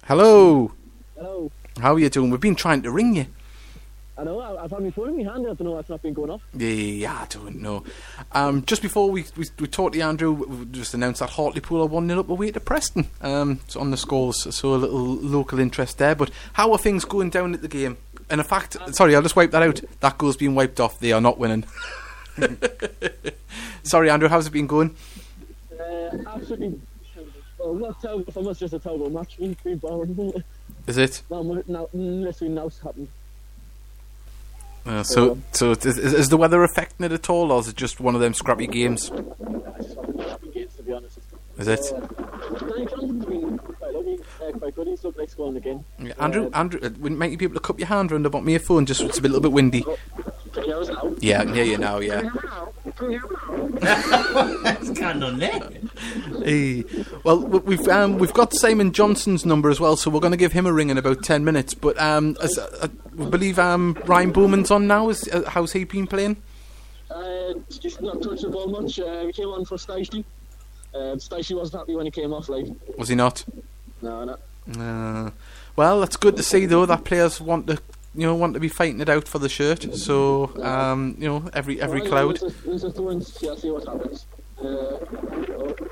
Hello. 0.06 0.72
Hello. 1.18 1.52
How 1.82 1.96
are 1.96 2.00
you 2.00 2.10
doing? 2.10 2.30
We've 2.30 2.39
been 2.39 2.56
trying 2.56 2.82
to 2.84 2.91
ring 2.91 3.18
you. 3.18 3.26
I 4.17 4.23
know, 4.23 4.39
I- 4.39 4.63
I've 4.63 4.71
had 4.71 4.82
my 4.82 4.91
phone 4.91 5.10
in 5.10 5.25
my 5.25 5.32
hand, 5.34 5.45
I 5.45 5.49
don't 5.54 5.62
know 5.63 5.71
why 5.71 5.80
it's 5.80 5.89
not 5.89 6.01
been 6.01 6.13
going 6.13 6.30
off. 6.30 6.41
Yeah, 6.54 7.13
I 7.21 7.25
don't 7.30 7.62
know. 7.62 7.84
Um, 8.32 8.63
just 8.65 8.82
before 8.82 9.12
we, 9.12 9.25
we 9.36 9.45
we 9.60 9.67
talked 9.67 9.93
to 9.95 10.01
Andrew, 10.01 10.32
we 10.32 10.65
just 10.67 10.93
announced 10.93 11.19
that 11.19 11.32
Hartlepool 11.32 11.82
are 11.82 11.88
one 11.88 12.08
0 12.08 12.21
up 12.21 12.30
away 12.30 12.51
to 12.51 12.60
Preston. 12.62 13.08
Um, 13.21 13.60
it's 13.65 13.75
on 13.75 13.91
the 13.91 13.97
scores, 13.97 14.56
so 14.56 14.73
a 14.73 14.78
little 14.78 15.04
local 15.17 15.60
interest 15.60 15.97
there. 15.97 16.15
But 16.15 16.32
how 16.54 16.71
are 16.71 16.78
things 16.78 17.04
going 17.04 17.30
down 17.30 17.54
at 17.54 17.62
the 17.62 17.67
game? 17.67 17.97
And 18.30 18.39
in 18.39 18.47
fact, 18.47 18.78
sorry, 18.95 19.15
I'll 19.15 19.21
just 19.21 19.36
wipe 19.36 19.51
that 19.51 19.62
out. 19.62 19.82
That 19.99 20.17
goal's 20.17 20.38
been 20.38 20.56
wiped 20.56 20.80
off. 20.80 20.99
They 20.99 21.12
are 21.12 21.21
not 21.21 21.38
winning. 21.38 21.65
sorry, 23.84 24.10
Andrew, 24.10 24.30
how's 24.30 24.47
it 24.47 24.51
been 24.51 24.67
going? 24.67 24.95
Uh, 25.78 26.17
absolutely. 26.28 26.80
Well, 27.60 27.73
not 27.73 28.01
terrible, 28.01 28.49
us, 28.49 28.60
just 28.60 28.73
a 28.73 28.80
terrible 28.80 29.10
match. 29.10 29.36
It's 29.39 29.62
been 29.62 29.78
boring. 29.78 30.43
Is 30.88 30.97
it? 30.97 31.21
now, 31.30 31.41
now, 31.67 31.89
literally, 31.93 32.54
now's 32.54 32.80
happened. 32.80 33.08
Uh, 34.86 35.02
so, 35.04 35.38
so 35.52 35.71
is, 35.71 35.98
is 35.98 36.30
the 36.30 36.38
weather 36.38 36.63
affecting 36.63 37.06
it 37.06 37.12
at 37.12 37.30
all, 37.30 37.52
or 37.52 37.60
is 37.60 37.67
it 37.67 37.76
just 37.76 38.00
one 38.00 38.13
of 38.13 38.21
them 38.21 38.34
scrappy 38.34 38.67
games? 38.67 39.12
I 39.12 39.82
just 39.82 39.95
haven't 39.95 40.19
happy 40.19 40.50
games, 40.50 40.76
to 40.76 40.84
be 40.84 40.93
honest. 40.93 41.19
Is 41.58 41.67
it? 41.67 41.80
Danny 42.60 42.86
Johnson's 42.86 43.26
been 43.26 43.58
quite 43.58 43.93
lucky, 43.93 44.17
quite 44.60 44.76
good. 44.76 44.88
He's 44.88 45.04
looked 45.04 45.17
like 45.17 45.30
scoring 45.30 45.58
again. 45.58 45.86
Yeah, 45.98 46.13
Andrew, 46.19 46.52
Andrew, 46.54 46.80
uh, 46.84 46.89
wouldn't 47.00 47.17
make 47.17 47.32
you 47.32 47.38
be 47.38 47.45
able 47.45 47.56
to 47.56 47.62
cup 47.62 47.80
your 47.80 47.88
hand 47.88 48.12
round 48.12 48.26
about 48.26 48.43
my 48.43 48.58
phone 48.60 48.86
just 48.86 49.02
it's 49.02 49.17
a, 49.17 49.21
bit, 49.21 49.32
little 49.32 49.41
bit 49.41 49.54
windy. 49.54 49.84
Can 50.56 50.63
you 50.63 50.70
hear 50.70 50.78
us 50.82 50.88
now? 50.89 51.13
Yeah, 51.20 51.41
I 51.41 51.46
can 51.46 51.54
hear 51.54 51.63
you 51.65 51.78
now. 51.78 52.00
Yeah. 52.00 52.22
Can 52.98 53.12
you 53.12 53.20
hear 53.20 53.28
me 53.28 53.80
now? 53.82 54.94
Kind 54.96 55.24
of 55.24 55.38
neck. 55.38 55.63
Hey. 56.44 56.84
Well, 57.24 57.41
w- 57.41 57.63
we've 57.65 57.88
um, 57.88 58.18
we've 58.18 58.34
got 58.34 58.54
Simon 58.54 58.91
Johnson's 58.94 59.46
number 59.46 59.70
as 59.70 59.80
well, 59.80 59.96
so 59.98 60.10
we're 60.10 60.20
going 60.22 60.32
to 60.32 60.38
give 60.38 60.54
him 60.54 60.65
a 60.65 60.74
ring 60.74 60.89
in 60.89 60.98
about 60.98 61.24
ten 61.24 61.44
minutes. 61.44 61.74
But 61.74 62.00
um, 62.02 62.38
as, 62.41 62.58
uh, 62.58 62.88
I 63.20 63.24
believe 63.26 63.60
um, 63.60 63.98
Ryan 64.06 64.32
Bowman's 64.32 64.72
on 64.72 64.88
now. 64.88 65.10
Is 65.10 65.28
uh, 65.28 65.44
how's 65.48 65.74
he 65.74 65.84
been 65.84 66.08
playing? 66.08 66.38
Uh, 67.12 67.54
just 67.70 68.02
not 68.02 68.22
touched 68.22 68.41
the 68.44 68.50
ball 68.50 68.68
much. 68.68 69.00
Uh, 69.00 69.24
we 69.26 69.34
came 69.34 69.50
on 69.50 69.65
for 69.65 69.78
Stacey. 69.78 70.24
Uh, 70.94 71.18
Stacey 71.18 71.54
wasn't 71.54 71.82
happy 71.82 71.96
when 71.96 72.06
he 72.06 72.12
came 72.12 72.32
off, 72.34 72.48
like, 72.48 72.65
Was 72.98 73.10
he 73.10 73.15
not? 73.15 73.44
no, 74.02 74.24
no. 74.24 74.38
Uh, 74.80 75.30
well, 75.76 76.00
that's 76.00 76.15
good 76.15 76.36
to 76.38 76.41
see 76.44 76.65
though 76.65 76.86
that 76.88 77.04
players 77.04 77.39
want 77.41 77.68
to 77.68 77.78
you 78.15 78.25
know 78.25 78.36
want 78.36 78.54
to 78.54 78.60
be 78.60 78.69
fighting 78.69 79.01
it 79.01 79.10
out 79.10 79.28
for 79.28 79.39
the 79.39 79.49
shirt. 79.49 79.95
So 79.95 80.51
um, 80.62 81.15
you 81.19 81.28
know 81.28 81.49
every 81.54 81.82
every 81.82 82.01
Well, 82.01 82.10
cloud. 82.10 82.39
There's 82.65 82.84
a, 82.84 82.88
a 82.88 82.91
throw 82.91 83.10
in, 83.10 83.21
see, 83.21 83.56
see 83.58 83.71
what 83.71 83.86
happens. 83.86 84.25
Uh, 84.58 84.97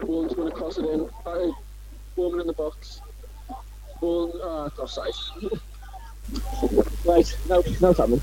Bourne's 0.05 0.33
going 0.33 0.49
to 0.49 0.55
cross 0.55 0.77
it 0.77 0.85
in. 0.85 1.09
Bowman 2.15 2.41
in 2.41 2.47
the 2.47 2.53
box. 2.53 3.01
Bourne, 3.99 4.31
ah, 4.43 4.65
uh, 4.77 4.81
offside. 4.81 5.13
right, 7.05 7.37
now 7.49 7.59
it's 7.59 7.79
happening. 7.79 8.21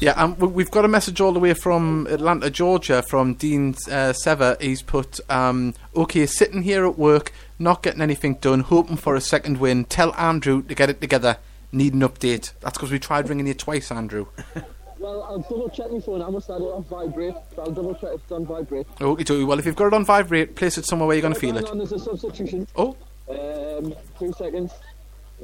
Yeah, 0.00 0.12
um, 0.12 0.36
we- 0.38 0.48
we've 0.48 0.70
got 0.70 0.84
a 0.84 0.88
message 0.88 1.20
all 1.20 1.32
the 1.32 1.38
way 1.40 1.54
from 1.54 2.06
Atlanta, 2.10 2.50
Georgia, 2.50 3.02
from 3.02 3.34
Dean 3.34 3.74
uh, 3.90 4.12
Sever. 4.12 4.56
He's 4.60 4.82
put, 4.82 5.20
um, 5.30 5.74
"Okay, 5.94 6.26
sitting 6.26 6.62
here 6.62 6.86
at 6.86 6.98
work, 6.98 7.32
not 7.58 7.82
getting 7.82 8.00
anything 8.00 8.34
done, 8.34 8.60
hoping 8.60 8.96
for 8.96 9.14
a 9.14 9.20
second 9.20 9.58
win. 9.58 9.84
Tell 9.84 10.14
Andrew 10.14 10.62
to 10.62 10.74
get 10.74 10.90
it 10.90 11.00
together. 11.00 11.36
Need 11.72 11.94
an 11.94 12.00
update." 12.00 12.52
That's 12.60 12.76
because 12.76 12.90
we 12.92 12.98
tried 12.98 13.28
ringing 13.28 13.46
you 13.46 13.54
twice, 13.54 13.90
Andrew. 13.90 14.26
Well, 14.98 15.24
I'll 15.24 15.40
double 15.40 15.68
check 15.68 15.90
my 15.90 15.98
phone. 15.98 16.22
I 16.22 16.30
must 16.30 16.46
have 16.46 16.60
it 16.60 16.64
on 16.64 16.84
vibrate. 16.84 17.34
but 17.56 17.62
I'll 17.62 17.72
double 17.72 17.92
check 17.94 18.10
if 18.14 18.20
it's 18.22 18.30
on 18.30 18.46
vibrate. 18.46 18.86
Okay, 19.00 19.24
dokie. 19.24 19.44
Well, 19.44 19.58
if 19.58 19.66
you've 19.66 19.74
got 19.74 19.88
it 19.88 19.94
on 19.94 20.04
vibrate, 20.04 20.54
place 20.54 20.78
it 20.78 20.84
somewhere 20.84 21.08
where 21.08 21.16
you're 21.16 21.22
going 21.22 21.34
to 21.34 21.40
feel 21.40 21.56
it. 21.56 21.68
on, 21.68 21.78
there's 21.78 21.90
a 21.90 21.98
substitution. 21.98 22.68
Oh, 22.76 22.96
Um, 23.28 23.96
two 24.16 24.32
seconds. 24.34 24.70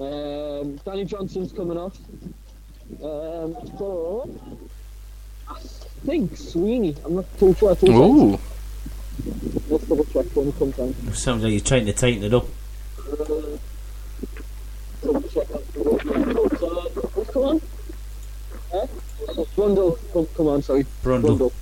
Um, 0.01 0.77
Danny 0.85 1.05
Johnson's 1.05 1.51
coming 1.51 1.77
off. 1.77 1.99
Um, 3.03 3.57
for 3.77 4.29
I 5.51 5.59
think 6.07 6.37
Sweeney. 6.37 6.95
I'm 7.05 7.17
not 7.17 7.39
too 7.41 7.53
sure. 7.55 7.75
Two 7.75 7.87
seconds. 7.89 7.99
ooh. 7.99 8.39
Let's 9.69 9.85
double 9.87 10.05
check 10.05 10.27
when 10.37 10.47
he 10.47 10.53
comes 10.53 10.79
on. 10.79 10.95
Sounds 11.15 11.43
like 11.43 11.51
you're 11.51 11.61
trying 11.63 11.87
to 11.87 11.93
tighten 11.95 12.23
it 12.23 12.33
up. 12.33 12.47
Double 15.03 15.23
check 15.23 15.49
that. 15.49 15.63
So, 15.75 16.69
what's 17.15 17.28
come 17.39 17.61
on? 18.73 18.89
Brundle, 19.57 19.99
come, 20.13 20.27
come 20.37 20.47
on, 20.49 20.63
sorry. 20.63 20.85
Brundle. 21.03 21.53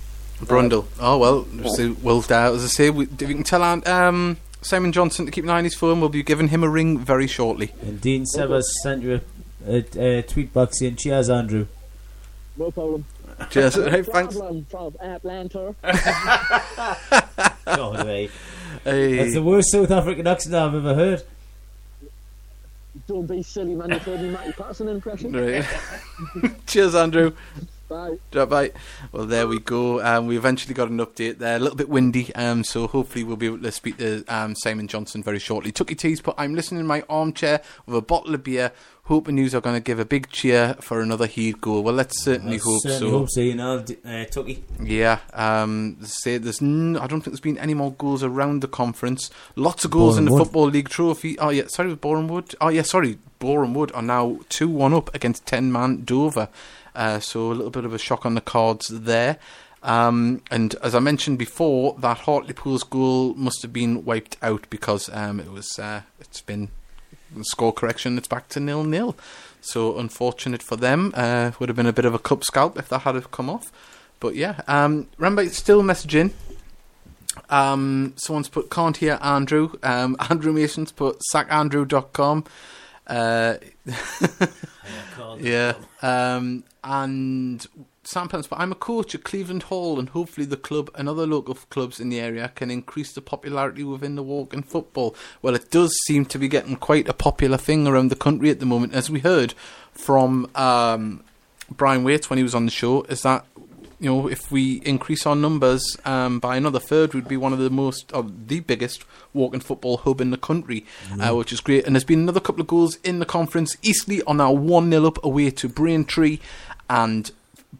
Brundle. 0.41 0.85
Oh 0.99 1.17
well, 1.17 1.47
so, 1.75 1.95
well, 2.01 2.23
uh, 2.29 2.53
as 2.53 2.63
I 2.63 2.67
say, 2.67 2.89
we, 2.89 3.05
if 3.05 3.21
you 3.21 3.27
can 3.33 3.43
tell 3.43 3.63
Aunt, 3.63 3.87
um, 3.87 4.37
Simon 4.61 4.91
Johnson 4.91 5.25
to 5.25 5.31
keep 5.31 5.43
an 5.43 5.49
eye 5.49 5.57
on 5.57 5.63
his 5.63 5.75
phone. 5.75 5.99
We'll 5.99 6.09
be 6.09 6.23
giving 6.23 6.49
him 6.49 6.63
a 6.63 6.69
ring 6.69 6.99
very 6.99 7.27
shortly. 7.27 7.73
And 7.81 8.01
Dean 8.01 8.25
Severs 8.25 8.71
sent 8.83 9.01
you 9.03 9.21
a, 9.65 9.85
a, 9.97 10.19
a 10.19 10.21
tweet 10.23 10.53
box 10.53 10.79
saying, 10.79 10.97
Cheers, 10.97 11.29
Andrew. 11.29 11.67
No 12.55 12.71
problem. 12.71 13.05
Cheers. 13.49 13.75
Hey, 13.89 14.01
thanks. 14.03 14.35
Problem 14.35 14.65
from 14.65 14.95
Atlanta. 14.99 15.75
Go 17.65 17.93
away. 17.93 18.29
Hey. 18.83 19.17
That's 19.17 19.33
the 19.33 19.43
worst 19.43 19.71
South 19.71 19.91
African 19.91 20.27
accent 20.27 20.55
I've 20.55 20.75
ever 20.75 20.95
heard. 20.95 21.23
Don't 23.07 23.25
be 23.25 23.41
silly, 23.41 23.73
man. 23.73 23.89
You've 23.89 24.03
heard 24.03 24.21
me 24.21 24.29
Matty 24.29 24.51
Pattison 24.51 24.89
impression. 24.89 25.31
Right. 25.31 25.65
Cheers, 26.67 26.93
Andrew. 26.93 27.33
Bye. 27.87 28.17
Bye. 28.31 28.71
Well, 29.13 29.25
there 29.25 29.47
we 29.47 29.59
go. 29.59 30.03
Um, 30.03 30.27
we 30.27 30.35
eventually 30.35 30.73
got 30.73 30.89
an 30.89 30.97
update 30.97 31.37
there. 31.37 31.55
A 31.55 31.59
little 31.59 31.77
bit 31.77 31.87
windy, 31.87 32.35
um, 32.35 32.65
so 32.65 32.85
hopefully 32.85 33.23
we'll 33.23 33.37
be 33.37 33.45
able 33.45 33.59
to 33.59 33.71
speak 33.71 33.97
to 33.99 34.25
um, 34.27 34.55
Simon 34.55 34.89
Johnson 34.89 35.23
very 35.23 35.39
shortly. 35.39 35.71
Tucky 35.71 35.95
Tees 35.95 36.19
but 36.19 36.35
I'm 36.37 36.53
listening 36.53 36.81
in 36.81 36.87
my 36.87 37.03
armchair 37.09 37.61
with 37.85 37.95
a 37.95 38.01
bottle 38.01 38.35
of 38.35 38.43
beer, 38.43 38.73
hoping 39.07 39.35
News 39.35 39.55
are 39.55 39.61
going 39.61 39.75
to 39.75 39.81
give 39.81 39.99
a 39.99 40.05
big 40.05 40.29
cheer 40.29 40.75
for 40.81 41.01
another 41.01 41.25
Heed 41.25 41.59
goal. 41.61 41.83
Well, 41.83 41.93
let's 41.93 42.21
certainly 42.23 42.57
I 42.57 42.61
hope 42.63 42.81
certainly 42.81 43.11
so. 43.11 43.17
hope 43.17 43.29
so, 43.29 43.41
you 43.41 43.55
know, 43.55 43.83
uh, 44.05 44.25
Tucky. 44.25 44.63
Yeah, 44.81 45.19
um, 45.33 45.97
say 46.01 46.37
there's 46.37 46.61
n- 46.61 46.97
I 46.97 47.07
don't 47.07 47.21
think 47.21 47.33
there's 47.33 47.39
been 47.39 47.57
any 47.57 47.73
more 47.73 47.93
goals 47.93 48.23
around 48.23 48.61
the 48.61 48.67
conference. 48.67 49.29
Lots 49.55 49.85
of 49.85 49.91
goals 49.91 50.17
in 50.17 50.25
the 50.25 50.31
Wood. 50.31 50.43
Football 50.43 50.67
League 50.67 50.89
Trophy. 50.89 51.37
Oh 51.39 51.49
yeah, 51.49 51.67
sorry, 51.67 51.89
with 51.89 52.01
Boreham 52.01 52.27
Wood. 52.27 52.53
Oh 52.61 52.69
yeah, 52.69 52.81
sorry, 52.83 53.17
Boreham 53.39 53.73
Wood 53.73 53.91
are 53.93 54.01
now 54.01 54.39
two 54.49 54.69
one 54.69 54.93
up 54.93 55.13
against 55.15 55.45
ten 55.45 55.71
man 55.71 56.03
Dover. 56.03 56.49
Uh, 56.95 57.19
so 57.19 57.51
a 57.51 57.53
little 57.53 57.69
bit 57.69 57.85
of 57.85 57.93
a 57.93 57.99
shock 57.99 58.25
on 58.25 58.33
the 58.35 58.41
cards 58.41 58.87
there. 58.87 59.37
Um, 59.83 60.41
and 60.49 60.73
as 60.81 60.95
I 60.95 60.99
mentioned 60.99 61.37
before, 61.37 61.95
that 61.99 62.17
Hartlepool's 62.17 62.83
goal 62.83 63.35
must 63.35 63.61
have 63.61 63.71
been 63.71 64.03
wiped 64.03 64.35
out 64.41 64.65
because 64.69 65.07
um, 65.13 65.39
it 65.39 65.51
was 65.51 65.77
uh, 65.79 66.01
it's 66.19 66.41
been 66.41 66.69
score 67.41 67.73
correction. 67.73 68.17
It's 68.17 68.27
back 68.27 68.49
to 68.49 68.59
nil 68.59 68.83
nil. 68.83 69.15
So 69.61 69.97
unfortunate 69.97 70.63
for 70.63 70.75
them. 70.75 71.13
Uh, 71.15 71.51
would 71.59 71.69
have 71.69 71.75
been 71.75 71.87
a 71.87 71.93
bit 71.93 72.05
of 72.05 72.13
a 72.13 72.19
cup 72.19 72.43
scalp 72.43 72.77
if 72.77 72.89
that 72.89 72.99
had 72.99 73.15
have 73.15 73.31
come 73.31 73.49
off. 73.49 73.71
But 74.19 74.35
yeah, 74.35 74.61
um, 74.67 75.07
remember, 75.17 75.47
still 75.49 75.83
messaging. 75.83 76.31
Um, 77.49 78.13
someone's 78.17 78.49
put 78.49 78.69
can't 78.69 78.97
hear 78.97 79.19
Andrew. 79.21 79.73
Um, 79.83 80.15
Andrew 80.29 80.53
Mason's 80.53 80.91
put 80.91 81.21
sackandrew.com. 81.33 82.45
Uh, 83.05 83.55
yeah. 85.39 85.73
Um, 86.01 86.63
and 86.83 87.65
Sam 88.07 88.29
Pence, 88.29 88.47
but 88.47 88.57
I'm 88.59 88.71
a 88.71 88.75
coach 88.75 89.13
at 89.13 89.25
Cleveland 89.25 89.63
Hall, 89.63 89.99
and 89.99 90.07
hopefully 90.07 90.45
the 90.45 90.55
club 90.55 90.89
and 90.95 91.09
other 91.09 91.27
local 91.27 91.55
clubs 91.55 91.99
in 91.99 92.07
the 92.07 92.21
area 92.21 92.53
can 92.55 92.71
increase 92.71 93.11
the 93.11 93.21
popularity 93.21 93.83
within 93.83 94.15
the 94.15 94.23
walk 94.23 94.53
in 94.53 94.63
football. 94.63 95.13
Well, 95.41 95.55
it 95.55 95.69
does 95.71 95.93
seem 96.05 96.25
to 96.27 96.39
be 96.39 96.47
getting 96.47 96.77
quite 96.77 97.09
a 97.09 97.13
popular 97.13 97.57
thing 97.57 97.85
around 97.85 98.07
the 98.07 98.15
country 98.15 98.49
at 98.49 98.61
the 98.61 98.65
moment, 98.65 98.93
as 98.93 99.09
we 99.09 99.19
heard 99.19 99.53
from 99.91 100.49
um, 100.55 101.21
Brian 101.69 102.05
Waite 102.05 102.29
when 102.29 102.37
he 102.37 102.43
was 102.43 102.55
on 102.55 102.63
the 102.63 102.71
show. 102.71 103.03
Is 103.03 103.23
that 103.23 103.45
you 103.99 104.09
know, 104.09 104.27
if 104.29 104.51
we 104.51 104.75
increase 104.85 105.25
our 105.25 105.35
numbers 105.35 105.97
um, 106.05 106.39
by 106.39 106.55
another 106.55 106.79
third, 106.79 107.13
we'd 107.13 107.27
be 107.27 107.35
one 107.35 107.51
of 107.51 107.59
the 107.59 107.69
most, 107.69 108.13
the 108.47 108.61
biggest 108.61 109.03
walking 109.33 109.59
football 109.59 109.97
hub 109.97 110.21
in 110.21 110.29
the 110.29 110.37
country, 110.37 110.85
uh, 111.19 111.35
which 111.35 111.51
is 111.51 111.59
great. 111.59 111.85
And 111.85 111.95
there's 111.95 112.05
been 112.05 112.21
another 112.21 112.39
couple 112.39 112.61
of 112.61 112.67
goals 112.67 112.99
in 113.03 113.19
the 113.19 113.25
conference. 113.25 113.75
Eastleigh 113.81 114.21
are 114.27 114.35
now 114.35 114.51
1 114.53 114.91
0 114.91 115.05
up 115.07 115.23
away 115.25 115.49
to 115.49 115.67
Braintree, 115.67 116.39
and 116.89 117.31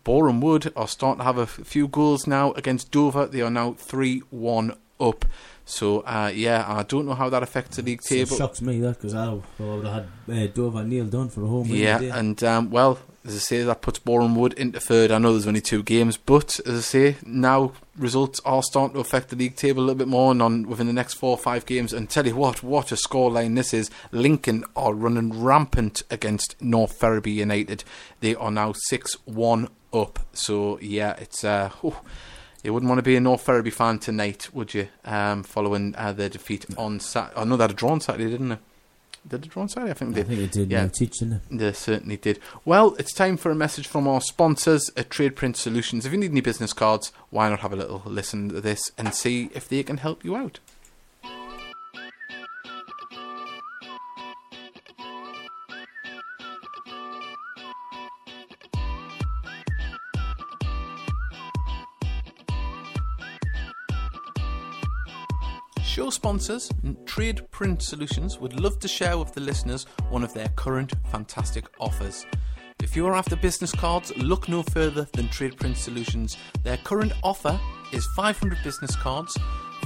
Boreham 0.03 0.41
Wood 0.41 0.71
are 0.75 0.87
starting 0.87 1.19
to 1.19 1.23
have 1.25 1.37
a 1.37 1.47
few 1.47 1.87
goals 1.87 2.27
now 2.27 2.51
against 2.53 2.91
Dover. 2.91 3.25
They 3.25 3.41
are 3.41 3.49
now 3.49 3.73
3 3.73 4.19
1 4.29 4.73
up. 4.99 5.25
So, 5.65 5.99
uh, 6.01 6.31
yeah, 6.33 6.63
I 6.65 6.83
don't 6.83 7.05
know 7.05 7.13
how 7.13 7.27
that 7.29 7.43
affects 7.43 7.75
the 7.75 7.81
league 7.81 7.99
It 8.05 8.07
table. 8.07 8.37
shocks 8.37 8.61
me 8.61 8.79
that 8.79 8.95
because 8.95 9.13
I, 9.13 9.31
I 9.31 9.33
would 9.59 9.85
have 9.85 10.05
had 10.27 10.33
uh, 10.33 10.47
Dover 10.47 10.83
Neil 10.85 11.05
done 11.05 11.27
for 11.27 11.43
a 11.43 11.47
home 11.47 11.67
Yeah, 11.67 11.99
and 11.99 12.41
um, 12.41 12.71
well, 12.71 12.99
as 13.25 13.35
I 13.35 13.39
say, 13.39 13.63
that 13.63 13.81
puts 13.81 13.99
Boreham 13.99 14.35
Wood 14.37 14.53
into 14.53 14.79
third. 14.79 15.11
I 15.11 15.17
know 15.17 15.33
there's 15.33 15.45
only 15.45 15.59
two 15.59 15.83
games, 15.83 16.15
but 16.15 16.61
as 16.65 16.77
I 16.77 16.79
say, 16.79 17.15
now 17.25 17.73
results 17.97 18.39
are 18.45 18.63
starting 18.63 18.93
to 18.93 19.01
affect 19.01 19.27
the 19.27 19.35
league 19.35 19.57
table 19.57 19.81
a 19.81 19.83
little 19.83 19.97
bit 19.97 20.07
more, 20.07 20.31
and 20.31 20.41
on 20.41 20.69
within 20.69 20.87
the 20.87 20.93
next 20.93 21.15
four 21.15 21.31
or 21.31 21.37
five 21.37 21.65
games. 21.65 21.91
And 21.91 22.09
tell 22.09 22.25
you 22.25 22.37
what, 22.37 22.63
what 22.63 22.93
a 22.93 22.95
scoreline 22.95 23.55
this 23.55 23.73
is! 23.73 23.91
Lincoln 24.13 24.63
are 24.77 24.93
running 24.93 25.43
rampant 25.43 26.03
against 26.09 26.55
North 26.61 26.97
Ferriby 26.97 27.31
United. 27.31 27.83
They 28.21 28.35
are 28.35 28.51
now 28.51 28.73
six-one 28.85 29.67
up. 29.91 30.19
So 30.31 30.79
yeah, 30.81 31.11
it's 31.17 31.43
uh. 31.43 31.71
whew, 31.81 31.95
you 32.67 32.73
wouldn't 32.73 32.89
want 32.89 32.99
to 32.99 33.03
be 33.03 33.15
a 33.15 33.21
North 33.21 33.41
Ferriby 33.43 33.69
fan 33.69 33.97
tonight, 33.97 34.49
would 34.53 34.73
you? 34.73 34.89
Um, 35.05 35.43
following 35.43 35.95
uh, 35.97 36.11
their 36.11 36.27
defeat 36.27 36.65
on 36.77 36.99
Saturday. 36.99 37.39
I 37.39 37.45
know 37.45 37.55
they 37.55 37.63
had 37.63 37.71
a 37.71 37.73
draw 37.73 37.91
on 37.91 38.01
Saturday, 38.01 38.29
didn't 38.29 38.49
they? 38.49 38.57
Did 39.25 39.41
they 39.43 39.47
draw 39.47 39.63
on 39.63 39.69
Saturday? 39.69 39.91
I 39.91 39.93
think 39.93 40.11
I 40.11 40.21
they 40.21 40.23
think 40.23 40.41
it 40.41 40.51
did 40.51 40.69
Yeah. 40.71 40.83
yeah. 40.83 40.89
teaching 40.89 41.39
they 41.49 41.71
certainly 41.71 42.17
did. 42.17 42.39
Well, 42.65 42.95
it's 42.99 43.13
time 43.13 43.37
for 43.37 43.51
a 43.51 43.55
message 43.55 43.87
from 43.87 44.05
our 44.07 44.19
sponsors 44.19 44.91
at 44.97 45.09
Trade 45.09 45.35
Print 45.37 45.55
Solutions. 45.55 46.05
If 46.05 46.11
you 46.11 46.17
need 46.17 46.31
any 46.31 46.41
business 46.41 46.73
cards, 46.73 47.13
why 47.29 47.47
not 47.49 47.61
have 47.61 47.71
a 47.73 47.77
little 47.77 48.01
listen 48.05 48.49
to 48.49 48.59
this 48.59 48.91
and 48.97 49.13
see 49.13 49.49
if 49.53 49.69
they 49.69 49.81
can 49.83 49.97
help 49.97 50.25
you 50.25 50.35
out? 50.35 50.59
Show 65.87 66.09
sponsors, 66.09 66.69
Trade 67.05 67.49
Print 67.49 67.81
Solutions, 67.81 68.39
would 68.39 68.59
love 68.59 68.77
to 68.79 68.89
share 68.89 69.17
with 69.17 69.33
the 69.33 69.39
listeners 69.39 69.85
one 70.09 70.21
of 70.21 70.33
their 70.33 70.49
current 70.49 70.91
fantastic 71.09 71.65
offers. 71.79 72.25
If 72.83 72.95
you 72.95 73.07
are 73.07 73.15
after 73.15 73.37
business 73.37 73.71
cards, 73.71 74.15
look 74.17 74.49
no 74.49 74.63
further 74.63 75.07
than 75.13 75.29
Trade 75.29 75.57
Print 75.57 75.77
Solutions. 75.77 76.37
Their 76.61 76.75
current 76.77 77.13
offer 77.23 77.57
is 77.93 78.05
500 78.17 78.59
business 78.65 78.97
cards, 78.97 79.35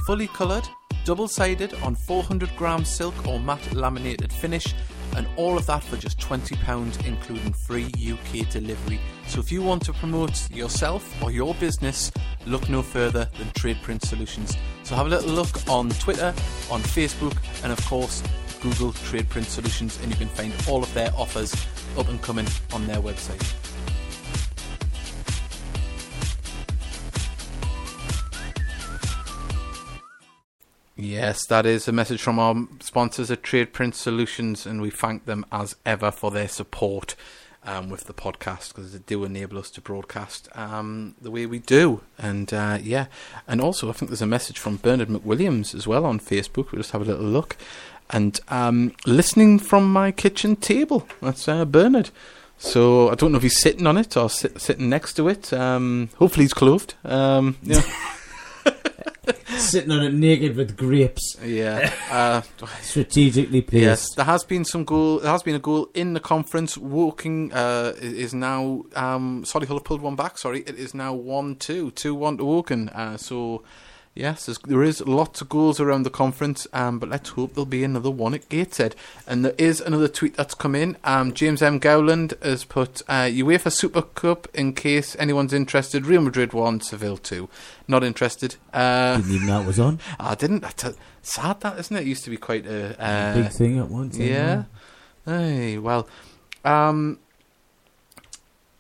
fully 0.07 0.27
coloured, 0.27 0.67
double 1.05 1.27
sided 1.27 1.75
on 1.83 1.93
400 1.93 2.49
gram 2.57 2.83
silk 2.83 3.27
or 3.27 3.39
matte 3.39 3.73
laminated 3.73 4.33
finish, 4.33 4.73
and 5.15 5.27
all 5.37 5.55
of 5.55 5.67
that 5.67 5.83
for 5.83 5.97
just 5.97 6.19
£20, 6.19 7.05
including 7.05 7.53
free 7.53 7.91
UK 7.99 8.49
delivery. 8.49 8.99
So 9.27 9.39
if 9.39 9.51
you 9.51 9.61
want 9.61 9.85
to 9.85 9.93
promote 9.93 10.49
yourself 10.49 11.21
or 11.21 11.31
your 11.31 11.53
business, 11.55 12.11
look 12.47 12.69
no 12.69 12.81
further 12.81 13.29
than 13.37 13.51
Trade 13.51 13.77
Print 13.83 14.03
Solutions. 14.03 14.57
So 14.91 14.97
have 14.97 15.06
a 15.06 15.10
little 15.10 15.32
look 15.32 15.69
on 15.69 15.88
Twitter, 15.89 16.34
on 16.69 16.82
Facebook, 16.82 17.38
and 17.63 17.71
of 17.71 17.80
course, 17.86 18.21
Google 18.60 18.91
Trade 18.91 19.30
Print 19.30 19.47
Solutions, 19.47 19.97
and 20.01 20.12
you 20.12 20.17
can 20.17 20.27
find 20.27 20.54
all 20.67 20.84
of 20.84 20.93
their 20.93 21.13
offers 21.15 21.56
up 21.97 22.10
and 22.10 22.21
coming 22.21 22.45
on 22.73 22.86
their 22.88 22.97
website. 22.97 23.41
Yes, 30.97 31.45
that 31.45 31.65
is 31.65 31.88
a 31.88 31.93
message 31.93 32.21
from 32.21 32.38
our 32.38 32.67
sponsors 32.82 33.32
at 33.32 33.43
Trade 33.43 33.71
Print 33.71 33.95
Solutions, 33.95 34.65
and 34.65 34.82
we 34.82 34.89
thank 34.89 35.23
them 35.23 35.45
as 35.54 35.77
ever 35.86 36.12
for 36.12 36.32
their 36.32 36.49
support 36.49 37.15
um, 37.63 37.89
with 37.89 38.06
the 38.06 38.13
podcast 38.13 38.69
because 38.69 38.95
it 38.95 39.06
do 39.06 39.24
enable 39.24 39.58
us 39.58 39.69
to 39.71 39.82
broadcast 39.82 40.50
um, 40.56 41.15
the 41.21 41.32
way 41.32 41.45
we 41.45 41.60
do. 41.60 42.02
And 42.17 42.54
uh, 42.54 42.80
yeah, 42.82 43.08
and 43.47 43.62
also 43.62 43.89
I 43.89 43.93
think 43.93 44.10
there's 44.10 44.21
a 44.21 44.28
message 44.28 44.60
from 44.60 44.78
Bernard 44.78 45.10
McWilliams 45.10 45.76
as 45.76 45.88
well 45.88 46.06
on 46.06 46.19
Facebook. 46.19 46.71
We'll 46.71 46.82
just 46.82 46.91
have 46.91 47.02
a 47.02 47.06
little 47.06 47.26
look. 47.26 47.58
And 48.10 48.39
um, 48.50 48.93
listening 49.06 49.60
from 49.60 49.91
my 49.91 50.12
kitchen 50.12 50.56
table. 50.56 51.08
That's 51.21 51.47
uh, 51.47 51.65
Bernard. 51.65 52.10
So 52.58 53.10
I 53.10 53.15
don't 53.15 53.32
know 53.32 53.38
if 53.38 53.43
he's 53.43 53.62
sitting 53.62 53.88
on 53.88 53.97
it 53.97 54.15
or 54.15 54.30
sit, 54.30 54.60
sitting 54.62 54.89
next 54.89 55.13
to 55.13 55.28
it. 55.30 55.52
Um, 55.52 56.10
hopefully 56.17 56.43
he's 56.43 56.54
clothed. 56.54 56.93
Um, 57.04 57.58
yeah. 57.63 57.82
Sitting 59.58 59.91
on 59.91 60.04
it 60.04 60.13
naked 60.13 60.56
with 60.56 60.78
grapes, 60.78 61.38
yeah. 61.44 61.94
Uh, 62.12 62.41
strategically 62.82 63.62
placed. 63.62 63.84
Yes, 63.84 64.15
there 64.15 64.26
has 64.26 64.44
been 64.44 64.65
some 64.65 64.84
goal. 64.84 65.20
There 65.20 65.32
has 65.32 65.44
been 65.44 65.56
a 65.56 65.60
goal 65.60 65.89
in 65.94 66.13
the 66.13 66.20
conference. 66.20 66.78
Woking 66.78 67.54
uh, 67.54 67.94
is 68.02 68.34
now. 68.34 68.84
Um, 68.96 69.46
sorry, 69.46 69.65
Hull 69.65 69.78
have 69.78 69.86
pulled 69.86 70.02
one 70.02 70.15
back. 70.15 70.38
Sorry, 70.38 70.62
it 70.62 70.76
is 70.78 70.94
now 70.94 71.13
one 71.13 71.56
two, 71.56 71.91
two 71.91 72.13
one 72.13 72.38
to 72.38 72.46
Woking. 72.46 72.89
Uh, 72.89 73.17
so. 73.17 73.63
Yes, 74.13 74.45
there's, 74.45 75.02
lots 75.08 75.39
of 75.39 75.47
goals 75.47 75.80
around 75.80 76.04
the 76.04 76.10
conference, 76.10 76.67
um, 76.74 77.00
but 77.00 77.08
let's 77.08 77.30
hope 77.30 77.54
there'll 77.54 77.65
be 77.65 77.86
another 77.86 78.12
one 78.12 78.34
at 78.34 78.50
Gateshead. 78.50 78.93
And 79.26 79.45
there 79.45 79.56
is 79.58 79.80
another 79.80 80.10
tweet 80.10 80.36
that's 80.36 80.54
come 80.54 80.76
in. 80.76 80.97
Um, 81.06 81.34
James 81.34 81.62
M. 81.62 81.80
Gowland 81.80 82.34
has 82.43 82.65
put 82.65 83.02
uh, 83.08 83.24
UEFA 83.32 83.71
Super 83.71 84.02
Cup 84.02 84.50
in 84.54 84.74
case 84.74 85.15
anyone's 85.17 85.54
interested. 85.54 86.06
Real 86.06 86.21
Madrid 86.21 86.52
1, 86.52 86.82
Seville 86.82 87.15
2. 87.15 87.47
Not 87.88 88.04
interested. 88.04 88.58
Uh, 88.74 89.15
Didn't 89.15 89.32
even 89.32 89.47
know 89.47 89.62
it 89.62 89.67
was 89.67 89.80
on. 89.80 90.00
I 90.19 90.36
didn't. 90.36 90.60
That's 90.60 90.84
a, 90.84 90.93
sad, 91.21 91.62
that 91.62 91.80
isn't 91.80 91.95
it? 91.95 92.02
It 92.02 92.08
used 92.08 92.26
to 92.26 92.30
be 92.30 92.38
quite 92.38 92.65
a 92.65 93.02
uh, 93.02 93.36
Big 93.36 93.52
thing 93.52 93.80
at 93.80 93.88
once. 93.88 94.17
yeah. 94.17 94.65
Hey, 95.24 95.78
well, 95.78 96.10
um, 96.65 97.17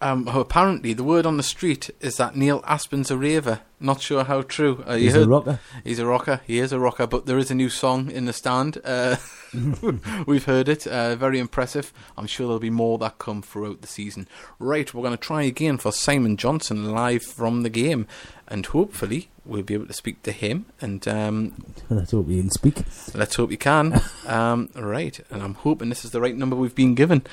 um, 0.01 0.27
apparently 0.27 0.93
the 0.93 1.03
word 1.03 1.25
on 1.25 1.37
the 1.37 1.43
street 1.43 1.89
is 1.99 2.17
that 2.17 2.35
Neil 2.35 2.63
Aspin's 2.67 3.11
a 3.11 3.17
raver. 3.17 3.61
Not 3.79 4.01
sure 4.01 4.23
how 4.23 4.41
true. 4.43 4.83
Uh, 4.85 4.95
He's 4.95 5.13
heard 5.13 5.25
a 5.27 5.29
rocker. 5.29 5.59
he's 5.83 5.97
a 5.97 6.05
rocker. 6.05 6.41
He 6.45 6.59
is 6.59 6.71
a 6.71 6.79
rocker, 6.79 7.07
but 7.07 7.25
there 7.25 7.39
is 7.39 7.49
a 7.49 7.55
new 7.55 7.69
song 7.69 8.11
in 8.11 8.25
the 8.25 8.33
stand. 8.33 8.77
Uh, 8.85 9.15
we've 10.27 10.45
heard 10.45 10.69
it. 10.69 10.85
Uh, 10.85 11.15
very 11.15 11.39
impressive. 11.39 11.91
I'm 12.17 12.27
sure 12.27 12.45
there'll 12.47 12.59
be 12.59 12.69
more 12.69 12.97
that 12.99 13.17
come 13.17 13.41
throughout 13.41 13.81
the 13.81 13.87
season. 13.87 14.27
Right, 14.59 14.93
we're 14.93 15.01
going 15.01 15.17
to 15.17 15.17
try 15.17 15.43
again 15.43 15.77
for 15.79 15.91
Simon 15.91 16.37
Johnson 16.37 16.91
live 16.91 17.23
from 17.23 17.63
the 17.63 17.69
game, 17.71 18.05
and 18.47 18.65
hopefully 18.67 19.29
we'll 19.45 19.63
be 19.63 19.73
able 19.73 19.87
to 19.87 19.93
speak 19.93 20.21
to 20.23 20.31
him. 20.31 20.65
And 20.79 21.07
um, 21.07 21.65
Let's 21.89 22.11
hope 22.11 22.27
we 22.27 22.35
didn't 22.35 22.53
speak. 22.53 22.83
Let's 23.15 23.35
hope 23.35 23.49
you 23.49 23.57
can. 23.57 23.99
um, 24.27 24.69
right, 24.75 25.19
and 25.31 25.41
I'm 25.41 25.55
hoping 25.55 25.89
this 25.89 26.05
is 26.05 26.11
the 26.11 26.21
right 26.21 26.35
number 26.35 26.55
we've 26.55 26.75
been 26.75 26.93
given. 26.93 27.23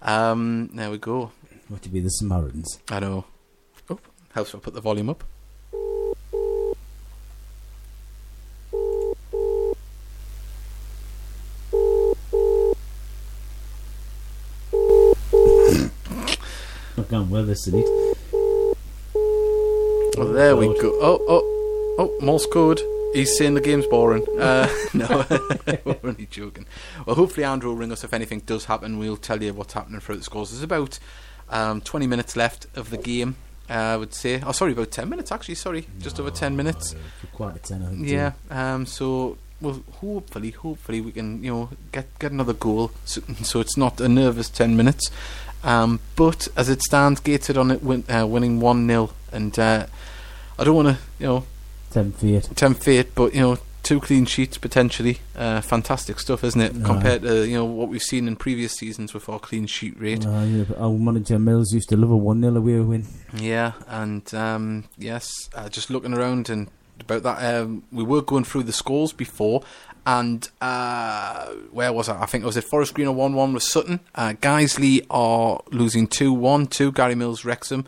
Um, 0.00 0.70
there 0.72 0.90
we 0.90 0.96
go. 0.98 1.32
What 1.68 1.82
to 1.82 1.90
be 1.90 2.00
the 2.00 2.08
Samaritans? 2.08 2.78
I 2.90 3.00
know. 3.00 3.26
Oh, 3.90 3.98
helps 4.32 4.54
if 4.54 4.56
I 4.56 4.58
put 4.60 4.72
the 4.72 4.80
volume 4.80 5.10
up. 5.10 5.22
Not 17.10 17.26
well 17.28 17.44
this 17.44 17.66
week. 17.66 17.84
Oh, 20.16 20.32
there 20.32 20.56
we 20.56 20.66
go. 20.80 20.98
Oh, 21.02 21.22
oh, 21.28 21.96
oh, 21.98 22.18
Morse 22.24 22.46
code. 22.46 22.80
He's 23.12 23.36
saying 23.36 23.54
the 23.54 23.60
game's 23.60 23.86
boring. 23.86 24.26
Uh, 24.38 24.68
no, 24.94 25.26
we're 25.84 25.98
only 26.04 26.26
joking. 26.26 26.64
Well, 27.04 27.16
hopefully 27.16 27.44
Andrew 27.44 27.70
will 27.70 27.76
ring 27.76 27.92
us 27.92 28.04
if 28.04 28.14
anything 28.14 28.40
does 28.40 28.64
happen. 28.66 28.98
We'll 28.98 29.16
tell 29.16 29.42
you 29.42 29.52
what's 29.52 29.74
happening 29.74 30.00
throughout 30.00 30.18
the 30.18 30.24
scores. 30.24 30.50
There's 30.50 30.62
about 30.62 30.98
um, 31.50 31.80
20 31.80 32.06
minutes 32.06 32.36
left 32.36 32.66
of 32.76 32.90
the 32.90 32.96
game, 32.98 33.36
uh, 33.70 33.72
I 33.72 33.96
would 33.96 34.14
say. 34.14 34.40
Oh, 34.44 34.52
sorry, 34.52 34.72
about 34.72 34.90
10 34.90 35.08
minutes 35.08 35.32
actually. 35.32 35.54
Sorry, 35.56 35.86
just 36.00 36.18
over 36.20 36.30
10 36.30 36.56
minutes. 36.56 36.94
For 37.20 37.26
quarter 37.28 37.58
ten, 37.58 37.82
I 37.82 37.88
think. 37.90 38.06
Yeah. 38.08 38.32
Um. 38.50 38.86
So, 38.86 39.36
well, 39.60 39.82
hopefully, 40.00 40.50
hopefully 40.50 41.00
we 41.00 41.12
can, 41.12 41.42
you 41.42 41.50
know, 41.52 41.68
get 41.92 42.06
get 42.18 42.32
another 42.32 42.52
goal, 42.54 42.90
so, 43.04 43.20
so 43.42 43.60
it's 43.60 43.76
not 43.76 44.00
a 44.00 44.08
nervous 44.08 44.48
ten 44.48 44.76
minutes. 44.76 45.10
Um. 45.64 46.00
But 46.16 46.48
as 46.56 46.68
it 46.68 46.82
stands, 46.82 47.20
Gateshead 47.20 47.56
on 47.56 47.70
it, 47.70 47.82
win, 47.82 48.04
uh, 48.08 48.26
winning 48.26 48.60
one 48.60 48.86
0 48.86 49.10
and 49.32 49.58
uh, 49.58 49.86
I 50.58 50.64
don't 50.64 50.74
want 50.76 50.88
to, 50.88 50.98
you 51.18 51.26
know, 51.26 51.44
Ten 51.90 52.12
feet. 52.12 52.48
ten 52.54 52.74
feet, 52.74 53.14
but 53.14 53.34
you 53.34 53.40
know, 53.40 53.58
two 53.82 54.00
clean 54.00 54.24
sheets 54.24 54.58
potentially. 54.58 55.18
Uh, 55.36 55.60
fantastic 55.60 56.20
stuff, 56.20 56.44
isn't 56.44 56.60
it? 56.60 56.72
Compared 56.84 57.22
to 57.22 57.46
you 57.46 57.54
know 57.54 57.64
what 57.64 57.88
we've 57.88 58.02
seen 58.02 58.28
in 58.28 58.36
previous 58.36 58.72
seasons 58.72 59.14
with 59.14 59.28
our 59.28 59.38
clean 59.38 59.66
sheet 59.66 59.98
rate. 60.00 60.26
Uh, 60.26 60.40
yeah, 60.40 60.64
our 60.78 60.90
manager 60.90 61.38
Mills 61.38 61.72
used 61.72 61.88
to 61.90 61.96
love 61.96 62.10
a 62.10 62.16
1 62.16 62.40
0 62.40 62.56
away 62.56 62.80
win. 62.80 63.06
Yeah, 63.34 63.72
and 63.86 64.32
um, 64.34 64.84
yes, 64.96 65.48
uh, 65.54 65.68
just 65.68 65.90
looking 65.90 66.14
around 66.14 66.50
and 66.50 66.68
about 67.00 67.22
that, 67.22 67.54
um, 67.54 67.84
we 67.92 68.02
were 68.02 68.22
going 68.22 68.44
through 68.44 68.64
the 68.64 68.72
scores 68.72 69.12
before, 69.12 69.62
and 70.06 70.48
uh, 70.60 71.46
where 71.70 71.92
was 71.92 72.08
I? 72.08 72.22
I 72.22 72.26
think 72.26 72.42
it 72.42 72.46
was 72.46 72.56
at 72.56 72.64
Forest 72.64 72.94
Green 72.94 73.08
or 73.08 73.14
one 73.14 73.34
one 73.34 73.52
with 73.52 73.62
Sutton. 73.62 74.00
Uh, 74.14 74.34
Guiseley 74.40 75.06
are 75.10 75.60
losing 75.70 76.06
two 76.06 76.32
one 76.32 76.66
to 76.68 76.92
Gary 76.92 77.14
Mills 77.14 77.44
Wrexham, 77.44 77.84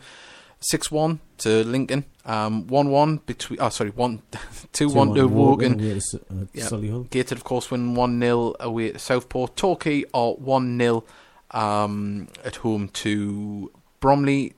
six 0.59 0.91
one 0.91 1.19
to 1.39 1.63
Lincoln, 1.63 2.05
um, 2.25 2.67
one 2.67 2.89
one 2.89 3.17
between. 3.25 3.59
Oh, 3.61 3.69
sorry, 3.69 3.89
one 3.91 4.21
two 4.73 4.89
one 4.89 5.13
to 5.15 5.27
Woking. 5.27 5.73
away 5.79 5.93
to 5.95 6.01
Su- 6.01 6.25
uh, 6.29 6.45
Yeah. 6.53 6.63
Gateshead, 7.09 7.37
of 7.37 7.43
course, 7.43 7.71
win 7.71 7.95
1 7.95 8.19
0 8.19 8.55
away 8.59 8.89
at 8.93 8.99
Southport. 9.01 9.55
Torquay 9.55 10.03
are 10.13 10.33
1 10.33 10.77
0 10.79 11.03
um, 11.51 12.27
at 12.45 12.57
home 12.57 12.89
to 12.89 13.71
Bromley. 13.99 14.53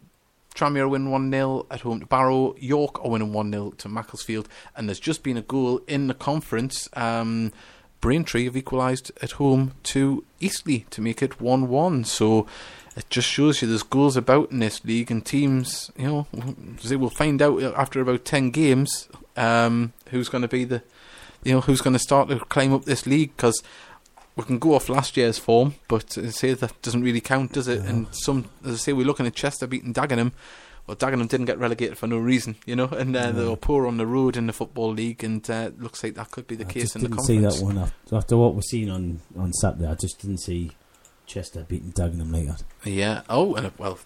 Tranmere 0.55 0.87
win 0.89 1.09
1 1.09 1.31
0 1.31 1.65
at 1.71 1.81
home 1.81 1.99
to 2.01 2.05
Barrow. 2.05 2.55
York 2.59 3.03
are 3.03 3.09
winning 3.09 3.33
1 3.33 3.51
0 3.51 3.71
to 3.79 3.89
Macclesfield. 3.89 4.47
And 4.75 4.87
there's 4.87 4.99
just 4.99 5.23
been 5.23 5.37
a 5.37 5.41
goal 5.41 5.81
in 5.87 6.07
the 6.07 6.13
conference. 6.13 6.87
Um, 6.93 7.51
Braintree 8.01 8.45
have 8.45 8.57
equalised 8.57 9.11
at 9.21 9.31
home 9.31 9.71
to 9.83 10.25
Eastleigh 10.41 10.85
to 10.91 11.01
make 11.01 11.21
it 11.23 11.39
1 11.41 11.69
1. 11.69 12.03
So 12.03 12.45
it 12.95 13.09
just 13.09 13.27
shows 13.27 13.61
you 13.61 13.67
there's 13.67 13.83
goals 13.83 14.15
about 14.17 14.51
in 14.51 14.59
this 14.59 14.83
league, 14.85 15.09
and 15.11 15.25
teams, 15.25 15.91
you 15.97 16.07
know, 16.07 16.27
they 16.83 16.95
will 16.95 17.09
find 17.09 17.41
out 17.41 17.61
after 17.75 18.01
about 18.01 18.25
10 18.25 18.51
games 18.51 19.09
um, 19.35 19.93
who's 20.09 20.29
going 20.29 20.43
to 20.43 20.47
be 20.47 20.63
the 20.63 20.83
you 21.43 21.53
know 21.53 21.61
who's 21.61 21.81
going 21.81 21.93
to 21.93 21.99
start 21.99 22.29
to 22.29 22.39
climb 22.39 22.73
up 22.73 22.85
this 22.85 23.05
league 23.05 23.35
because 23.35 23.61
we 24.35 24.43
can 24.43 24.59
go 24.59 24.75
off 24.75 24.89
last 24.89 25.17
year's 25.17 25.37
form, 25.37 25.75
but 25.87 26.11
say 26.13 26.53
that 26.53 26.81
doesn't 26.81 27.03
really 27.03 27.21
count, 27.21 27.53
does 27.53 27.67
it? 27.67 27.81
And 27.81 28.07
some, 28.11 28.49
as 28.65 28.73
I 28.73 28.77
say, 28.77 28.93
we're 28.93 29.05
looking 29.05 29.27
at 29.27 29.35
Chester 29.35 29.67
beating 29.67 29.93
Dagenham. 29.93 30.31
Well, 30.87 30.97
Dagenham 30.97 31.29
didn't 31.29 31.45
get 31.45 31.59
relegated 31.59 31.97
for 31.97 32.07
no 32.07 32.17
reason, 32.17 32.55
you 32.65 32.75
know, 32.75 32.87
and 32.87 33.15
uh, 33.15 33.31
they 33.31 33.45
were 33.45 33.55
poor 33.55 33.85
on 33.87 33.97
the 33.97 34.07
road 34.07 34.35
in 34.35 34.47
the 34.47 34.53
football 34.53 34.91
league, 34.91 35.23
and 35.23 35.47
uh, 35.49 35.67
it 35.67 35.79
looks 35.79 36.03
like 36.03 36.15
that 36.15 36.31
could 36.31 36.47
be 36.47 36.55
the 36.55 36.65
I 36.65 36.71
case 36.71 36.95
in 36.95 37.03
the 37.03 37.09
didn't 37.09 37.23
see 37.25 37.35
conference. 37.35 37.59
that 37.59 37.65
one 37.65 37.77
after, 37.77 38.15
after 38.15 38.37
what 38.37 38.55
we've 38.55 38.63
seen 38.63 38.89
on, 38.89 39.19
on 39.37 39.53
Saturday. 39.53 39.87
I 39.87 39.95
just 39.95 40.19
didn't 40.19 40.39
see 40.39 40.71
Chester 41.25 41.65
beating 41.67 41.91
Dagenham 41.91 42.31
like 42.31 42.47
that. 42.47 42.63
Yeah. 42.83 43.21
Oh, 43.29 43.55
and 43.55 43.67
a, 43.67 43.73
well, 43.77 43.99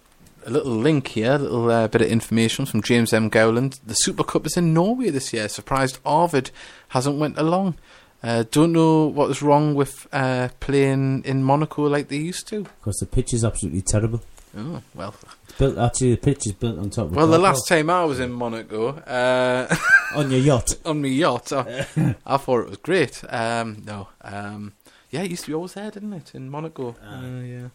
a 0.45 0.49
little 0.49 0.71
link 0.73 1.09
here, 1.09 1.33
a 1.33 1.37
little 1.37 1.69
uh, 1.69 1.87
bit 1.87 2.01
of 2.01 2.07
information 2.07 2.65
from 2.65 2.81
James 2.81 3.13
M. 3.13 3.29
Gowland. 3.29 3.79
The 3.85 3.93
Super 3.95 4.23
Cup 4.23 4.45
is 4.45 4.55
in 4.57 4.73
Norway 4.73 5.09
this 5.09 5.33
year. 5.33 5.49
Surprised 5.49 5.99
Arvid 6.05 6.51
hasn't 6.89 7.19
went 7.19 7.37
along. 7.37 7.75
Uh, 8.23 8.43
don't 8.49 8.71
know 8.71 9.05
what 9.05 9.27
was 9.27 9.41
wrong 9.41 9.75
with 9.75 10.07
uh, 10.11 10.49
playing 10.59 11.23
in 11.23 11.43
Monaco 11.43 11.83
like 11.87 12.07
they 12.07 12.17
used 12.17 12.47
to. 12.47 12.63
Because 12.79 12.97
the 12.97 13.05
pitch 13.05 13.33
is 13.33 13.45
absolutely 13.45 13.81
terrible. 13.81 14.21
Oh 14.57 14.81
well. 14.95 15.13
It's 15.43 15.57
built 15.57 15.77
Actually, 15.77 16.11
the 16.11 16.17
pitch 16.17 16.47
is 16.47 16.53
built 16.53 16.79
on 16.79 16.89
top 16.89 17.05
of 17.07 17.15
Well, 17.15 17.27
the 17.27 17.37
last 17.37 17.67
time 17.67 17.89
I 17.89 18.05
was 18.05 18.19
in 18.19 18.31
Monaco, 18.31 18.89
uh. 18.89 19.75
On 20.15 20.31
your 20.31 20.39
yacht. 20.39 20.77
on 20.85 21.01
my 21.01 21.09
yacht, 21.09 21.51
I, 21.51 21.85
I 22.25 22.37
thought 22.37 22.61
it 22.61 22.69
was 22.69 22.77
great. 22.77 23.21
Um, 23.29 23.83
no, 23.85 24.07
um, 24.21 24.73
yeah, 25.09 25.21
it 25.23 25.31
used 25.31 25.43
to 25.45 25.51
be 25.51 25.55
always 25.55 25.73
there, 25.73 25.91
didn't 25.91 26.13
it, 26.13 26.35
in 26.35 26.49
Monaco? 26.49 26.95
Uh, 27.03 27.41
yeah. 27.43 27.67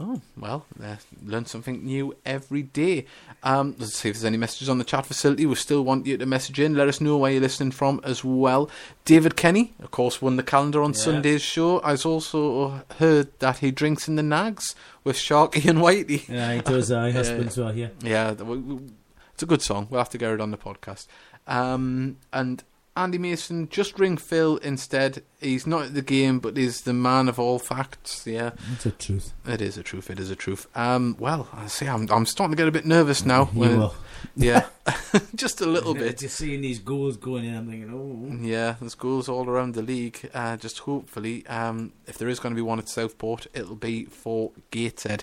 Oh 0.00 0.20
well, 0.36 0.64
uh, 0.80 0.96
learn 1.24 1.46
something 1.46 1.84
new 1.84 2.14
every 2.24 2.62
day. 2.62 3.06
Um, 3.42 3.74
let's 3.78 3.94
see 3.94 4.10
if 4.10 4.16
there's 4.16 4.24
any 4.24 4.36
messages 4.36 4.68
on 4.68 4.78
the 4.78 4.84
chat 4.84 5.06
facility. 5.06 5.44
We 5.46 5.54
still 5.56 5.82
want 5.82 6.06
you 6.06 6.16
to 6.18 6.26
message 6.26 6.60
in. 6.60 6.74
Let 6.76 6.86
us 6.88 7.00
know 7.00 7.16
where 7.16 7.32
you're 7.32 7.40
listening 7.40 7.72
from 7.72 8.00
as 8.04 8.22
well. 8.22 8.70
David 9.06 9.34
Kenny, 9.34 9.72
of 9.82 9.90
course, 9.90 10.22
won 10.22 10.36
the 10.36 10.42
calendar 10.44 10.82
on 10.82 10.90
Yeah. 10.92 10.98
Sunday's 10.98 11.42
show. 11.42 11.80
I've 11.82 12.04
also 12.06 12.84
heard 12.98 13.36
that 13.40 13.58
he 13.58 13.72
drinks 13.72 14.06
in 14.06 14.14
the 14.16 14.22
Nags 14.22 14.76
with 15.02 15.16
Sharky 15.16 15.68
and 15.68 15.78
Whitey. 15.80 16.28
Yeah, 16.28 16.54
he 16.54 16.60
does. 16.60 16.92
Uh, 16.92 17.10
husbands 17.12 17.56
were 17.56 17.72
here. 17.72 17.90
Yeah, 18.02 18.34
w- 18.34 18.90
it's 19.32 19.42
a 19.42 19.46
good 19.46 19.62
song. 19.62 19.88
We'll 19.90 20.00
have 20.00 20.10
to 20.10 20.18
get 20.18 20.30
it 20.32 20.40
on 20.40 20.52
the 20.52 20.58
podcast. 20.58 21.06
Um, 21.48 22.18
and 22.32 22.62
Andy 22.98 23.16
Mason, 23.18 23.68
just 23.68 23.98
ring 23.98 24.16
Phil 24.16 24.56
instead. 24.58 25.22
He's 25.40 25.66
not 25.68 25.84
at 25.84 25.94
the 25.94 26.02
game, 26.02 26.40
but 26.40 26.56
he's 26.56 26.80
the 26.82 26.92
man 26.92 27.28
of 27.28 27.38
all 27.38 27.60
facts. 27.60 28.26
Yeah, 28.26 28.50
It's 28.72 28.82
the 28.84 28.90
truth. 28.90 29.32
it 29.46 29.60
is 29.62 29.78
a 29.78 29.84
truth. 29.84 30.10
It 30.10 30.18
is 30.18 30.30
a 30.32 30.36
truth. 30.36 30.66
Um, 30.74 31.14
well, 31.18 31.48
I 31.52 31.68
see. 31.68 31.86
I'm 31.86 32.08
I'm 32.10 32.26
starting 32.26 32.56
to 32.56 32.60
get 32.60 32.66
a 32.66 32.72
bit 32.72 32.84
nervous 32.84 33.24
now. 33.24 33.48
You 33.54 33.60
when- 33.60 33.78
will. 33.78 33.94
yeah, 34.36 34.66
just 35.36 35.60
a 35.60 35.66
little 35.66 35.94
bit. 35.94 36.18
Just 36.18 36.36
seeing 36.36 36.60
these 36.60 36.80
goals 36.80 37.16
going 37.16 37.44
in, 37.44 37.54
I'm 37.56 37.68
thinking, 37.70 37.92
oh. 37.94 38.44
Yeah, 38.44 38.74
there's 38.80 38.96
goals 38.96 39.28
all 39.28 39.48
around 39.48 39.74
the 39.74 39.82
league. 39.82 40.28
Uh, 40.34 40.56
just 40.56 40.80
hopefully, 40.80 41.46
um, 41.46 41.92
if 42.08 42.18
there 42.18 42.28
is 42.28 42.40
going 42.40 42.52
to 42.52 42.56
be 42.56 42.62
one 42.62 42.80
at 42.80 42.88
Southport, 42.88 43.46
it'll 43.54 43.76
be 43.76 44.06
for 44.06 44.50
Gateshead. 44.72 45.22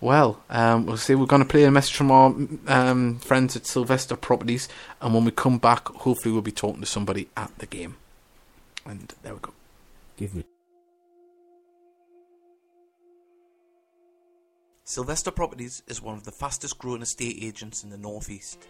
Well, 0.00 0.42
um, 0.48 0.86
we'll 0.86 0.96
see. 0.96 1.14
We're 1.14 1.26
going 1.26 1.42
to 1.42 1.48
play 1.48 1.64
a 1.64 1.70
message 1.70 1.94
from 1.94 2.10
our 2.10 2.34
um, 2.68 3.18
friends 3.18 3.54
at 3.54 3.66
Sylvester 3.66 4.16
Properties, 4.16 4.68
and 5.00 5.12
when 5.12 5.24
we 5.24 5.30
come 5.30 5.58
back, 5.58 5.88
hopefully 5.88 6.32
we'll 6.32 6.40
be 6.40 6.52
talking 6.52 6.80
to 6.80 6.86
somebody 6.86 7.28
at 7.36 7.50
the 7.58 7.66
game. 7.66 7.96
And 8.86 9.12
there 9.22 9.34
we 9.34 9.40
go. 9.40 9.52
Give 10.16 10.34
me. 10.34 10.44
Sylvester 14.84 15.30
Properties 15.30 15.82
is 15.86 16.00
one 16.00 16.16
of 16.16 16.24
the 16.24 16.32
fastest 16.32 16.78
growing 16.78 17.02
estate 17.02 17.36
agents 17.40 17.84
in 17.84 17.90
the 17.90 17.98
Northeast. 17.98 18.66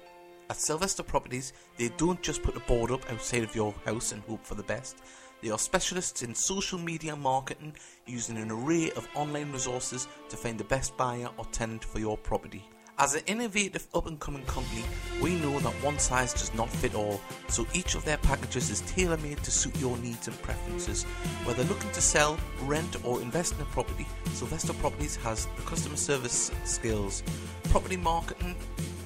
At 0.51 0.57
Sylvester 0.57 1.05
Properties, 1.05 1.53
they 1.79 1.91
don't 1.97 2.21
just 2.23 2.43
put 2.43 2.57
a 2.57 2.61
board 2.61 2.91
up 2.91 3.11
outside 3.11 3.45
of 3.45 3.55
your 3.55 3.73
house 3.85 4.11
and 4.11 4.21
hope 4.25 4.45
for 4.45 4.57
the 4.57 4.65
best. 4.65 4.97
They 5.43 5.49
are 5.51 5.59
specialists 5.59 6.23
in 6.23 6.35
social 6.35 6.79
media 6.79 7.17
marketing 7.17 7.75
using 8.07 8.37
an 8.37 8.51
array 8.51 8.91
of 8.91 9.09
online 9.15 9.51
resources 9.53 10.07
to 10.29 10.37
find 10.37 10.59
the 10.59 10.65
best 10.65 10.97
buyer 10.99 11.31
or 11.39 11.47
tenant 11.47 11.83
for 11.83 11.99
your 11.99 12.19
property. 12.19 12.63
As 12.99 13.15
an 13.15 13.23
innovative 13.27 13.89
up 13.95 14.07
and 14.07 14.21
coming 14.21 14.45
company, 14.45 14.85
we 15.23 15.35
know 15.37 15.59
that 15.61 15.73
one 15.83 15.99
size 15.99 16.35
does 16.35 16.53
not 16.53 16.69
fit 16.69 16.95
all, 16.95 17.19
so 17.49 17.67
each 17.73 17.95
of 17.95 18.05
their 18.05 18.19
packages 18.19 18.69
is 18.69 18.83
tailor 18.83 19.17
made 19.17 19.43
to 19.43 19.51
suit 19.51 19.75
your 19.79 19.97
needs 19.97 20.29
and 20.29 20.43
preferences. 20.43 21.05
Whether 21.45 21.65
looking 21.65 21.91
to 21.93 22.03
sell, 22.03 22.39
rent, 22.65 23.03
or 23.03 23.23
invest 23.23 23.55
in 23.55 23.63
a 23.63 23.65
property, 23.67 24.07
Sylvester 24.35 24.75
Properties 24.75 25.17
has 25.17 25.47
the 25.57 25.63
customer 25.63 25.97
service 25.97 26.51
skills, 26.65 27.23
property 27.71 27.97
marketing, 27.97 28.55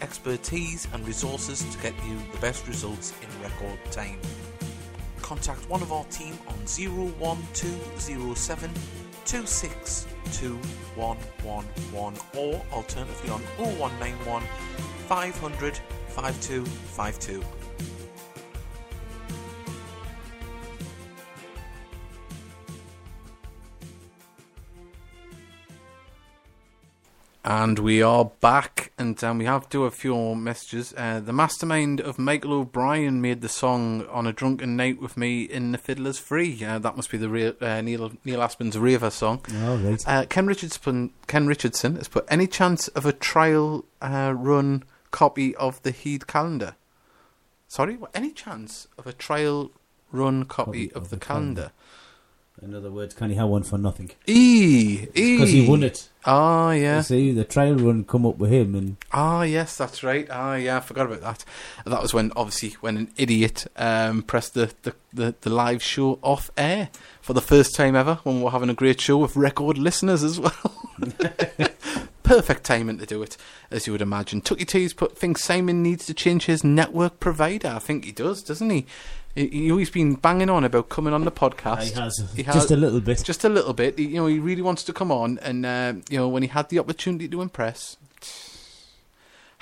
expertise, 0.01 0.89
and 0.93 1.07
resources 1.07 1.63
to 1.63 1.79
get 1.79 1.95
you 2.05 2.19
the 2.33 2.39
best 2.39 2.67
results 2.67 3.13
in 3.23 3.43
record 3.43 3.79
time. 3.93 4.19
Contact 5.25 5.69
one 5.71 5.81
of 5.81 5.91
our 5.91 6.05
team 6.05 6.39
on 6.49 6.55
01207 6.67 8.71
2621111 9.25 12.21
or 12.37 12.63
alternatively 12.71 13.31
on 13.31 13.41
0191 13.57 14.43
500 15.09 15.81
5252. 16.09 17.43
And 27.47 27.79
we 27.79 28.01
are 28.03 28.25
back, 28.25 28.91
and 28.97 29.23
um, 29.23 29.37
we 29.37 29.45
have 29.45 29.65
to 29.65 29.69
do 29.69 29.85
a 29.85 29.91
few 29.91 30.15
more 30.15 30.35
messages. 30.35 30.95
Uh, 30.97 31.21
the 31.21 31.33
mastermind 31.35 32.01
of 32.01 32.19
Michael 32.19 32.55
O'Brien 32.55 33.21
made 33.21 33.43
the 33.43 33.51
song 33.51 34.07
"On 34.07 34.27
a 34.27 34.33
Drunken 34.33 34.77
Night 34.77 34.99
with 34.99 35.19
Me" 35.19 35.43
in 35.43 35.73
the 35.73 35.77
Fiddler's 35.77 36.19
Free. 36.19 36.65
Uh, 36.65 36.79
that 36.79 36.97
must 36.97 37.11
be 37.11 37.19
the 37.19 37.29
real, 37.29 37.53
uh, 37.61 37.83
Neil 37.83 38.13
Neil 38.25 38.43
Aspin's 38.43 38.79
Raver 38.79 39.11
song. 39.11 39.45
All 39.63 39.77
right. 39.77 40.03
Uh, 40.09 40.25
Ken 40.25 40.47
Richardson 40.47 41.11
Ken 41.27 41.47
Richardson 41.47 41.97
has 41.97 42.09
put 42.09 42.25
any 42.29 42.47
chance 42.47 42.89
of 42.89 43.05
a 43.05 43.13
trial 43.13 43.85
uh, 44.01 44.33
run 44.35 44.83
copy 45.11 45.55
of 45.57 45.83
the 45.83 45.91
Heed 45.91 46.27
calendar. 46.27 46.77
Sorry, 47.69 47.97
what, 47.97 48.11
any 48.15 48.31
chance 48.31 48.89
of 48.97 49.07
a 49.07 49.13
trial 49.13 49.71
run 50.13 50.45
copy, 50.47 50.91
of, 50.93 51.11
the, 51.11 51.19
calendar? 51.19 51.73
In 52.63 52.75
other 52.75 52.91
words, 52.91 53.15
can 53.15 53.31
he 53.31 53.37
have 53.37 53.49
one 53.49 53.65
for 53.65 53.77
nothing? 53.77 54.13
E 54.27 55.07
E 55.15 55.37
Because 55.37 55.51
he 55.51 55.69
won 55.69 55.83
it. 55.83 56.09
Ah, 56.25 56.71
yeah. 56.71 56.99
You 56.99 57.03
see, 57.03 57.33
the 57.33 57.45
trial 57.45 57.75
run 57.75 58.05
come 58.05 58.25
up 58.25 58.39
with 58.39 58.51
him, 58.53 58.75
and 58.75 58.97
Ah, 59.13 59.43
yes, 59.43 59.77
that's 59.77 60.03
right. 60.05 60.27
Ah, 60.31 60.55
yeah, 60.55 60.77
I 60.77 60.81
forgot 60.81 61.07
about 61.07 61.21
that. 61.21 61.45
That 61.85 62.01
was 62.01 62.15
when, 62.15 62.33
obviously, 62.37 62.71
when 62.81 62.97
an 62.97 63.11
idiot 63.17 63.67
um, 63.77 64.23
pressed 64.23 64.55
the, 64.55 64.73
the, 64.83 64.95
the, 65.13 65.35
the 65.41 65.51
live 65.51 65.83
show 65.83 66.19
off 66.23 66.51
air 66.57 66.91
for 67.21 67.33
the 67.33 67.43
first 67.43 67.75
time 67.75 67.97
ever 67.97 68.21
when 68.23 68.39
we 68.39 68.45
were 68.45 68.51
having 68.51 68.71
a 68.71 68.75
great 68.75 69.01
show 69.01 69.19
with 69.19 69.37
record 69.37 69.77
listeners 69.77 70.23
as 70.23 70.39
well. 70.41 70.89
Perfect 72.23 72.65
timing 72.65 72.99
to 72.99 73.05
do 73.07 73.23
it, 73.23 73.37
as 73.71 73.87
you 73.87 73.93
would 73.93 74.01
imagine. 74.01 74.41
Tucky 74.41 74.65
T's 74.65 74.95
put 74.95 75.19
thinks 75.19 75.45
Simon 75.45 75.83
needs 75.83 76.07
to 76.07 76.15
change 76.15 76.47
his 76.47 76.65
network 76.65 77.21
provider. 77.21 77.69
I 77.69 77.81
think 77.81 78.07
he 78.07 78.13
does, 78.13 78.43
doesn't 78.43 78.71
he? 78.71 78.87
He, 79.35 79.71
always 79.71 79.91
been 79.91 80.15
banging 80.15 80.49
on 80.49 80.65
about 80.65 80.89
coming 80.89 81.13
on 81.13 81.25
the 81.25 81.33
podcast. 81.33 81.83
he 81.83 81.91
has 82.01 82.33
He 82.37 82.43
just 82.45 82.71
a 82.71 82.77
little 82.77 83.01
bit. 83.01 83.23
just 83.25 83.45
a 83.45 83.49
little 83.49 83.73
bit. 83.73 83.99
He, 83.99 84.07
you 84.07 84.17
know, 84.17 84.27
he 84.27 84.39
really 84.39 84.63
wants 84.63 84.85
to 84.85 84.93
come 84.93 85.11
on, 85.11 85.39
and 85.43 85.67
uh, 85.67 85.95
you 86.09 86.19
know, 86.19 86.29
when 86.29 86.43
he 86.43 86.49
had 86.49 86.69
the 86.69 86.79
opportunity 86.79 87.29
to 87.29 87.43
impress, 87.43 87.97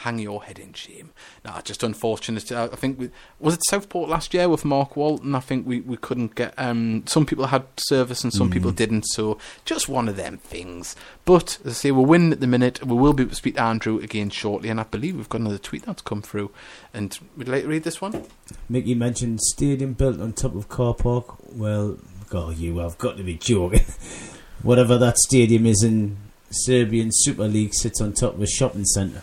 hang 0.03 0.19
your 0.19 0.45
head 0.45 0.59
in 0.59 0.73
shame. 0.73 1.13
Nah, 1.45 1.61
just 1.61 1.83
unfortunate. 1.83 2.51
I 2.53 2.69
think 2.69 2.99
we, 2.99 3.11
was 3.41 3.55
it 3.55 3.63
Southport 3.69 4.09
last 4.09 4.35
year 4.35 4.49
with 4.49 4.65
Mark 4.65 4.97
Walton. 4.97 5.35
I 5.35 5.41
think 5.41 5.67
we, 5.67 5.81
we 5.81 5.97
couldn't 5.97 6.35
get. 6.35 6.55
Um, 6.59 7.05
some 7.07 7.27
people 7.27 7.47
had 7.47 7.65
service 7.77 8.25
and 8.25 8.33
some 8.33 8.51
people 8.51 8.71
didn't. 8.71 9.05
So 9.09 9.39
just 9.65 9.89
one 9.89 10.09
of 10.09 10.17
them 10.17 10.39
things. 10.39 10.97
But 11.25 11.59
as 11.65 11.73
I 11.73 11.75
say, 11.75 11.91
we're 11.91 12.07
winning 12.07 12.33
at 12.33 12.41
the 12.41 12.47
minute. 12.47 12.85
We 12.85 12.97
will 12.97 13.13
be 13.13 13.23
able 13.23 13.31
to 13.31 13.37
speak 13.37 13.57
to 13.57 13.63
Andrew 13.63 13.99
again 13.99 14.31
shortly, 14.31 14.69
and 14.69 14.81
I 14.81 14.85
believe 14.85 15.17
we've 15.17 15.29
got 15.29 15.41
another 15.41 15.59
tweet 15.59 15.85
that's 15.85 16.03
come 16.03 16.23
through. 16.23 16.51
And 16.93 17.17
would 17.37 17.47
you 17.47 17.53
like 17.53 17.63
to 17.63 17.69
read 17.69 17.85
this 17.85 18.01
one? 18.01 18.25
Mickey 18.69 18.95
mentioned 18.95 19.41
stadium 19.41 19.95
built 19.95 20.21
on 20.21 20.33
top 20.33 20.55
of 20.55 20.69
car 20.69 20.95
park. 20.95 21.37
Well, 21.55 21.99
God, 22.29 22.57
you 22.57 22.79
have 22.79 22.99
got 22.99 23.17
to 23.19 23.23
be 23.23 23.35
joking. 23.35 23.85
Whatever 24.63 24.99
that 24.99 25.19
stadium 25.19 25.67
is 25.67 25.83
in 25.83 26.17
Serbian 26.51 27.11
Super 27.13 27.49
League 27.49 27.75
sits 27.75 28.01
on 28.01 28.13
top 28.13 28.35
of 28.35 28.43
a 28.43 28.47
shopping 28.47 28.85
centre. 28.85 29.23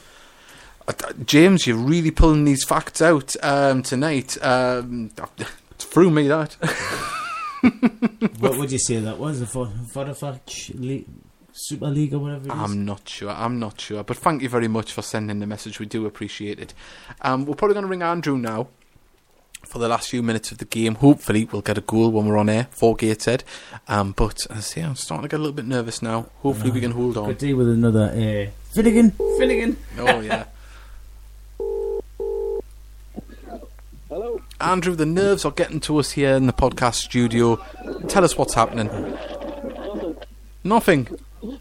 James, 1.25 1.67
you're 1.67 1.77
really 1.77 2.11
pulling 2.11 2.45
these 2.45 2.63
facts 2.63 3.01
out 3.01 3.35
um, 3.43 3.83
tonight. 3.83 4.37
Um, 4.43 5.11
through 5.77 6.11
me 6.11 6.27
that. 6.27 6.53
what 8.39 8.57
would 8.57 8.71
you 8.71 8.79
say 8.79 8.99
that 8.99 9.17
was? 9.17 9.39
The 9.39 9.45
Vodafone 9.45 10.39
League, 10.79 11.07
Super 11.51 11.87
League 11.87 12.13
or 12.13 12.19
whatever 12.19 12.47
it 12.47 12.53
is? 12.53 12.59
I'm 12.59 12.85
not 12.85 13.07
sure. 13.07 13.31
I'm 13.31 13.59
not 13.59 13.79
sure. 13.81 14.03
But 14.03 14.17
thank 14.17 14.41
you 14.41 14.49
very 14.49 14.67
much 14.67 14.93
for 14.93 15.01
sending 15.01 15.39
the 15.39 15.47
message. 15.47 15.79
We 15.79 15.85
do 15.85 16.05
appreciate 16.05 16.59
it. 16.59 16.73
Um, 17.21 17.45
we're 17.45 17.55
probably 17.55 17.73
going 17.73 17.85
to 17.85 17.89
ring 17.89 18.03
Andrew 18.03 18.37
now 18.37 18.67
for 19.65 19.79
the 19.79 19.87
last 19.87 20.09
few 20.09 20.23
minutes 20.23 20.51
of 20.51 20.57
the 20.57 20.65
game. 20.65 20.95
Hopefully, 20.95 21.47
we'll 21.51 21.61
get 21.61 21.77
a 21.77 21.81
goal 21.81 22.11
when 22.11 22.25
we're 22.25 22.37
on 22.37 22.49
air 22.49 22.67
for 22.71 22.95
Gateshead. 22.95 23.43
Um, 23.87 24.13
but 24.13 24.47
I 24.49 24.59
see, 24.59 24.81
I'm 24.81 24.95
starting 24.95 25.23
to 25.23 25.27
get 25.27 25.37
a 25.37 25.43
little 25.43 25.55
bit 25.55 25.65
nervous 25.65 26.01
now. 26.01 26.29
Hopefully, 26.41 26.71
we 26.71 26.81
can 26.81 26.91
hold 26.91 27.17
on. 27.17 27.27
Could 27.27 27.37
deal 27.39 27.57
with 27.57 27.69
another 27.69 28.05
uh, 28.05 28.49
Finnegan. 28.71 29.11
Finnegan. 29.37 29.77
Oh 29.97 30.19
yeah. 30.21 30.45
Hello. 34.09 34.41
Andrew, 34.59 34.95
the 34.95 35.05
nerves 35.05 35.45
are 35.45 35.51
getting 35.51 35.79
to 35.81 35.99
us 35.99 36.09
here 36.09 36.33
in 36.33 36.47
the 36.47 36.53
podcast 36.53 36.95
studio. 36.95 37.57
Tell 38.07 38.23
us 38.23 38.35
what's 38.35 38.55
happening. 38.55 38.87
Nothing. 40.63 40.63
Nothing. 40.63 41.07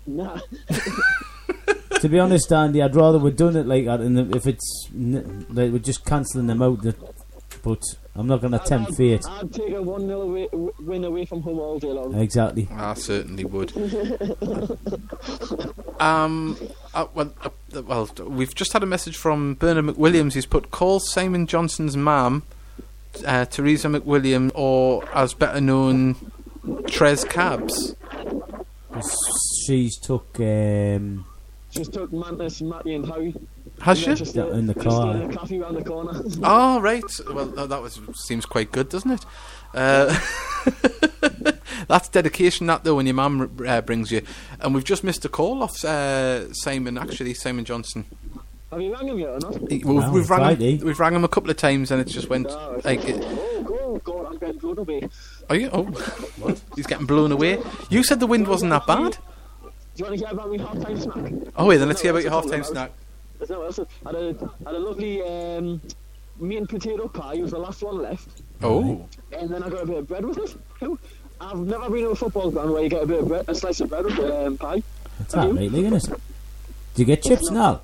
Nah. 0.07 0.41
to 2.01 2.09
be 2.09 2.19
honest, 2.19 2.51
Andy, 2.51 2.83
I'd 2.83 2.97
rather 2.97 3.19
we'd 3.19 3.37
done 3.37 3.55
it 3.55 3.67
like 3.67 3.85
that, 3.85 4.01
and 4.01 4.35
if 4.35 4.47
it's 4.47 4.89
like 4.95 5.73
we're 5.73 5.79
just 5.79 6.07
cancelling 6.07 6.47
them 6.47 6.63
out. 6.63 6.87
But 7.63 7.83
I'm 8.15 8.27
not 8.27 8.41
going 8.41 8.53
to 8.53 8.61
tempt 8.61 8.95
fate. 8.95 9.27
I'd 9.29 9.53
take 9.53 9.75
a 9.75 9.83
1 9.83 10.07
0 10.07 10.73
win 10.81 11.05
away 11.05 11.27
from 11.27 11.43
home 11.43 11.59
all 11.59 11.79
day 11.79 11.89
long. 11.89 12.19
Exactly. 12.19 12.67
I 12.73 12.95
certainly 12.95 13.45
would. 13.45 13.77
um, 16.01 16.57
uh, 16.99 17.07
well, 17.15 17.33
uh, 17.43 17.83
well, 17.83 18.11
we've 18.27 18.55
just 18.55 18.73
had 18.73 18.83
a 18.83 18.87
message 18.87 19.17
from 19.17 19.55
Bernard 19.55 19.85
McWilliams. 19.85 20.35
He's 20.35 20.47
put 20.47 20.73
call 20.73 20.99
Simon 20.99 21.47
Johnson's 21.47 21.97
mum, 21.97 22.43
uh, 23.25 23.45
Teresa 23.45 23.87
McWilliam, 23.87 24.51
or 24.55 25.09
as 25.15 25.33
better 25.33 25.61
known, 25.61 26.17
Trez 26.65 27.29
Cabs. 27.29 27.95
She's 29.65 29.97
took 29.99 30.41
um, 30.41 31.25
Just 31.71 31.93
took 31.93 32.13
Mantis, 32.13 32.61
Matty, 32.63 32.95
and 32.95 33.07
Howie. 33.07 33.35
Has 33.81 34.01
she? 34.01 34.15
Just, 34.15 34.37
uh, 34.37 34.49
in 34.49 34.67
the 34.67 34.75
car. 34.75 35.13
getting 35.15 35.31
a 35.31 35.35
coffee 35.37 35.59
round 35.61 35.77
the 35.77 35.85
corner. 35.85 36.21
Oh, 36.43 36.81
right. 36.81 37.05
Well, 37.33 37.47
that 37.47 37.69
that 37.69 37.81
was 37.81 38.01
seems 38.27 38.45
quite 38.45 38.73
good, 38.73 38.89
doesn't 38.89 39.13
it? 39.13 39.25
Uh, 39.73 40.19
that's 41.87 42.09
dedication, 42.09 42.67
that 42.67 42.85
though, 42.85 42.97
when 42.97 43.07
your 43.07 43.15
mum 43.15 43.57
uh, 43.67 43.81
brings 43.83 44.11
you. 44.11 44.23
And 44.61 44.75
we've 44.75 44.85
just 44.85 45.05
missed 45.05 45.25
a 45.25 45.29
call 45.29 45.63
off 45.63 45.85
uh, 45.85 46.53
Simon, 46.55 46.99
actually, 46.99 47.35
Simon 47.35 47.65
Johnson. 47.65 48.05
Have 48.71 48.83
you 48.83 48.93
rang 48.93 49.09
him 49.09 49.19
yet 49.19 49.29
or 49.31 49.39
not? 49.41 49.55
He- 49.71 49.79
We've, 49.79 49.85
Well, 49.87 50.13
we've, 50.13 50.29
rang 50.29 50.41
Friday. 50.41 50.77
him, 50.77 50.87
we've 50.87 51.01
rang 51.01 51.15
him 51.15 51.25
a 51.25 51.29
couple 51.29 51.49
of 51.51 51.57
times, 51.57 51.91
and 51.91 52.01
it 52.01 52.09
just 52.09 52.29
went 52.29 52.47
right. 52.49 52.85
like. 52.85 53.05
It, 53.05 53.25
Oh, 53.91 53.99
God, 54.05 54.27
I'm 54.27 54.39
getting 54.39 54.59
blown 54.59 54.79
away. 54.79 55.09
are 55.49 55.57
you? 55.57 55.71
Oh, 55.73 56.55
he's 56.77 56.87
getting 56.87 57.07
blown 57.07 57.33
away. 57.33 57.59
You 57.89 58.03
said 58.03 58.21
the 58.21 58.27
wind 58.27 58.47
wasn't 58.47 58.71
that 58.71 58.87
bad. 58.87 59.13
Do 59.63 59.69
you 59.97 60.05
want 60.05 60.19
to 60.19 60.25
hear 60.27 60.35
about 60.35 60.51
my 60.51 60.59
half-time 60.63 61.01
snack? 61.01 61.53
Oh, 61.57 61.65
wait, 61.67 61.79
then 61.79 61.89
let's 61.89 62.03
hear 62.03 62.11
about 62.11 62.23
your 62.23 62.31
that's 62.31 62.45
half-time 62.51 62.65
snack. 62.65 62.93
There's 63.39 63.49
no 63.51 63.63
else. 63.63 63.79
Had 64.05 64.15
a, 64.15 64.35
had 64.67 64.75
a 64.75 64.79
lovely 64.79 65.23
um, 65.23 65.81
meat 66.39 66.59
and 66.59 66.69
potato 66.69 67.09
pie. 67.09 67.35
It 67.37 67.43
was 67.43 67.53
the 67.53 67.59
last 67.59 67.83
one 67.83 68.03
left. 68.03 68.29
Oh, 68.63 69.07
And 69.33 69.49
then 69.49 69.63
I 69.63 69.71
got 69.71 69.85
a 69.85 69.87
bit 69.87 69.97
of 69.99 70.07
bread 70.07 70.25
with 70.27 70.39
it. 70.39 70.57
Too. 71.41 71.47
I've 71.47 71.59
never 71.59 71.91
been 71.91 72.05
to 72.05 72.11
a 72.11 72.15
football 72.17 72.51
ground 72.51 72.73
where 72.73 72.83
you 72.83 72.89
get 72.89 73.03
a 73.03 73.07
bit 73.07 73.21
of 73.21 73.29
bread, 73.29 73.45
a 73.49 73.55
slice 73.55 73.81
of 73.81 73.89
bread 73.91 74.05
with 74.05 74.19
um, 74.19 74.57
pie. 74.59 74.83
That's 75.19 75.35
Have 75.35 75.55
that 75.55 75.63
you? 75.63 75.71
right, 75.71 75.95
isn't 75.95 76.13
it? 76.15 76.21
Do 76.95 77.03
you 77.03 77.07
get 77.07 77.23
chips 77.23 77.51
now? 77.51 77.83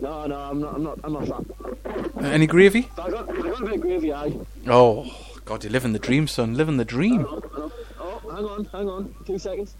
No, 0.00 0.26
no, 0.26 0.36
I'm 0.36 0.60
not. 0.60 0.74
I'm 0.74 0.82
not. 0.82 0.98
I'm 1.04 1.12
not 1.14 1.26
that. 1.26 2.10
Uh, 2.16 2.20
any 2.26 2.46
gravy? 2.46 2.90
I 2.98 3.10
got, 3.10 3.30
I 3.30 3.34
got 3.40 3.62
a 3.62 3.64
bit 3.64 3.74
of 3.76 3.80
gravy. 3.80 4.12
Aye. 4.12 4.36
Oh, 4.66 5.10
God, 5.46 5.64
you're 5.64 5.72
living 5.72 5.94
the 5.94 5.98
dream, 5.98 6.28
son. 6.28 6.54
Living 6.54 6.76
the 6.76 6.84
dream. 6.84 7.24
Oh, 7.26 7.42
oh, 7.56 7.72
oh, 7.98 8.34
hang 8.34 8.44
on, 8.44 8.64
hang 8.66 8.88
on. 8.90 9.14
Two 9.26 9.38
seconds. 9.38 9.74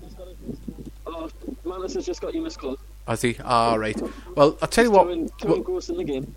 Oh, 1.07 1.29
Manus 1.65 1.95
has 1.95 2.07
just 2.07 2.23
got 2.23 2.33
you 2.35 2.41
missed 2.41 2.59
call. 2.59 2.79
Has 3.07 3.23
he? 3.23 3.37
All 3.45 3.79
right. 3.79 3.97
Well, 4.35 4.59
I'll 4.61 4.69
tell 4.69 4.85
you 4.85 4.91
what. 4.91 5.05
Two, 5.05 5.29
two 5.39 5.47
Well, 5.49 5.57
engrossed 5.59 5.91
in 5.91 5.97
the 5.97 6.05
game. 6.05 6.35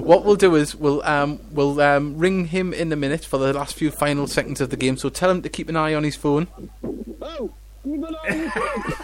what 0.00 0.24
we'll 0.24 0.36
do 0.36 0.54
is 0.54 0.76
we'll 0.76 1.02
um 1.04 1.40
we'll 1.50 1.80
um 1.80 2.16
ring 2.16 2.46
him 2.46 2.72
in 2.72 2.92
a 2.92 2.96
minute 2.96 3.24
for 3.24 3.36
the 3.38 3.52
last 3.52 3.74
few 3.74 3.90
final 3.90 4.26
seconds 4.28 4.60
of 4.60 4.70
the 4.70 4.76
game. 4.76 4.96
So 4.96 5.08
tell 5.08 5.28
him 5.30 5.42
to 5.42 5.48
keep 5.48 5.68
an 5.68 5.76
eye 5.76 5.94
on 5.94 6.04
his 6.04 6.14
phone. 6.14 6.46
Oh, 7.20 7.50
you 7.84 7.98
got 7.98 8.14
on 8.30 8.38
your 8.38 8.50
phone. 8.50 8.82
Keep 8.82 8.98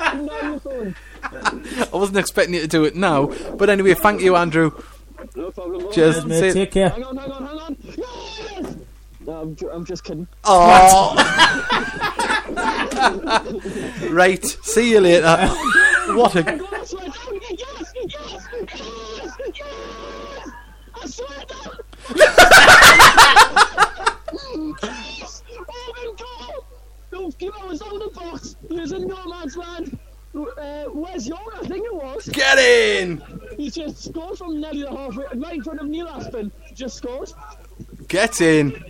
an 0.00 0.30
eye 0.30 0.40
on 0.42 0.50
your 0.52 0.60
phone. 0.60 0.94
I 1.92 1.96
wasn't 1.96 2.18
expecting 2.18 2.54
you 2.54 2.60
to 2.60 2.68
do 2.68 2.84
it 2.84 2.94
now, 2.94 3.26
but 3.56 3.68
anyway, 3.68 3.94
thank 3.94 4.20
you, 4.20 4.36
Andrew. 4.36 4.70
No 5.34 5.50
problem. 5.50 5.92
Cheers. 5.92 6.24
Mate, 6.24 6.38
Say- 6.38 6.52
take 6.52 6.70
care. 6.70 6.90
Hang 6.90 7.02
on, 7.02 7.16
hang 7.16 7.32
on, 7.32 7.46
hang 7.46 7.58
on. 7.58 7.76
Yes! 7.96 8.76
No, 9.26 9.32
I'm, 9.42 9.56
ju- 9.56 9.70
I'm 9.70 9.84
just 9.84 10.04
kidding. 10.04 10.28
Oh. 10.44 11.14
right. 14.10 14.44
See 14.62 14.90
you 14.90 15.00
later. 15.00 15.36
What 16.08 16.36
a 16.36 16.42
Go, 16.42 16.66
I 20.94 21.06
swear 21.06 21.44
down. 21.46 21.78
Yes. 24.82 25.42
Open 25.58 26.16
goal. 26.16 26.66
No, 27.12 27.32
you 27.38 27.50
know, 27.50 27.70
it's 27.70 27.82
on 27.82 27.98
the 27.98 28.10
box. 28.14 28.56
He 28.68 28.80
was 28.80 28.92
in 28.92 29.06
no 29.06 29.24
man's 29.26 29.56
land. 29.56 29.98
Uh, 30.34 30.84
where's? 30.84 31.30
I 31.30 31.66
think 31.66 31.84
it 31.86 31.94
was. 31.94 32.28
get 32.28 32.58
in. 32.58 33.22
He 33.56 33.70
just 33.70 34.04
scored 34.04 34.38
from 34.38 34.60
nearly 34.60 34.82
the 34.82 34.90
halfway, 34.90 35.24
right 35.34 35.54
in 35.54 35.62
front 35.62 35.80
of 35.80 35.86
Neil 35.88 36.06
Aspin. 36.06 36.50
Just 36.74 36.96
scored. 36.96 37.32
Get 38.08 38.40
in. 38.40 38.82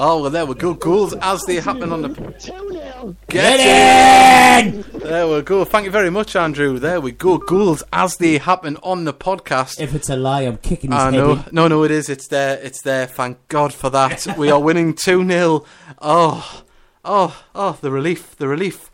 Oh 0.00 0.22
well, 0.22 0.30
there 0.30 0.46
we 0.46 0.54
go. 0.54 0.74
Goals 0.74 1.12
as 1.20 1.42
they 1.42 1.56
happen 1.56 1.92
on 1.92 2.02
the. 2.02 2.08
2 2.10 2.36
0. 2.38 3.16
Get 3.26 3.58
in. 3.58 4.84
There 5.00 5.26
we 5.26 5.42
go. 5.42 5.64
Thank 5.64 5.86
you 5.86 5.90
very 5.90 6.08
much, 6.08 6.36
Andrew. 6.36 6.78
There 6.78 7.00
we 7.00 7.10
go. 7.10 7.36
Goals 7.36 7.82
as 7.92 8.16
they 8.18 8.38
happen 8.38 8.76
on 8.84 9.06
the 9.06 9.12
podcast. 9.12 9.80
If 9.80 9.96
it's 9.96 10.08
a 10.08 10.14
lie, 10.14 10.42
I'm 10.42 10.58
kicking 10.58 10.92
his 10.92 11.00
I 11.00 11.10
head 11.10 11.14
know. 11.14 11.32
in. 11.32 11.44
No, 11.50 11.66
no, 11.66 11.82
it 11.82 11.90
is. 11.90 12.08
It's 12.08 12.28
there. 12.28 12.60
It's 12.62 12.80
there. 12.82 13.06
Thank 13.06 13.48
God 13.48 13.74
for 13.74 13.90
that. 13.90 14.24
we 14.38 14.52
are 14.52 14.60
winning 14.60 14.94
2 14.94 15.26
0. 15.26 15.64
Oh, 16.00 16.62
oh, 17.04 17.42
oh, 17.56 17.78
the 17.80 17.90
relief. 17.90 18.36
The 18.36 18.46
relief. 18.46 18.92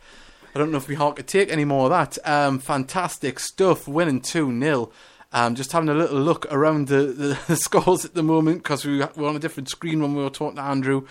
I 0.55 0.57
don't 0.57 0.71
know 0.71 0.77
if 0.77 0.87
we 0.87 0.95
heart 0.95 1.17
could 1.17 1.27
take 1.27 1.51
any 1.51 1.65
more 1.65 1.85
of 1.85 1.91
that. 1.91 2.17
Um, 2.27 2.57
fantastic 2.57 3.39
stuff. 3.39 3.87
Winning 3.87 4.21
2 4.21 4.59
0. 4.59 4.89
Um, 5.35 5.53
just 5.53 5.71
having 5.73 5.89
a 5.89 5.93
little 5.93 6.17
look 6.19 6.45
around 6.51 6.87
the, 6.87 7.01
the, 7.07 7.39
the 7.47 7.55
scores 7.57 8.05
at 8.05 8.13
the 8.13 8.23
moment 8.23 8.63
because 8.63 8.85
we 8.85 8.99
were 8.99 9.27
on 9.27 9.35
a 9.35 9.39
different 9.39 9.69
screen 9.69 10.01
when 10.01 10.15
we 10.15 10.23
were 10.23 10.29
talking 10.29 10.55
to 10.55 10.61
Andrew. 10.61 11.05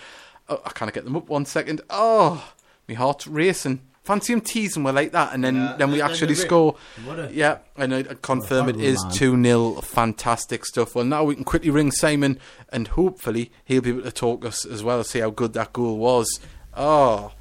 Oh, 0.48 0.60
I 0.64 0.70
can't 0.70 0.92
get 0.94 1.04
them 1.04 1.14
up 1.16 1.28
one 1.28 1.44
second. 1.44 1.82
Oh, 1.90 2.52
my 2.88 2.94
heart's 2.94 3.26
racing. 3.26 3.80
Fancy 4.02 4.34
him 4.34 4.42
teasing 4.42 4.82
we're 4.84 4.92
like 4.92 5.12
that, 5.12 5.32
and 5.32 5.42
then, 5.42 5.54
Yeah, 5.56 5.76
then 5.78 5.90
we 5.90 5.98
then 5.98 6.10
actually 6.10 6.34
score. 6.34 6.76
What 7.06 7.18
a- 7.18 7.30
Yeah, 7.32 7.58
and 7.76 7.94
I 7.94 8.02
confirm 8.02 8.68
it 8.68 8.76
is 8.78 9.02
man. 9.02 9.12
2 9.14 9.42
0. 9.42 9.72
Fantastic 9.80 10.66
stuff. 10.66 10.94
Well, 10.94 11.06
now 11.06 11.24
we 11.24 11.34
can 11.34 11.44
quickly 11.44 11.70
ring 11.70 11.90
Simon, 11.90 12.38
and 12.70 12.88
hopefully 12.88 13.50
he'll 13.64 13.80
be 13.80 13.90
able 13.90 14.02
to 14.02 14.12
talk 14.12 14.44
us 14.44 14.66
as 14.66 14.82
well, 14.82 15.02
see 15.04 15.20
how 15.20 15.30
good 15.30 15.54
that 15.54 15.72
goal 15.72 15.96
was. 15.96 16.38
Oh, 16.76 17.32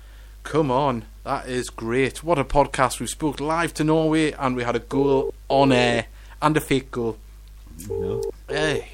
come 0.43 0.71
on. 0.71 1.03
That 1.25 1.47
is 1.49 1.69
great. 1.69 2.23
What 2.23 2.39
a 2.39 2.45
podcast. 2.45 2.99
We 3.01 3.07
spoke 3.07 3.41
live 3.41 3.73
to 3.75 3.83
Norway, 3.83 4.31
and 4.31 4.55
we 4.55 4.63
had 4.63 4.77
a 4.77 4.79
goal 4.79 5.33
on 5.49 5.73
air, 5.73 6.05
and 6.43 6.57
a 6.57 6.61
fake 6.61 6.91
goal. 6.91 7.17
No. 7.89 8.21
Hey. 8.47 8.87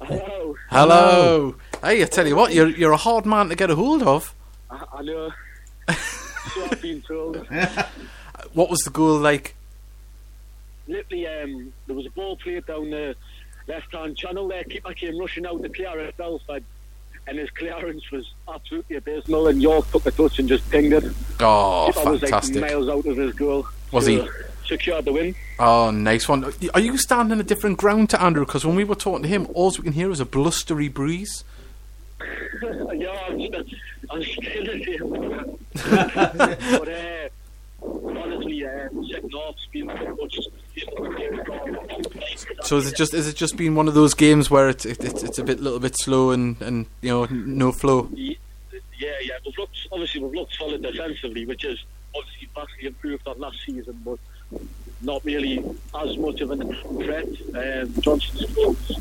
Hello. 0.00 0.56
Hello. 0.70 1.54
Hey, 1.82 2.02
I 2.02 2.06
tell 2.06 2.26
you 2.26 2.34
what, 2.34 2.52
you're, 2.52 2.68
you're 2.68 2.92
a 2.92 2.96
hard 2.96 3.26
man 3.26 3.48
to 3.50 3.54
get 3.54 3.70
a 3.70 3.74
hold 3.76 4.02
of. 4.02 4.34
I, 4.70 4.84
I 4.94 5.02
know. 5.02 5.30
so 5.90 6.64
I've 6.64 6.82
been 6.82 7.02
told. 7.02 7.46
What 8.52 8.70
was 8.70 8.80
the 8.80 8.90
goal 8.90 9.18
like? 9.18 9.56
Literally, 10.86 11.26
um, 11.26 11.72
there 11.86 11.96
was 11.96 12.06
a 12.06 12.10
ball 12.10 12.36
played 12.36 12.64
down 12.66 12.90
the 12.90 13.16
left-hand 13.66 14.16
channel 14.16 14.46
there. 14.46 14.62
Keeper 14.62 14.92
came 14.92 15.18
rushing 15.18 15.44
out 15.44 15.60
to 15.62 15.68
clear 15.70 15.98
it, 15.98 16.16
Belford, 16.16 16.62
and 17.26 17.38
his 17.38 17.50
clearance 17.50 18.08
was 18.12 18.32
absolutely 18.52 18.96
abysmal. 18.96 19.48
And 19.48 19.60
York 19.60 19.90
took 19.90 20.04
the 20.04 20.12
touch 20.12 20.38
and 20.38 20.48
just 20.48 20.70
pinged 20.70 20.92
it. 20.92 21.04
Oh, 21.40 21.90
Keeper 21.92 22.10
was 22.10 22.22
like 22.22 22.30
fantastic. 22.30 22.60
miles 22.60 22.88
out 22.88 23.06
of 23.06 23.16
his 23.16 23.32
goal. 23.32 23.66
Was 23.90 24.06
he? 24.06 24.22
Secured 24.66 25.04
the 25.04 25.12
win. 25.12 25.34
Oh, 25.58 25.90
nice 25.90 26.28
one. 26.28 26.52
Are 26.74 26.80
you 26.80 26.98
standing 26.98 27.40
a 27.40 27.42
different 27.42 27.78
ground 27.78 28.10
to 28.10 28.22
Andrew? 28.22 28.44
Because 28.44 28.64
when 28.64 28.76
we 28.76 28.84
were 28.84 28.94
talking 28.94 29.22
to 29.22 29.28
him, 29.28 29.48
all 29.54 29.70
we 29.70 29.84
can 29.84 29.92
hear 29.92 30.10
is 30.10 30.20
a 30.20 30.24
blustery 30.24 30.88
breeze. 30.88 31.44
yeah, 32.62 33.18
I'm, 33.28 33.40
I'm 34.10 34.22
still 34.22 34.64
the 34.64 34.84
same. 34.84 35.58
but 36.78 36.88
uh, 36.88 37.28
honestly, 37.82 38.64
uh, 38.64 38.88
second 39.10 39.32
half's 39.32 39.66
been 39.72 39.86
much. 39.86 40.38
So 42.62 42.78
is 42.78 42.86
it 42.90 42.96
just 42.96 43.14
is 43.14 43.28
it 43.28 43.36
just 43.36 43.56
been 43.56 43.74
one 43.74 43.88
of 43.88 43.94
those 43.94 44.14
games 44.14 44.50
where 44.50 44.68
it's 44.68 44.86
it, 44.86 45.04
it's 45.04 45.22
it's 45.22 45.38
a 45.38 45.44
bit 45.44 45.60
little 45.60 45.78
bit 45.78 45.96
slow 45.96 46.30
and 46.30 46.60
and 46.62 46.86
you 47.00 47.10
know 47.10 47.24
no 47.26 47.72
flow? 47.72 48.08
Yeah, 48.14 48.34
yeah. 48.98 49.34
We've 49.44 49.58
looked 49.58 49.76
obviously 49.92 50.22
we've 50.22 50.32
looked 50.32 50.54
solid 50.54 50.82
defensively, 50.82 51.46
which 51.46 51.64
is 51.64 51.78
obviously 52.16 52.48
vastly 52.54 52.86
improved 52.86 53.26
on 53.28 53.38
last 53.38 53.58
season, 53.66 54.00
but 54.04 54.18
not 55.02 55.24
really 55.24 55.58
as 56.00 56.16
much 56.18 56.40
of 56.40 56.50
an 56.50 56.74
threat. 57.02 57.26
Um, 57.54 57.94
Johnson's 58.00 58.46
goals 58.54 58.92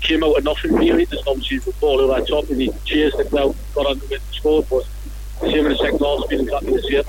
came 0.00 0.22
out 0.22 0.36
of 0.38 0.44
nothing 0.44 0.74
really. 0.74 1.04
There's 1.06 1.26
obviously 1.26 1.58
the 1.58 1.72
ball 1.80 2.00
over 2.00 2.20
the 2.20 2.26
top 2.26 2.48
and 2.50 2.60
he 2.60 2.70
chased 2.84 3.18
it 3.18 3.32
well, 3.32 3.54
got 3.74 3.86
on 3.86 3.98
the 4.00 4.20
scored, 4.32 4.66
but 4.68 4.84
same 5.40 5.64
in 5.66 5.72
the 5.72 5.76
second 5.76 5.98
half, 6.00 6.18
it's 6.20 6.26
been 6.28 6.40
exactly 6.40 6.72
the 6.74 6.82
same. 6.82 7.04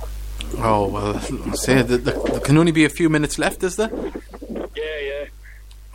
Oh 0.59 0.87
well, 0.87 1.17
I 1.17 1.55
say 1.55 1.81
that 1.81 2.05
there, 2.05 2.13
there 2.13 2.39
can 2.39 2.57
only 2.57 2.71
be 2.71 2.85
a 2.85 2.89
few 2.89 3.09
minutes 3.09 3.37
left, 3.37 3.63
is 3.63 3.75
there? 3.75 3.89
Yeah, 3.91 4.99
yeah. 5.01 5.25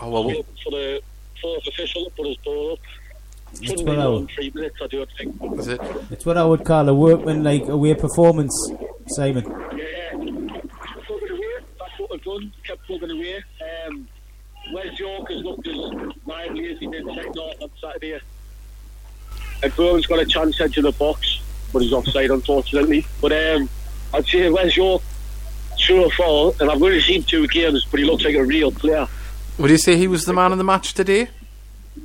Oh 0.00 0.10
well, 0.10 0.24
Waiting 0.26 0.44
for 0.62 0.70
the 0.72 1.00
fourth 1.40 1.66
official 1.68 2.04
to 2.04 2.10
put 2.10 2.26
his 2.26 2.36
ball 2.38 2.72
up. 2.72 2.78
Shouldn't 3.62 3.78
what 3.88 3.94
be 3.94 4.00
I 4.00 4.04
more 4.04 4.20
would- 4.20 4.30
three 4.30 4.52
minutes, 4.54 4.76
I 4.82 4.86
don't 4.88 5.08
think. 5.16 5.58
is 5.58 5.68
it? 5.68 5.80
It's 6.10 6.26
what 6.26 6.36
I 6.36 6.44
would 6.44 6.64
call 6.64 6.88
a 6.88 6.94
workman-like 6.94 7.68
away 7.68 7.94
performance, 7.94 8.54
Simon. 9.08 9.44
Yeah, 9.46 9.54
plugging 9.54 9.78
away. 9.78 9.99
That's 12.30 12.38
what 12.38 12.40
we've 12.40 12.52
done. 12.52 12.52
Kept 12.64 12.86
plugging 12.86 13.10
away. 13.10 13.42
Um, 13.86 14.08
Wes 14.72 14.98
York 14.98 15.30
has 15.30 15.42
looked 15.42 15.66
as 15.66 15.76
lively 16.26 16.72
as 16.72 16.78
he 16.78 16.86
did 16.86 17.04
second 17.06 17.36
half 17.36 17.62
on 17.62 17.70
Saturday. 17.80 18.20
And 19.62 19.76
Bowen's 19.76 20.06
got 20.06 20.18
a 20.18 20.26
chance 20.26 20.60
edge 20.60 20.76
of 20.78 20.84
the 20.84 20.92
box, 20.92 21.40
but 21.72 21.82
he's 21.82 21.92
offside 21.92 22.30
unfortunately. 22.30 23.06
But 23.20 23.32
um, 23.32 23.68
I'd 24.14 24.26
say 24.26 24.50
Wes 24.50 24.76
York, 24.76 25.02
true 25.78 26.04
or 26.04 26.10
false, 26.10 26.60
and 26.60 26.70
I've 26.70 26.82
only 26.82 27.00
seen 27.00 27.22
two 27.22 27.46
games, 27.48 27.86
but 27.90 28.00
he 28.00 28.06
looks 28.06 28.24
like 28.24 28.34
a 28.34 28.44
real 28.44 28.70
player. 28.70 29.06
Would 29.58 29.70
you 29.70 29.78
say 29.78 29.96
he 29.96 30.08
was 30.08 30.24
the 30.24 30.32
man 30.32 30.52
of 30.52 30.58
the 30.58 30.64
match 30.64 30.94
today? 30.94 31.28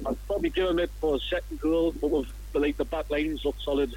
I'd 0.05 0.27
probably 0.27 0.49
give 0.49 0.69
him 0.69 0.79
it 0.79 0.91
for 0.99 1.15
a 1.15 1.19
second 1.19 1.59
goal, 1.61 1.93
but 2.01 2.09
with, 2.09 2.27
like 2.53 2.77
the 2.77 2.85
back 2.85 3.09
lines 3.09 3.43
look 3.45 3.55
solid. 3.63 3.93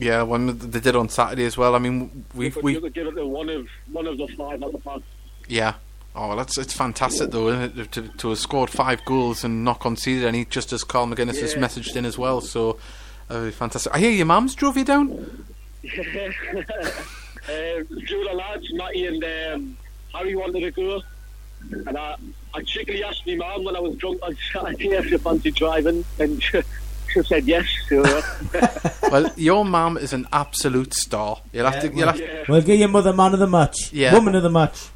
Yeah, 0.00 0.22
one 0.22 0.58
they 0.58 0.80
did 0.80 0.96
on 0.96 1.10
Saturday 1.10 1.44
as 1.44 1.58
well. 1.58 1.74
I 1.74 1.78
mean, 1.78 2.24
we've 2.34 2.56
we 2.56 2.72
give 2.72 2.84
it 3.06 3.14
to 3.16 3.26
one 3.26 3.50
of 3.50 3.68
one 3.92 4.06
of 4.06 4.16
the 4.16 4.26
five 4.28 4.62
at 4.62 4.72
the 4.72 4.78
back. 4.78 5.00
yeah. 5.46 5.74
Oh, 6.16 6.34
that's 6.34 6.58
it's 6.58 6.72
fantastic 6.72 7.30
though, 7.30 7.48
isn't 7.50 7.78
it? 7.78 7.92
To, 7.92 8.08
to 8.08 8.30
have 8.30 8.38
scored 8.38 8.70
five 8.70 9.04
goals 9.04 9.44
and 9.44 9.64
not 9.64 9.78
conceded 9.78 10.24
any, 10.24 10.44
just 10.46 10.72
as 10.72 10.82
Carl 10.82 11.06
McGuinness 11.06 11.40
has 11.40 11.54
messaged 11.54 11.94
in 11.94 12.04
as 12.04 12.18
well. 12.18 12.40
So, 12.40 12.80
uh, 13.28 13.50
fantastic. 13.50 13.94
I 13.94 13.98
hear 13.98 14.10
your 14.10 14.26
mum's 14.26 14.54
drove 14.56 14.76
you 14.76 14.84
down. 14.84 15.44
two 15.82 15.92
of 17.50 17.88
the 17.96 18.34
lads, 18.34 18.72
Matty 18.72 19.06
and 19.06 19.22
um, 19.22 19.76
Harry 20.14 20.34
wanted 20.34 20.60
to 20.60 20.70
go. 20.72 21.02
And 21.70 21.96
I, 21.96 22.16
I 22.54 22.62
cheekily 22.62 23.04
asked 23.04 23.26
my 23.26 23.36
mum 23.36 23.64
when 23.64 23.76
I 23.76 23.80
was 23.80 23.94
drunk 23.96 24.20
I 24.24 24.28
on 24.28 24.36
Saturday 24.52 24.88
if 24.88 25.08
she 25.08 25.18
fancied 25.18 25.54
driving, 25.54 26.04
and 26.18 26.42
she, 27.12 27.20
she 27.20 27.26
said 27.26 27.44
yes. 27.44 27.66
So, 27.88 28.02
well, 29.10 29.32
your 29.36 29.64
mum 29.64 29.96
is 29.96 30.12
an 30.12 30.26
absolute 30.32 30.94
star. 30.94 31.40
You'll 31.52 31.70
have 31.70 31.80
to. 31.82 31.88
You'll 31.94 32.06
have, 32.08 32.20
yeah. 32.20 32.44
We'll 32.48 32.62
give 32.62 32.78
your 32.78 32.88
mother 32.88 33.12
man 33.12 33.32
of 33.34 33.38
the 33.40 33.46
match. 33.46 33.92
Yeah. 33.92 34.12
Woman 34.14 34.34
of 34.34 34.42
the 34.42 34.50
match. 34.50 34.88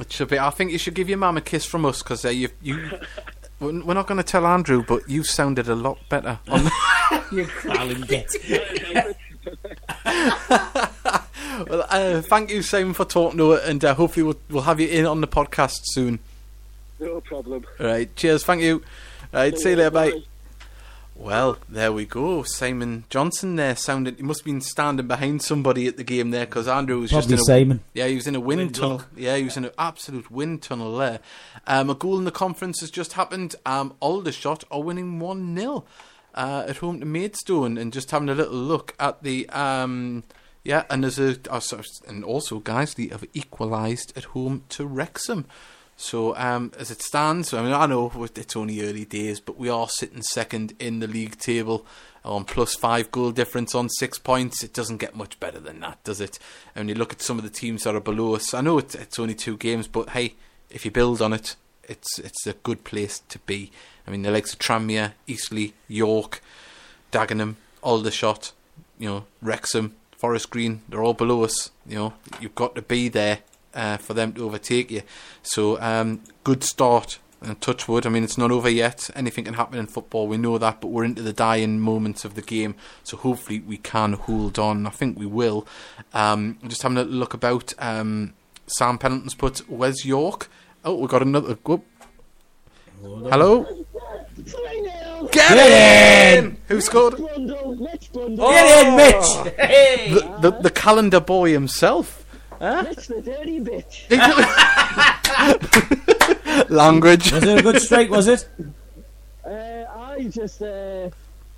It 0.00 0.12
should 0.12 0.28
be. 0.28 0.38
I 0.38 0.50
think 0.50 0.72
you 0.72 0.78
should 0.78 0.94
give 0.94 1.08
your 1.08 1.18
mum 1.18 1.36
a 1.36 1.40
kiss 1.40 1.64
from 1.64 1.84
us 1.86 2.02
because 2.02 2.24
uh, 2.24 2.28
you 2.28 2.48
you. 2.62 2.90
We're 3.60 3.82
we're 3.84 3.94
not 3.94 4.06
going 4.06 4.18
to 4.18 4.22
tell 4.22 4.46
Andrew, 4.46 4.84
but 4.86 5.08
you 5.08 5.24
sounded 5.24 5.68
a 5.68 5.74
lot 5.74 5.98
better. 6.10 6.38
On 6.48 6.64
the, 6.64 7.24
You 7.32 7.46
crawling 7.46 8.00
git. 8.08 8.30
well, 10.04 11.86
uh, 11.88 12.20
thank 12.22 12.50
you, 12.50 12.62
Simon, 12.62 12.92
for 12.94 13.04
talking 13.04 13.38
to 13.38 13.52
it, 13.52 13.64
and 13.68 13.84
uh, 13.84 13.94
hopefully 13.94 14.24
we'll 14.24 14.38
we'll 14.50 14.62
have 14.64 14.78
you 14.80 14.88
in 14.88 15.06
on 15.06 15.20
the 15.22 15.26
podcast 15.26 15.80
soon. 15.84 16.18
no 17.00 17.20
problem. 17.22 17.64
All 17.80 17.86
right, 17.86 18.14
cheers. 18.16 18.44
Thank 18.44 18.62
you. 18.62 18.82
All 19.32 19.40
right, 19.40 19.56
see 19.58 19.70
you 19.70 19.76
later. 19.76 19.90
Bye. 19.90 20.22
Well, 21.18 21.56
there 21.68 21.92
we 21.92 22.04
go. 22.04 22.42
Simon 22.42 23.04
Johnson 23.08 23.56
there 23.56 23.74
sounded. 23.74 24.16
He 24.18 24.22
must 24.22 24.40
have 24.40 24.44
been 24.44 24.60
standing 24.60 25.06
behind 25.06 25.42
somebody 25.42 25.86
at 25.86 25.96
the 25.96 26.04
game 26.04 26.30
there 26.30 26.44
because 26.46 26.68
Andrew 26.68 27.00
was 27.00 27.10
Probably 27.10 27.36
just 27.36 27.48
in 27.48 27.54
a, 27.54 27.58
Simon. 27.58 27.80
Yeah, 27.94 28.06
he 28.06 28.14
was 28.14 28.26
in 28.26 28.34
a 28.34 28.40
wind, 28.40 28.60
Wind 28.60 28.74
tunnel. 28.74 28.98
tunnel. 28.98 29.12
Yeah, 29.16 29.36
he 29.36 29.44
was 29.44 29.56
in 29.56 29.64
an 29.64 29.70
absolute 29.78 30.30
wind 30.30 30.62
tunnel 30.62 30.96
there. 30.96 31.20
Um, 31.66 31.90
a 31.90 31.94
goal 31.94 32.18
in 32.18 32.24
the 32.24 32.30
conference 32.30 32.80
has 32.80 32.90
just 32.90 33.14
happened. 33.14 33.56
Um, 33.64 33.94
Aldershot 34.00 34.64
are 34.70 34.82
winning 34.82 35.18
1 35.18 35.56
0 35.56 35.84
uh, 36.34 36.64
at 36.68 36.76
home 36.76 37.00
to 37.00 37.06
Maidstone 37.06 37.78
and 37.78 37.92
just 37.92 38.10
having 38.10 38.28
a 38.28 38.34
little 38.34 38.54
look 38.54 38.94
at 39.00 39.22
the. 39.22 39.48
Um, 39.48 40.22
yeah, 40.64 40.84
and 40.90 41.02
there's 41.02 41.18
a. 41.18 41.38
Oh, 41.50 41.60
sorry, 41.60 41.84
and 42.06 42.24
also, 42.24 42.60
Guiseley 42.60 43.10
have 43.10 43.24
equalised 43.34 44.12
at 44.16 44.24
home 44.24 44.64
to 44.70 44.84
Wrexham. 44.84 45.46
So, 45.96 46.36
um, 46.36 46.72
as 46.78 46.90
it 46.90 47.00
stands, 47.00 47.54
I 47.54 47.62
mean, 47.62 47.72
I 47.72 47.86
know 47.86 48.12
it's 48.34 48.56
only 48.56 48.82
early 48.82 49.06
days, 49.06 49.40
but 49.40 49.58
we 49.58 49.70
are 49.70 49.88
sitting 49.88 50.22
second 50.22 50.74
in 50.78 51.00
the 51.00 51.06
league 51.06 51.38
table 51.38 51.86
on 52.22 52.44
plus 52.44 52.74
five 52.74 53.10
goal 53.10 53.30
difference 53.30 53.74
on 53.74 53.88
six 53.88 54.18
points. 54.18 54.62
It 54.62 54.74
doesn't 54.74 54.98
get 54.98 55.16
much 55.16 55.40
better 55.40 55.58
than 55.58 55.80
that, 55.80 56.02
does 56.04 56.20
it? 56.20 56.38
And 56.74 56.88
you 56.90 56.94
look 56.94 57.12
at 57.12 57.22
some 57.22 57.38
of 57.38 57.44
the 57.44 57.50
teams 57.50 57.84
that 57.84 57.94
are 57.94 58.00
below 58.00 58.34
us, 58.34 58.52
I 58.52 58.60
know 58.60 58.78
it's, 58.78 58.94
it's 58.94 59.18
only 59.18 59.34
two 59.34 59.56
games, 59.56 59.86
but 59.86 60.10
hey, 60.10 60.34
if 60.70 60.84
you 60.84 60.90
build 60.90 61.22
on 61.22 61.32
it, 61.32 61.56
it's 61.84 62.18
it's 62.18 62.46
a 62.46 62.52
good 62.52 62.84
place 62.84 63.20
to 63.28 63.38
be. 63.40 63.70
I 64.06 64.10
mean, 64.10 64.22
the 64.22 64.30
likes 64.30 64.52
of 64.52 64.58
Tranmere, 64.58 65.12
Eastleigh, 65.26 65.72
York, 65.88 66.42
Dagenham, 67.12 67.54
Aldershot, 67.82 68.52
you 68.98 69.08
know, 69.08 69.24
Wrexham, 69.40 69.94
Forest 70.16 70.50
Green, 70.50 70.82
they're 70.88 71.02
all 71.02 71.14
below 71.14 71.44
us. 71.44 71.70
You 71.86 71.96
know, 71.96 72.12
you've 72.40 72.54
got 72.54 72.74
to 72.74 72.82
be 72.82 73.08
there 73.08 73.38
uh, 73.76 73.98
for 73.98 74.14
them 74.14 74.32
to 74.32 74.44
overtake 74.44 74.90
you. 74.90 75.02
So, 75.42 75.80
um, 75.80 76.22
good 76.42 76.64
start. 76.64 77.18
And 77.42 77.60
touch 77.60 77.86
wood. 77.86 78.06
I 78.06 78.08
mean, 78.08 78.24
it's 78.24 78.38
not 78.38 78.50
over 78.50 78.68
yet. 78.68 79.10
Anything 79.14 79.44
can 79.44 79.54
happen 79.54 79.78
in 79.78 79.86
football. 79.86 80.26
We 80.26 80.38
know 80.38 80.56
that, 80.56 80.80
but 80.80 80.88
we're 80.88 81.04
into 81.04 81.20
the 81.20 81.34
dying 81.34 81.78
moments 81.78 82.24
of 82.24 82.34
the 82.34 82.40
game. 82.40 82.74
So 83.04 83.18
hopefully 83.18 83.60
we 83.60 83.76
can 83.76 84.14
hold 84.14 84.58
on. 84.58 84.86
I 84.86 84.90
think 84.90 85.18
we 85.18 85.26
will. 85.26 85.66
Um, 86.14 86.58
just 86.66 86.82
having 86.82 86.96
a 86.96 87.04
look 87.04 87.34
about. 87.34 87.74
Um, 87.78 88.32
Sam 88.66 88.96
Pennington's 88.96 89.34
put 89.34 89.68
Wes 89.68 90.04
York. 90.04 90.48
Oh, 90.82 90.94
we 90.94 91.06
got 91.08 91.20
another. 91.20 91.58
Whoop. 91.66 91.84
Hello. 93.02 93.84
Get, 95.30 95.32
Get 95.32 96.44
in! 96.44 96.56
Who 96.68 96.80
scored? 96.80 97.14
Brundle, 97.14 97.78
Mitch 97.78 98.12
Brundle. 98.12 98.50
Get 98.50 98.86
in, 98.86 98.96
Mitch! 98.96 99.54
Hey! 99.58 100.14
The, 100.14 100.50
the, 100.50 100.58
the 100.62 100.70
calendar 100.70 101.20
boy 101.20 101.52
himself. 101.52 102.25
Mitch 102.60 103.06
the 103.08 103.22
dirty 103.22 103.60
bitch. 103.60 104.06
Language. 106.70 107.32
Was 107.32 107.44
it 107.44 107.58
a 107.58 107.62
good 107.62 107.80
strike, 107.80 108.10
was 108.10 108.28
it? 108.28 108.48
Uh, 109.44 109.84
I 109.94 110.24
just 110.30 110.62
uh, 110.62 111.08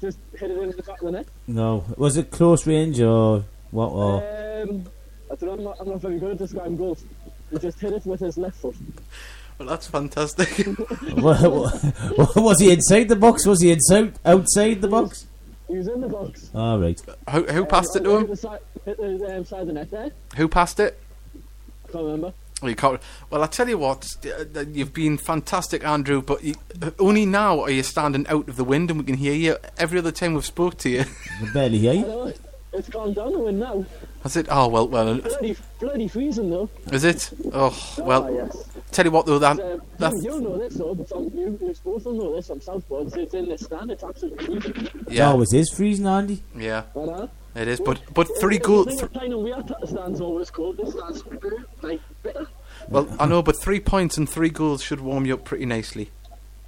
just 0.01 0.19
hit 0.39 0.51
it 0.51 0.59
into 0.59 0.77
the 0.77 0.83
back 0.83 1.01
of 1.01 1.07
the 1.07 1.13
net. 1.13 1.27
No. 1.47 1.85
Was 1.97 2.17
it 2.17 2.31
close 2.31 2.67
range 2.67 3.01
or 3.01 3.45
what? 3.71 3.89
Or 3.89 4.17
Um, 4.63 4.85
I 5.31 5.35
don't 5.37 5.43
know, 5.43 5.53
I'm 5.53 5.65
not, 5.65 5.77
I'm 5.81 5.89
not 5.89 6.01
very 6.01 6.19
good 6.19 6.33
at 6.33 6.39
describing 6.39 6.77
goals. 6.77 7.05
He 7.51 7.59
just 7.59 7.79
hit 7.81 7.93
it 7.93 8.05
with 8.05 8.21
his 8.21 8.37
left 8.37 8.57
foot. 8.57 8.75
Well, 9.59 9.69
that's 9.69 9.87
fantastic. 9.89 10.49
What- 11.17 11.41
what- 11.41 12.37
was 12.37 12.61
he 12.61 12.71
inside 12.73 13.09
the 13.09 13.17
box? 13.17 13.47
Was 13.47 13.61
he 13.63 13.71
inside 13.73 14.15
outside 14.25 14.81
the 14.83 14.89
box? 14.89 15.27
He 15.69 15.77
was 15.77 15.89
in 15.89 16.01
the 16.01 16.09
box. 16.09 16.51
All 16.55 16.79
right. 16.79 17.01
who, 17.31 17.45
who 17.45 17.65
passed 17.67 17.95
it 17.95 18.05
to 18.05 18.17
him? 18.17 18.27
the 18.27 18.37
side, 18.37 18.61
hit 18.85 18.97
the 18.97 19.37
um, 19.37 19.45
side 19.45 19.63
of 19.63 19.67
the 19.67 19.73
net 19.75 19.91
there. 19.91 20.11
Who 20.37 20.49
passed 20.49 20.81
it? 20.81 20.99
I 21.89 21.93
can't 21.93 22.05
remember. 22.05 22.33
Well, 22.61 22.71
you 22.71 22.77
can't. 22.77 23.01
Well, 23.31 23.45
I 23.45 23.47
tell 23.47 23.69
you 23.69 23.79
what, 23.79 24.09
uh, 24.25 24.61
you've 24.61 24.93
been 24.93 25.17
fantastic, 25.17 25.85
Andrew. 25.85 26.23
But 26.23 26.43
you, 26.43 26.55
uh, 26.83 26.91
only 26.99 27.25
now 27.25 27.61
are 27.61 27.71
you 27.71 27.83
standing 27.83 28.27
out 28.29 28.49
of 28.49 28.57
the 28.57 28.65
wind, 28.65 28.91
and 28.91 28.99
we 28.99 29.07
can 29.07 29.17
hear 29.17 29.35
you. 29.35 29.59
Every 29.77 29.99
other 29.99 30.11
time 30.11 30.35
we've 30.35 30.45
spoke 30.45 30.79
to 30.79 30.89
you, 30.89 31.01
I 31.01 31.45
can 31.45 31.53
barely 31.53 31.79
hear 31.79 31.93
I 31.93 31.95
you. 31.95 32.35
Know, 32.73 32.79
it's 32.79 32.89
gone 32.89 33.13
down 33.15 33.33
the 33.33 33.39
wind 33.39 33.61
now. 33.61 33.85
I 34.25 34.39
it? 34.39 34.47
"Oh 34.51 34.69
well, 34.69 34.89
well, 34.89 35.17
Bloody, 35.19 35.57
bloody 35.81 36.09
freezing 36.09 36.51
though. 36.51 36.69
is 36.93 37.05
it? 37.05 37.31
Oh 37.53 37.75
Ah, 37.99 38.03
well, 38.03 38.33
yes. 38.35 38.65
tell 38.91 39.05
you 39.05 39.11
what 39.11 39.27
though, 39.27 39.39
that 39.39 39.59
Um, 39.61 39.81
that 39.99 40.13
you, 40.23 40.35
you 40.35 40.41
know 40.41 40.59
this 40.59 40.75
though, 40.75 40.95
but 40.95 41.09
some, 41.09 41.31
you, 41.35 41.59
you 41.63 41.75
both 41.85 42.05
will 42.05 42.13
know 42.13 42.35
this. 42.37 42.51
I'm 42.51 42.61
Southport. 42.61 43.17
It's 43.17 43.33
in 43.35 43.49
the 43.49 43.57
stand. 43.59 43.91
It's 43.91 44.05
absolutely 44.05 44.45
freezing. 44.61 44.89
yeah, 45.09 45.33
Oh, 45.33 45.41
it 45.41 45.53
is 45.55 45.71
freezing, 45.75 46.07
Andy. 46.07 46.43
yeah, 46.57 46.83
I 46.95 46.99
know. 46.99 47.31
it 47.55 47.69
is. 47.69 47.81
But 47.81 48.01
but 48.13 48.29
three 48.41 48.59
goals. 48.59 48.87
The 48.87 48.91
Th- 48.91 49.01
thing 49.01 49.09
with 49.09 49.13
playing 49.15 49.33
in 49.33 49.43
weird 49.43 49.75
stands 49.89 50.21
always 50.21 50.51
cold. 50.51 50.77
This 50.77 50.93
stand's 50.93 51.23
like 51.83 52.01
bitter. 52.23 52.47
well, 52.89 53.09
I 53.19 53.27
know, 53.27 53.41
but 53.43 53.61
three 53.63 53.81
points 53.81 54.19
and 54.19 54.29
three 54.29 54.51
goals 54.51 54.83
should 54.83 55.01
warm 55.01 55.25
you 55.25 55.35
up 55.35 55.45
pretty 55.45 55.65
nicely. 55.65 56.11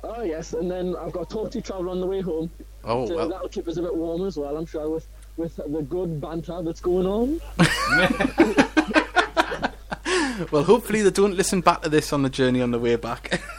Oh 0.03 0.22
yes, 0.22 0.55
and 0.55 0.70
then 0.70 0.96
I've 0.96 1.12
got 1.12 1.28
Torty 1.28 1.62
travel 1.62 1.90
on 1.90 2.01
the 2.01 2.07
way 2.07 2.20
home. 2.22 2.51
Oh 2.84 3.07
so 3.07 3.16
well, 3.16 3.28
that'll 3.28 3.48
keep 3.51 3.68
us 3.68 3.76
a 3.76 3.82
bit 3.82 3.94
warm 3.94 4.24
as 4.26 4.38
well. 4.38 4.57
I'm 4.57 4.64
sure 4.64 4.88
with 4.88 5.07
with 5.41 5.57
the 5.57 5.82
good 5.82 6.20
banter 6.20 6.62
that's 6.62 6.80
going 6.80 7.07
on. 7.07 7.41
well, 10.53 10.64
hopefully 10.64 11.01
they 11.01 11.11
don't 11.11 11.34
listen 11.34 11.62
back 11.62 11.80
to 11.80 11.88
this 11.88 12.12
on 12.12 12.22
the 12.22 12.28
journey 12.28 12.61
on 12.61 12.70
the 12.70 12.78
way 12.78 12.97
back. 12.97 13.43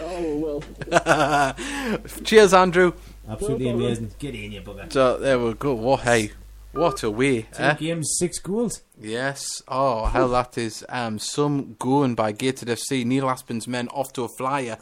Oh 0.00 0.62
well. 0.92 1.98
Cheers, 2.22 2.54
Andrew. 2.54 2.92
Absolutely 3.28 3.68
amazing. 3.68 4.12
Get 4.20 4.32
in, 4.32 4.52
you 4.52 4.60
bugger. 4.60 4.92
So 4.92 5.18
there 5.18 5.40
we 5.40 5.54
go. 5.54 5.74
What 5.74 6.02
hey, 6.02 6.30
what 6.70 7.02
a 7.02 7.10
way, 7.10 7.48
Two 7.52 7.62
eh? 7.64 7.74
games, 7.74 8.14
six 8.16 8.38
goals. 8.38 8.82
Yes. 9.00 9.60
Oh, 9.66 10.04
hell, 10.04 10.28
that 10.28 10.56
is 10.56 10.84
um, 10.88 11.18
some 11.18 11.74
going 11.80 12.14
by 12.14 12.30
Gateshead 12.30 12.68
FC. 12.68 13.04
Neil 13.04 13.28
Aspin's 13.28 13.66
men 13.66 13.88
off 13.88 14.12
to 14.12 14.22
a 14.22 14.28
flyer. 14.28 14.78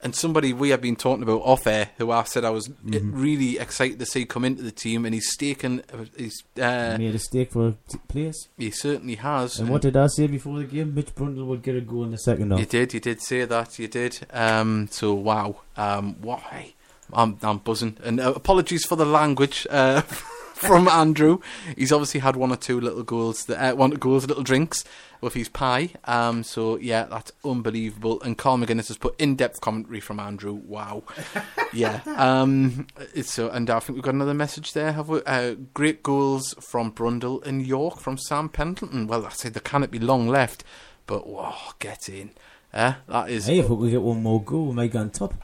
And 0.00 0.14
somebody 0.14 0.52
we 0.52 0.68
have 0.70 0.80
been 0.80 0.94
talking 0.94 1.24
about 1.24 1.40
off 1.42 1.66
air, 1.66 1.90
who 1.98 2.12
I 2.12 2.22
said 2.22 2.44
I 2.44 2.50
was 2.50 2.68
eh, 2.68 3.00
really 3.02 3.58
excited 3.58 3.98
to 3.98 4.06
see 4.06 4.24
come 4.26 4.44
into 4.44 4.62
the 4.62 4.70
team, 4.70 5.04
and 5.04 5.12
he's 5.12 5.36
staken. 5.36 5.82
uh, 5.92 6.04
He's 6.16 6.44
uh, 6.56 6.96
Made 6.96 7.16
a 7.16 7.18
stake 7.18 7.50
for 7.50 7.74
t- 7.90 7.98
players. 8.06 8.48
he 8.56 8.70
certainly 8.70 9.16
has. 9.16 9.58
And 9.58 9.68
what 9.70 9.82
did 9.82 9.96
I 9.96 10.06
say 10.06 10.28
before 10.28 10.58
the 10.58 10.64
game? 10.64 10.94
Mitch 10.94 11.12
Brundle 11.16 11.46
would 11.46 11.62
get 11.64 11.74
a 11.74 11.80
goal 11.80 12.04
in 12.04 12.12
the 12.12 12.18
second 12.18 12.52
half. 12.52 12.60
You 12.60 12.66
did, 12.66 12.94
you 12.94 13.00
did 13.00 13.20
say 13.20 13.44
that, 13.44 13.76
you 13.80 13.88
did. 13.88 14.20
Um, 14.32 14.86
so 14.92 15.14
wow, 15.14 15.56
um, 15.76 16.14
what? 16.22 16.40
Hey, 16.42 16.74
I'm 17.12 17.36
I'm 17.42 17.58
buzzing. 17.58 17.96
And 18.04 18.20
uh, 18.20 18.34
apologies 18.36 18.84
for 18.86 18.94
the 18.94 19.04
language 19.06 19.66
uh, 19.68 20.02
from 20.66 20.88
Andrew. 20.88 21.40
He's 21.76 21.92
obviously 21.92 22.20
had 22.20 22.36
one 22.36 22.52
or 22.52 22.56
two 22.56 22.80
little 22.80 23.02
goals, 23.02 23.44
that, 23.46 23.72
uh, 23.72 23.76
one 23.76 23.90
goals, 23.92 24.26
little 24.26 24.42
drinks 24.42 24.84
with 25.20 25.34
his 25.34 25.48
pie. 25.48 25.90
Um, 26.04 26.42
so 26.42 26.76
yeah, 26.78 27.04
that's 27.04 27.32
unbelievable. 27.44 28.20
And 28.22 28.36
Carl 28.36 28.58
McGuinness 28.58 28.88
has 28.88 28.96
put 28.96 29.18
in-depth 29.20 29.60
commentary 29.60 30.00
from 30.00 30.20
Andrew. 30.20 30.52
Wow, 30.54 31.04
yeah. 31.72 32.00
Um, 32.06 32.86
so, 33.22 33.48
and 33.50 33.68
I 33.70 33.80
think 33.80 33.96
we've 33.96 34.02
got 34.02 34.14
another 34.14 34.34
message 34.34 34.72
there. 34.72 34.92
Have 34.92 35.08
we? 35.08 35.22
Uh, 35.24 35.54
great 35.74 36.02
goals 36.02 36.54
from 36.60 36.92
Brundle 36.92 37.44
and 37.46 37.66
York 37.66 37.98
from 37.98 38.18
Sam 38.18 38.48
Pendleton. 38.48 39.06
Well, 39.06 39.26
I 39.26 39.30
said 39.30 39.54
there 39.54 39.60
cannot 39.62 39.90
be 39.90 39.98
long 39.98 40.28
left, 40.28 40.64
but 41.06 41.26
whoa, 41.26 41.54
get 41.78 42.08
in. 42.08 42.30
Eh? 42.72 42.94
That 43.08 43.30
is 43.30 43.46
Hey, 43.46 43.60
if 43.60 43.68
we 43.70 43.90
get 43.90 44.02
one 44.02 44.22
more 44.22 44.42
goal, 44.42 44.66
we 44.66 44.74
might 44.74 44.92
go 44.92 44.98
on 45.00 45.10
top. 45.10 45.34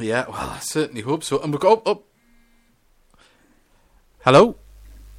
yeah, 0.00 0.26
well, 0.28 0.50
I 0.50 0.58
certainly 0.60 1.00
hope 1.02 1.24
so. 1.24 1.40
And 1.40 1.52
we 1.52 1.58
go 1.58 1.72
up, 1.72 1.88
up. 1.88 2.02
Hello. 4.28 4.54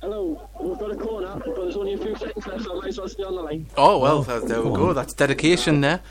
Hello. 0.04 0.48
We've 0.62 0.78
got 0.78 0.92
a 0.92 0.96
corner, 0.96 1.34
but 1.44 1.56
there's 1.56 1.76
only 1.76 1.94
a 1.94 1.98
few 1.98 2.16
seconds 2.16 2.46
left, 2.46 2.64
so 2.64 2.74
I 2.74 2.82
might 2.82 2.90
as 2.90 3.00
well 3.00 3.08
stay 3.10 3.24
on 3.24 3.36
the 3.38 3.42
line. 3.42 3.66
Oh 3.76 3.98
well, 3.98 4.20
Oh, 4.20 4.22
there, 4.22 4.40
there 4.42 4.62
we 4.62 4.70
go 4.70 4.76
go. 4.76 4.94
That's 4.94 5.14
dedication 5.16 5.82
there. 5.82 6.02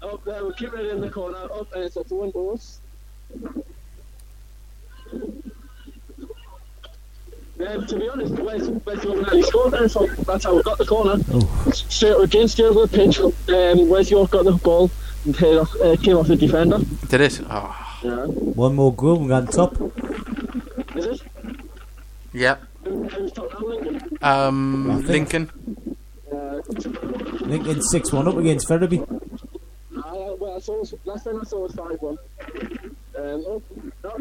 Up 0.00 0.24
there, 0.24 0.44
we're 0.44 0.52
keeping 0.52 0.78
it 0.78 0.86
in 0.92 1.00
the 1.00 1.10
corner. 1.10 1.38
Up, 1.38 1.72
and 1.74 1.82
it's 1.82 1.96
at 1.96 2.08
the 2.08 2.14
windows. 2.14 2.78
Yeah, 7.58 7.84
to 7.84 7.98
be 7.98 8.08
honest, 8.10 8.34
Wes, 8.34 8.62
Wes 8.68 9.02
York 9.02 9.22
nearly 9.22 9.42
scored 9.42 9.72
there, 9.72 9.88
so 9.88 10.06
that's 10.06 10.44
how 10.44 10.54
we 10.54 10.62
got 10.62 10.78
the 10.78 10.86
corner. 10.86 11.16
Oh, 11.32 11.70
Straight 11.72 12.20
against 12.20 12.58
the 12.58 12.68
other 12.70 12.86
pitch, 12.86 13.18
um, 13.18 13.88
Wes 13.88 14.08
York 14.08 14.30
got 14.30 14.44
the 14.44 14.52
ball 14.52 14.88
and 15.24 15.34
hit 15.34 15.58
off, 15.58 15.74
uh, 15.82 15.96
came 15.96 16.16
off 16.16 16.28
the 16.28 16.36
defender. 16.36 16.78
Did 17.08 17.22
it? 17.22 17.40
Oh, 17.50 17.98
Yeah. 18.04 18.26
one 18.26 18.76
more 18.76 18.94
goal, 18.94 19.16
we 19.18 19.26
go 19.26 19.34
on 19.34 19.48
top. 19.48 19.72
Is 20.94 21.06
it? 21.06 21.22
Yeah. 22.36 22.56
Who- 22.84 23.04
Who's 23.08 23.32
top 23.32 23.52
now, 23.52 23.66
Lincoln? 23.66 24.18
Um, 24.22 24.90
I 24.90 24.94
think- 25.02 25.08
Lincoln. 25.32 25.96
Uh, 26.32 26.60
Lincoln 27.46 27.82
6 27.82 28.12
1 28.12 28.28
up 28.28 28.36
against 28.36 28.68
Ferriby. 28.68 29.00
Uh, 29.00 29.06
well, 30.38 30.54
I 30.56 30.58
saw 30.60 30.82
last 31.04 31.24
time 31.24 31.40
I 31.40 31.44
saw 31.44 31.64
it 31.66 31.72
5 31.72 31.96
1. 32.00 32.18
Um, 33.18 33.44
oh, 33.46 33.62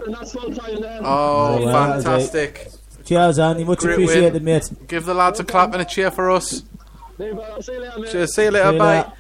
that's 0.07 0.32
full 0.32 0.53
time 0.53 0.82
there. 0.82 0.99
Oh, 1.03 1.59
Oh, 1.59 1.66
well, 1.66 1.93
fantastic! 2.01 2.70
Cheers, 3.03 3.38
Andy. 3.39 3.63
Much 3.66 3.80
Great 3.80 3.93
appreciated, 3.93 4.34
win. 4.36 4.43
mate. 4.45 4.88
Give 4.88 5.05
the 5.05 5.13
lads 5.13 5.39
a 5.39 5.43
clap 5.43 5.74
and 5.74 5.82
a 5.82 5.86
cheer 5.86 6.09
for 6.11 6.32
us. 6.32 6.63
There, 7.18 7.34
see 7.61 7.74
you 7.74 7.80
later, 7.82 7.99
mate. 7.99 8.11
Cheers. 8.11 8.36
See 8.36 8.43
you 8.45 8.51
later. 8.51 8.68
See 8.70 8.74
you 8.74 8.80
Bye. 8.80 8.97
later. 8.97 9.11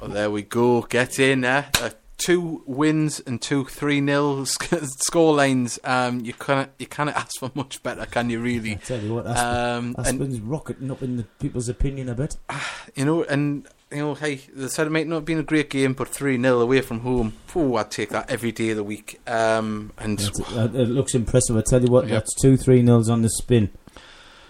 Well, 0.00 0.10
there 0.10 0.30
we 0.30 0.42
go. 0.42 0.82
Get 0.82 1.18
in 1.20 1.42
there. 1.42 1.66
Uh, 1.80 1.90
two 2.18 2.62
wins 2.66 3.20
and 3.20 3.40
two 3.40 3.64
three 3.64 4.00
nil 4.00 4.44
score 4.46 5.34
lines. 5.34 5.78
Um, 5.84 6.20
you 6.20 6.32
can't 6.34 6.70
you 6.78 6.86
can't 6.86 7.10
ask 7.16 7.38
for 7.38 7.50
much 7.54 7.82
better, 7.82 8.04
can 8.06 8.28
you? 8.30 8.38
I 8.40 8.42
Really? 8.42 8.74
tell 8.76 9.00
you 9.00 9.14
what, 9.14 9.24
Aspin, 9.26 9.76
Um, 9.78 9.94
and 9.98 10.20
Aspin's 10.20 10.40
rocketing 10.40 10.90
up 10.90 11.02
in 11.02 11.16
the 11.16 11.22
people's 11.40 11.68
opinion 11.68 12.08
a 12.08 12.14
bit. 12.14 12.36
you 12.94 13.04
know, 13.04 13.22
and 13.24 13.66
you 13.90 13.98
know, 13.98 14.14
hey, 14.14 14.36
they 14.52 14.68
said 14.68 14.86
it 14.86 14.90
might 14.90 15.06
not 15.06 15.16
have 15.16 15.24
been 15.24 15.38
a 15.38 15.42
great 15.42 15.70
game, 15.70 15.94
but 15.94 16.08
three 16.08 16.36
0 16.40 16.60
away 16.60 16.82
from 16.82 17.00
home. 17.00 17.32
oh, 17.56 17.76
I'd 17.76 17.90
take 17.90 18.10
that 18.10 18.28
every 18.30 18.52
day 18.52 18.70
of 18.70 18.76
the 18.76 18.84
week. 18.84 19.18
Um, 19.26 19.92
and 19.96 20.20
uh, 20.54 20.68
it 20.74 20.88
looks 20.90 21.14
impressive. 21.14 21.56
I 21.56 21.62
tell 21.62 21.80
you 21.82 21.90
what, 21.90 22.04
Yep. 22.06 22.10
that's 22.12 22.34
two 22.34 22.56
3 22.58 22.82
nils 22.82 23.08
on 23.08 23.22
the 23.22 23.30
spin. 23.30 23.70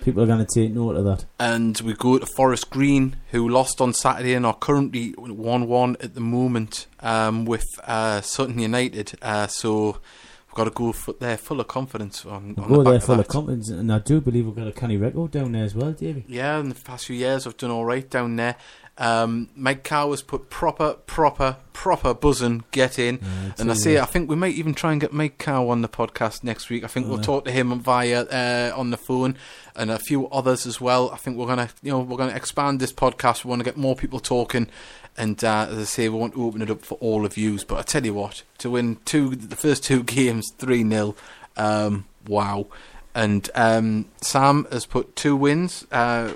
People 0.08 0.22
are 0.22 0.26
going 0.26 0.46
to 0.46 0.46
take 0.54 0.72
note 0.72 0.96
of 0.96 1.04
that. 1.04 1.26
and 1.38 1.78
we 1.82 1.92
go 1.92 2.18
to 2.18 2.24
Forest 2.24 2.70
Green, 2.70 3.16
who 3.30 3.46
lost 3.46 3.78
on 3.78 3.92
Saturday 3.92 4.32
and 4.32 4.46
are 4.46 4.54
currently 4.54 5.10
one 5.18 5.68
one 5.68 5.98
at 6.00 6.14
the 6.14 6.20
moment 6.22 6.86
um, 7.00 7.44
with 7.44 7.66
uh, 7.86 8.22
Sutton 8.22 8.58
United. 8.58 9.18
Uh, 9.20 9.46
so 9.48 9.98
we've 10.46 10.54
got 10.54 10.64
to 10.64 10.70
go 10.70 10.92
for, 10.92 11.12
there 11.12 11.36
full 11.36 11.60
of 11.60 11.68
confidence 11.68 12.24
on, 12.24 12.54
We'll 12.56 12.64
on 12.64 12.72
go 12.72 12.84
back 12.84 12.90
there 12.92 13.00
full 13.00 13.16
that. 13.16 13.26
of 13.26 13.28
confidence, 13.28 13.68
and 13.68 13.92
I 13.92 13.98
do 13.98 14.22
believe 14.22 14.46
we've 14.46 14.56
got 14.56 14.66
a 14.66 14.72
canny 14.72 14.96
record 14.96 15.32
down 15.32 15.52
there 15.52 15.64
as 15.64 15.74
well, 15.74 15.92
Davey. 15.92 16.24
Yeah, 16.26 16.58
in 16.58 16.70
the 16.70 16.74
past 16.74 17.04
few 17.04 17.16
years, 17.16 17.46
I've 17.46 17.58
done 17.58 17.70
all 17.70 17.84
right 17.84 18.08
down 18.08 18.36
there. 18.36 18.56
Um, 18.98 19.48
Cow 19.84 20.10
has 20.10 20.22
put 20.22 20.50
proper, 20.50 20.94
proper, 21.06 21.56
proper 21.72 22.14
buzzing, 22.14 22.64
get 22.72 22.98
in. 22.98 23.20
And 23.58 23.70
I 23.70 23.74
say, 23.74 23.98
I 23.98 24.04
think 24.04 24.28
we 24.28 24.34
might 24.36 24.54
even 24.54 24.74
try 24.74 24.92
and 24.92 25.00
get 25.00 25.12
Mike 25.12 25.38
Cow 25.38 25.68
on 25.68 25.82
the 25.82 25.88
podcast 25.88 26.42
next 26.42 26.68
week. 26.68 26.82
I 26.82 26.88
think 26.88 27.06
we'll 27.06 27.18
talk 27.18 27.44
to 27.44 27.52
him 27.52 27.78
via 27.78 28.22
uh, 28.22 28.72
on 28.76 28.90
the 28.90 28.96
phone 28.96 29.36
and 29.76 29.90
a 29.90 29.98
few 29.98 30.28
others 30.28 30.66
as 30.66 30.80
well. 30.80 31.10
I 31.12 31.16
think 31.16 31.36
we're 31.36 31.46
gonna, 31.46 31.68
you 31.82 31.92
know, 31.92 32.00
we're 32.00 32.16
gonna 32.16 32.34
expand 32.34 32.80
this 32.80 32.92
podcast. 32.92 33.44
We 33.44 33.50
want 33.50 33.60
to 33.60 33.64
get 33.64 33.76
more 33.76 33.94
people 33.94 34.18
talking, 34.18 34.68
and 35.16 35.42
uh, 35.44 35.68
as 35.70 35.78
I 35.78 35.84
say, 35.84 36.08
we 36.08 36.18
want 36.18 36.34
to 36.34 36.44
open 36.44 36.62
it 36.62 36.70
up 36.70 36.82
for 36.82 36.96
all 36.96 37.24
of 37.24 37.36
yous. 37.36 37.62
But 37.62 37.78
I 37.78 37.82
tell 37.82 38.04
you 38.04 38.14
what, 38.14 38.42
to 38.58 38.70
win 38.70 38.96
two, 39.04 39.36
the 39.36 39.56
first 39.56 39.84
two 39.84 40.02
games, 40.04 40.50
three 40.58 40.88
0 40.88 41.14
um, 41.56 42.06
wow. 42.26 42.66
And 43.14 43.48
um, 43.54 44.06
Sam 44.20 44.66
has 44.70 44.86
put 44.86 45.16
two 45.16 45.36
wins. 45.36 45.86
Uh, 45.90 46.34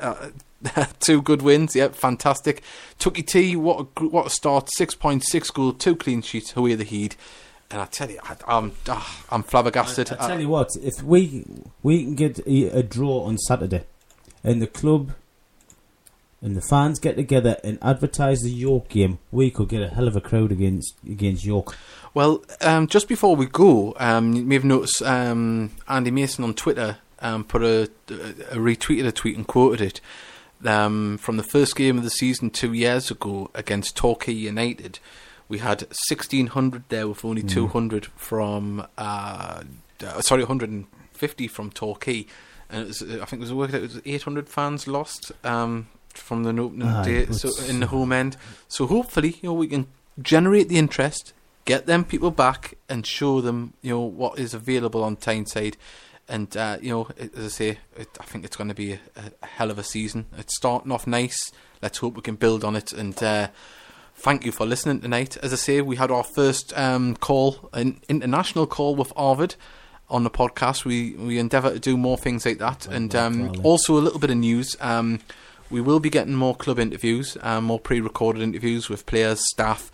uh, 0.00 0.28
two 1.00 1.22
good 1.22 1.42
wins. 1.42 1.74
Yep, 1.74 1.94
fantastic. 1.94 2.62
Tucky 2.98 3.22
T, 3.22 3.56
what 3.56 3.88
a, 3.96 4.04
what 4.04 4.26
a 4.26 4.30
start! 4.30 4.68
Six 4.72 4.94
point 4.94 5.24
six 5.26 5.50
goal, 5.50 5.72
two 5.72 5.96
clean 5.96 6.22
sheets. 6.22 6.56
Away 6.56 6.74
the 6.74 6.84
heat, 6.84 7.16
and 7.70 7.80
I 7.80 7.86
tell 7.86 8.10
you, 8.10 8.18
I, 8.22 8.36
I'm 8.46 8.72
ah, 8.88 9.24
I'm 9.30 9.42
flabbergasted. 9.42 10.12
I 10.12 10.26
tell 10.26 10.40
you 10.40 10.48
what, 10.48 10.68
if 10.82 11.02
we 11.02 11.44
we 11.82 12.04
can 12.04 12.14
get 12.14 12.38
a, 12.46 12.78
a 12.78 12.82
draw 12.82 13.24
on 13.24 13.38
Saturday, 13.38 13.84
and 14.44 14.60
the 14.60 14.66
club 14.66 15.12
and 16.42 16.56
the 16.56 16.62
fans 16.62 16.98
get 16.98 17.16
together 17.16 17.56
and 17.62 17.78
advertise 17.82 18.40
the 18.40 18.50
York 18.50 18.88
game, 18.88 19.18
we 19.30 19.50
could 19.50 19.68
get 19.68 19.82
a 19.82 19.88
hell 19.88 20.08
of 20.08 20.16
a 20.16 20.20
crowd 20.20 20.52
against 20.52 20.94
against 21.06 21.44
York. 21.44 21.76
Well, 22.12 22.42
um, 22.60 22.86
just 22.86 23.08
before 23.08 23.36
we 23.36 23.46
go, 23.46 23.94
um, 23.98 24.32
you 24.34 24.42
may 24.42 24.56
have 24.56 24.64
noticed 24.64 25.00
um, 25.02 25.70
Andy 25.88 26.10
Mason 26.10 26.44
on 26.44 26.54
Twitter 26.54 26.98
um, 27.20 27.44
put 27.44 27.62
a, 27.62 27.82
a 28.08 28.56
retweeted 28.56 29.06
a 29.06 29.12
tweet 29.12 29.36
and 29.36 29.46
quoted 29.46 29.80
it 29.80 30.00
um, 30.64 31.18
from 31.18 31.36
the 31.36 31.42
first 31.42 31.76
game 31.76 31.98
of 31.98 32.04
the 32.04 32.10
season 32.10 32.50
two 32.50 32.72
years 32.72 33.10
ago 33.10 33.50
against 33.54 33.96
Torquay 33.96 34.32
United. 34.32 34.98
We 35.48 35.58
had 35.58 35.82
1,600 35.82 36.84
there 36.88 37.08
with 37.08 37.24
only 37.24 37.42
200 37.42 38.06
from, 38.16 38.86
uh, 38.96 39.62
uh, 40.04 40.20
sorry, 40.20 40.42
150 40.42 41.48
from 41.48 41.70
Torquay. 41.70 42.26
And 42.68 42.82
it 42.82 42.86
was, 42.86 43.02
I 43.02 43.24
think 43.24 43.34
it 43.34 43.40
was 43.40 43.52
worked 43.52 43.74
out, 43.74 43.82
it 43.82 43.94
was 43.94 44.00
800 44.04 44.48
fans 44.48 44.86
lost 44.86 45.32
um, 45.42 45.88
from 46.14 46.44
the 46.44 46.50
opening 46.50 46.86
Aye, 46.86 47.02
day 47.02 47.26
so 47.26 47.50
in 47.64 47.80
the 47.80 47.88
home 47.88 48.12
end. 48.12 48.36
So 48.68 48.86
hopefully, 48.86 49.38
you 49.42 49.48
know, 49.48 49.54
we 49.54 49.66
can 49.66 49.88
generate 50.22 50.68
the 50.68 50.78
interest, 50.78 51.32
get 51.64 51.86
them 51.86 52.04
people 52.04 52.30
back, 52.30 52.76
and 52.88 53.04
show 53.04 53.40
them, 53.40 53.74
you 53.82 53.90
know, 53.90 54.00
what 54.00 54.38
is 54.38 54.54
available 54.54 55.02
on 55.02 55.16
Tyneside. 55.16 55.76
And 56.30 56.56
uh, 56.56 56.78
you 56.80 56.90
know, 56.90 57.08
as 57.18 57.44
I 57.44 57.48
say, 57.48 57.78
it, 57.96 58.08
I 58.20 58.24
think 58.24 58.44
it's 58.44 58.56
going 58.56 58.68
to 58.68 58.74
be 58.74 58.92
a, 58.92 58.98
a 59.42 59.46
hell 59.46 59.70
of 59.70 59.78
a 59.78 59.84
season. 59.84 60.26
It's 60.38 60.56
starting 60.56 60.92
off 60.92 61.06
nice. 61.06 61.52
Let's 61.82 61.98
hope 61.98 62.14
we 62.14 62.22
can 62.22 62.36
build 62.36 62.64
on 62.64 62.76
it. 62.76 62.92
And 62.92 63.20
uh, 63.22 63.48
thank 64.14 64.46
you 64.46 64.52
for 64.52 64.64
listening 64.64 65.00
tonight. 65.00 65.36
As 65.38 65.52
I 65.52 65.56
say, 65.56 65.80
we 65.80 65.96
had 65.96 66.10
our 66.10 66.24
first 66.24 66.76
um, 66.78 67.16
call, 67.16 67.68
an 67.72 68.00
international 68.08 68.66
call 68.66 68.94
with 68.94 69.12
Arvid 69.16 69.56
on 70.08 70.24
the 70.24 70.30
podcast. 70.30 70.84
We 70.84 71.14
we 71.14 71.38
endeavour 71.38 71.72
to 71.72 71.80
do 71.80 71.96
more 71.96 72.16
things 72.16 72.46
like 72.46 72.58
that, 72.58 72.86
and 72.86 73.14
um, 73.14 73.52
also 73.62 73.98
a 73.98 74.02
little 74.02 74.20
bit 74.20 74.30
of 74.30 74.36
news. 74.36 74.76
Um, 74.80 75.20
we 75.70 75.80
will 75.80 76.00
be 76.00 76.10
getting 76.10 76.34
more 76.34 76.56
club 76.56 76.78
interviews, 76.78 77.36
um, 77.42 77.64
more 77.64 77.78
pre-recorded 77.78 78.42
interviews 78.42 78.88
with 78.88 79.06
players, 79.06 79.40
staff, 79.52 79.90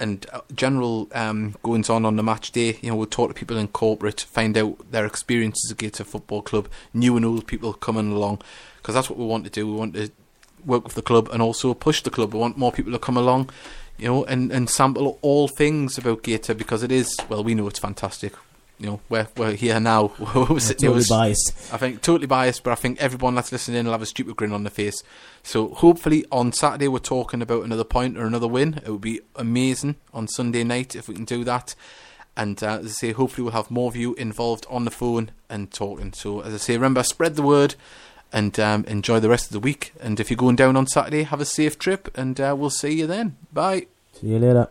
and 0.00 0.26
uh, 0.32 0.40
general 0.54 1.08
um, 1.12 1.54
goings 1.62 1.90
on 1.90 2.04
on 2.04 2.16
the 2.16 2.22
match 2.22 2.50
day. 2.52 2.78
You 2.80 2.90
know, 2.90 2.96
we'll 2.96 3.06
talk 3.06 3.28
to 3.28 3.34
people 3.34 3.56
in 3.56 3.68
corporate, 3.68 4.20
find 4.20 4.56
out 4.56 4.90
their 4.90 5.06
experiences 5.06 5.70
at 5.70 5.78
Gator 5.78 6.04
Football 6.04 6.42
Club, 6.42 6.68
new 6.92 7.16
and 7.16 7.24
old 7.24 7.46
people 7.46 7.72
coming 7.72 8.10
along, 8.10 8.42
because 8.78 8.94
that's 8.94 9.10
what 9.10 9.18
we 9.18 9.24
want 9.26 9.44
to 9.44 9.50
do. 9.50 9.66
We 9.66 9.74
want 9.74 9.94
to 9.94 10.10
work 10.64 10.84
with 10.84 10.94
the 10.94 11.02
club 11.02 11.28
and 11.32 11.42
also 11.42 11.74
push 11.74 12.02
the 12.02 12.10
club. 12.10 12.34
We 12.34 12.40
want 12.40 12.58
more 12.58 12.72
people 12.72 12.92
to 12.92 12.98
come 12.98 13.16
along, 13.16 13.50
you 13.98 14.08
know, 14.08 14.24
and, 14.24 14.50
and 14.50 14.68
sample 14.68 15.18
all 15.22 15.48
things 15.48 15.98
about 15.98 16.22
Gator 16.22 16.54
because 16.54 16.82
it 16.82 16.90
is, 16.92 17.16
well, 17.28 17.44
we 17.44 17.54
know 17.54 17.68
it's 17.68 17.78
fantastic. 17.78 18.34
You 18.80 18.86
know, 18.86 19.00
we're, 19.10 19.28
we're 19.36 19.52
here 19.52 19.78
now. 19.78 20.12
we're 20.34 20.58
sitting 20.58 20.88
here 20.88 20.90
Totally 20.90 20.94
with- 20.94 21.08
biased. 21.08 21.72
I 21.72 21.76
think 21.76 22.00
totally 22.02 22.26
biased, 22.26 22.64
but 22.64 22.72
I 22.72 22.74
think 22.76 23.00
everyone 23.00 23.34
that's 23.34 23.52
listening 23.52 23.84
will 23.84 23.92
have 23.92 24.02
a 24.02 24.06
stupid 24.06 24.36
grin 24.36 24.52
on 24.52 24.64
their 24.64 24.70
face. 24.70 25.02
So 25.42 25.68
hopefully 25.68 26.24
on 26.32 26.52
Saturday 26.52 26.88
we're 26.88 26.98
talking 26.98 27.42
about 27.42 27.64
another 27.64 27.84
point 27.84 28.16
or 28.16 28.26
another 28.26 28.48
win. 28.48 28.80
It 28.84 28.90
would 28.90 29.00
be 29.02 29.20
amazing 29.36 29.96
on 30.14 30.26
Sunday 30.28 30.64
night 30.64 30.96
if 30.96 31.08
we 31.08 31.14
can 31.14 31.24
do 31.26 31.44
that. 31.44 31.74
And 32.36 32.62
uh, 32.62 32.78
as 32.78 32.86
I 32.86 32.88
say, 32.88 33.12
hopefully 33.12 33.44
we'll 33.44 33.52
have 33.52 33.70
more 33.70 33.88
of 33.88 33.96
you 33.96 34.14
involved 34.14 34.66
on 34.70 34.84
the 34.86 34.90
phone 34.90 35.30
and 35.50 35.70
talking. 35.70 36.12
So 36.14 36.40
as 36.40 36.54
I 36.54 36.56
say, 36.56 36.74
remember 36.74 37.02
spread 37.02 37.36
the 37.36 37.42
word 37.42 37.74
and 38.32 38.58
um, 38.60 38.84
enjoy 38.86 39.20
the 39.20 39.28
rest 39.28 39.46
of 39.46 39.52
the 39.52 39.60
week. 39.60 39.92
And 40.00 40.18
if 40.20 40.30
you're 40.30 40.36
going 40.38 40.56
down 40.56 40.76
on 40.76 40.86
Saturday, 40.86 41.24
have 41.24 41.40
a 41.40 41.44
safe 41.44 41.78
trip, 41.78 42.08
and 42.16 42.40
uh, 42.40 42.54
we'll 42.56 42.70
see 42.70 42.92
you 42.94 43.06
then. 43.06 43.36
Bye. 43.52 43.88
See 44.14 44.28
you 44.28 44.38
later. 44.38 44.70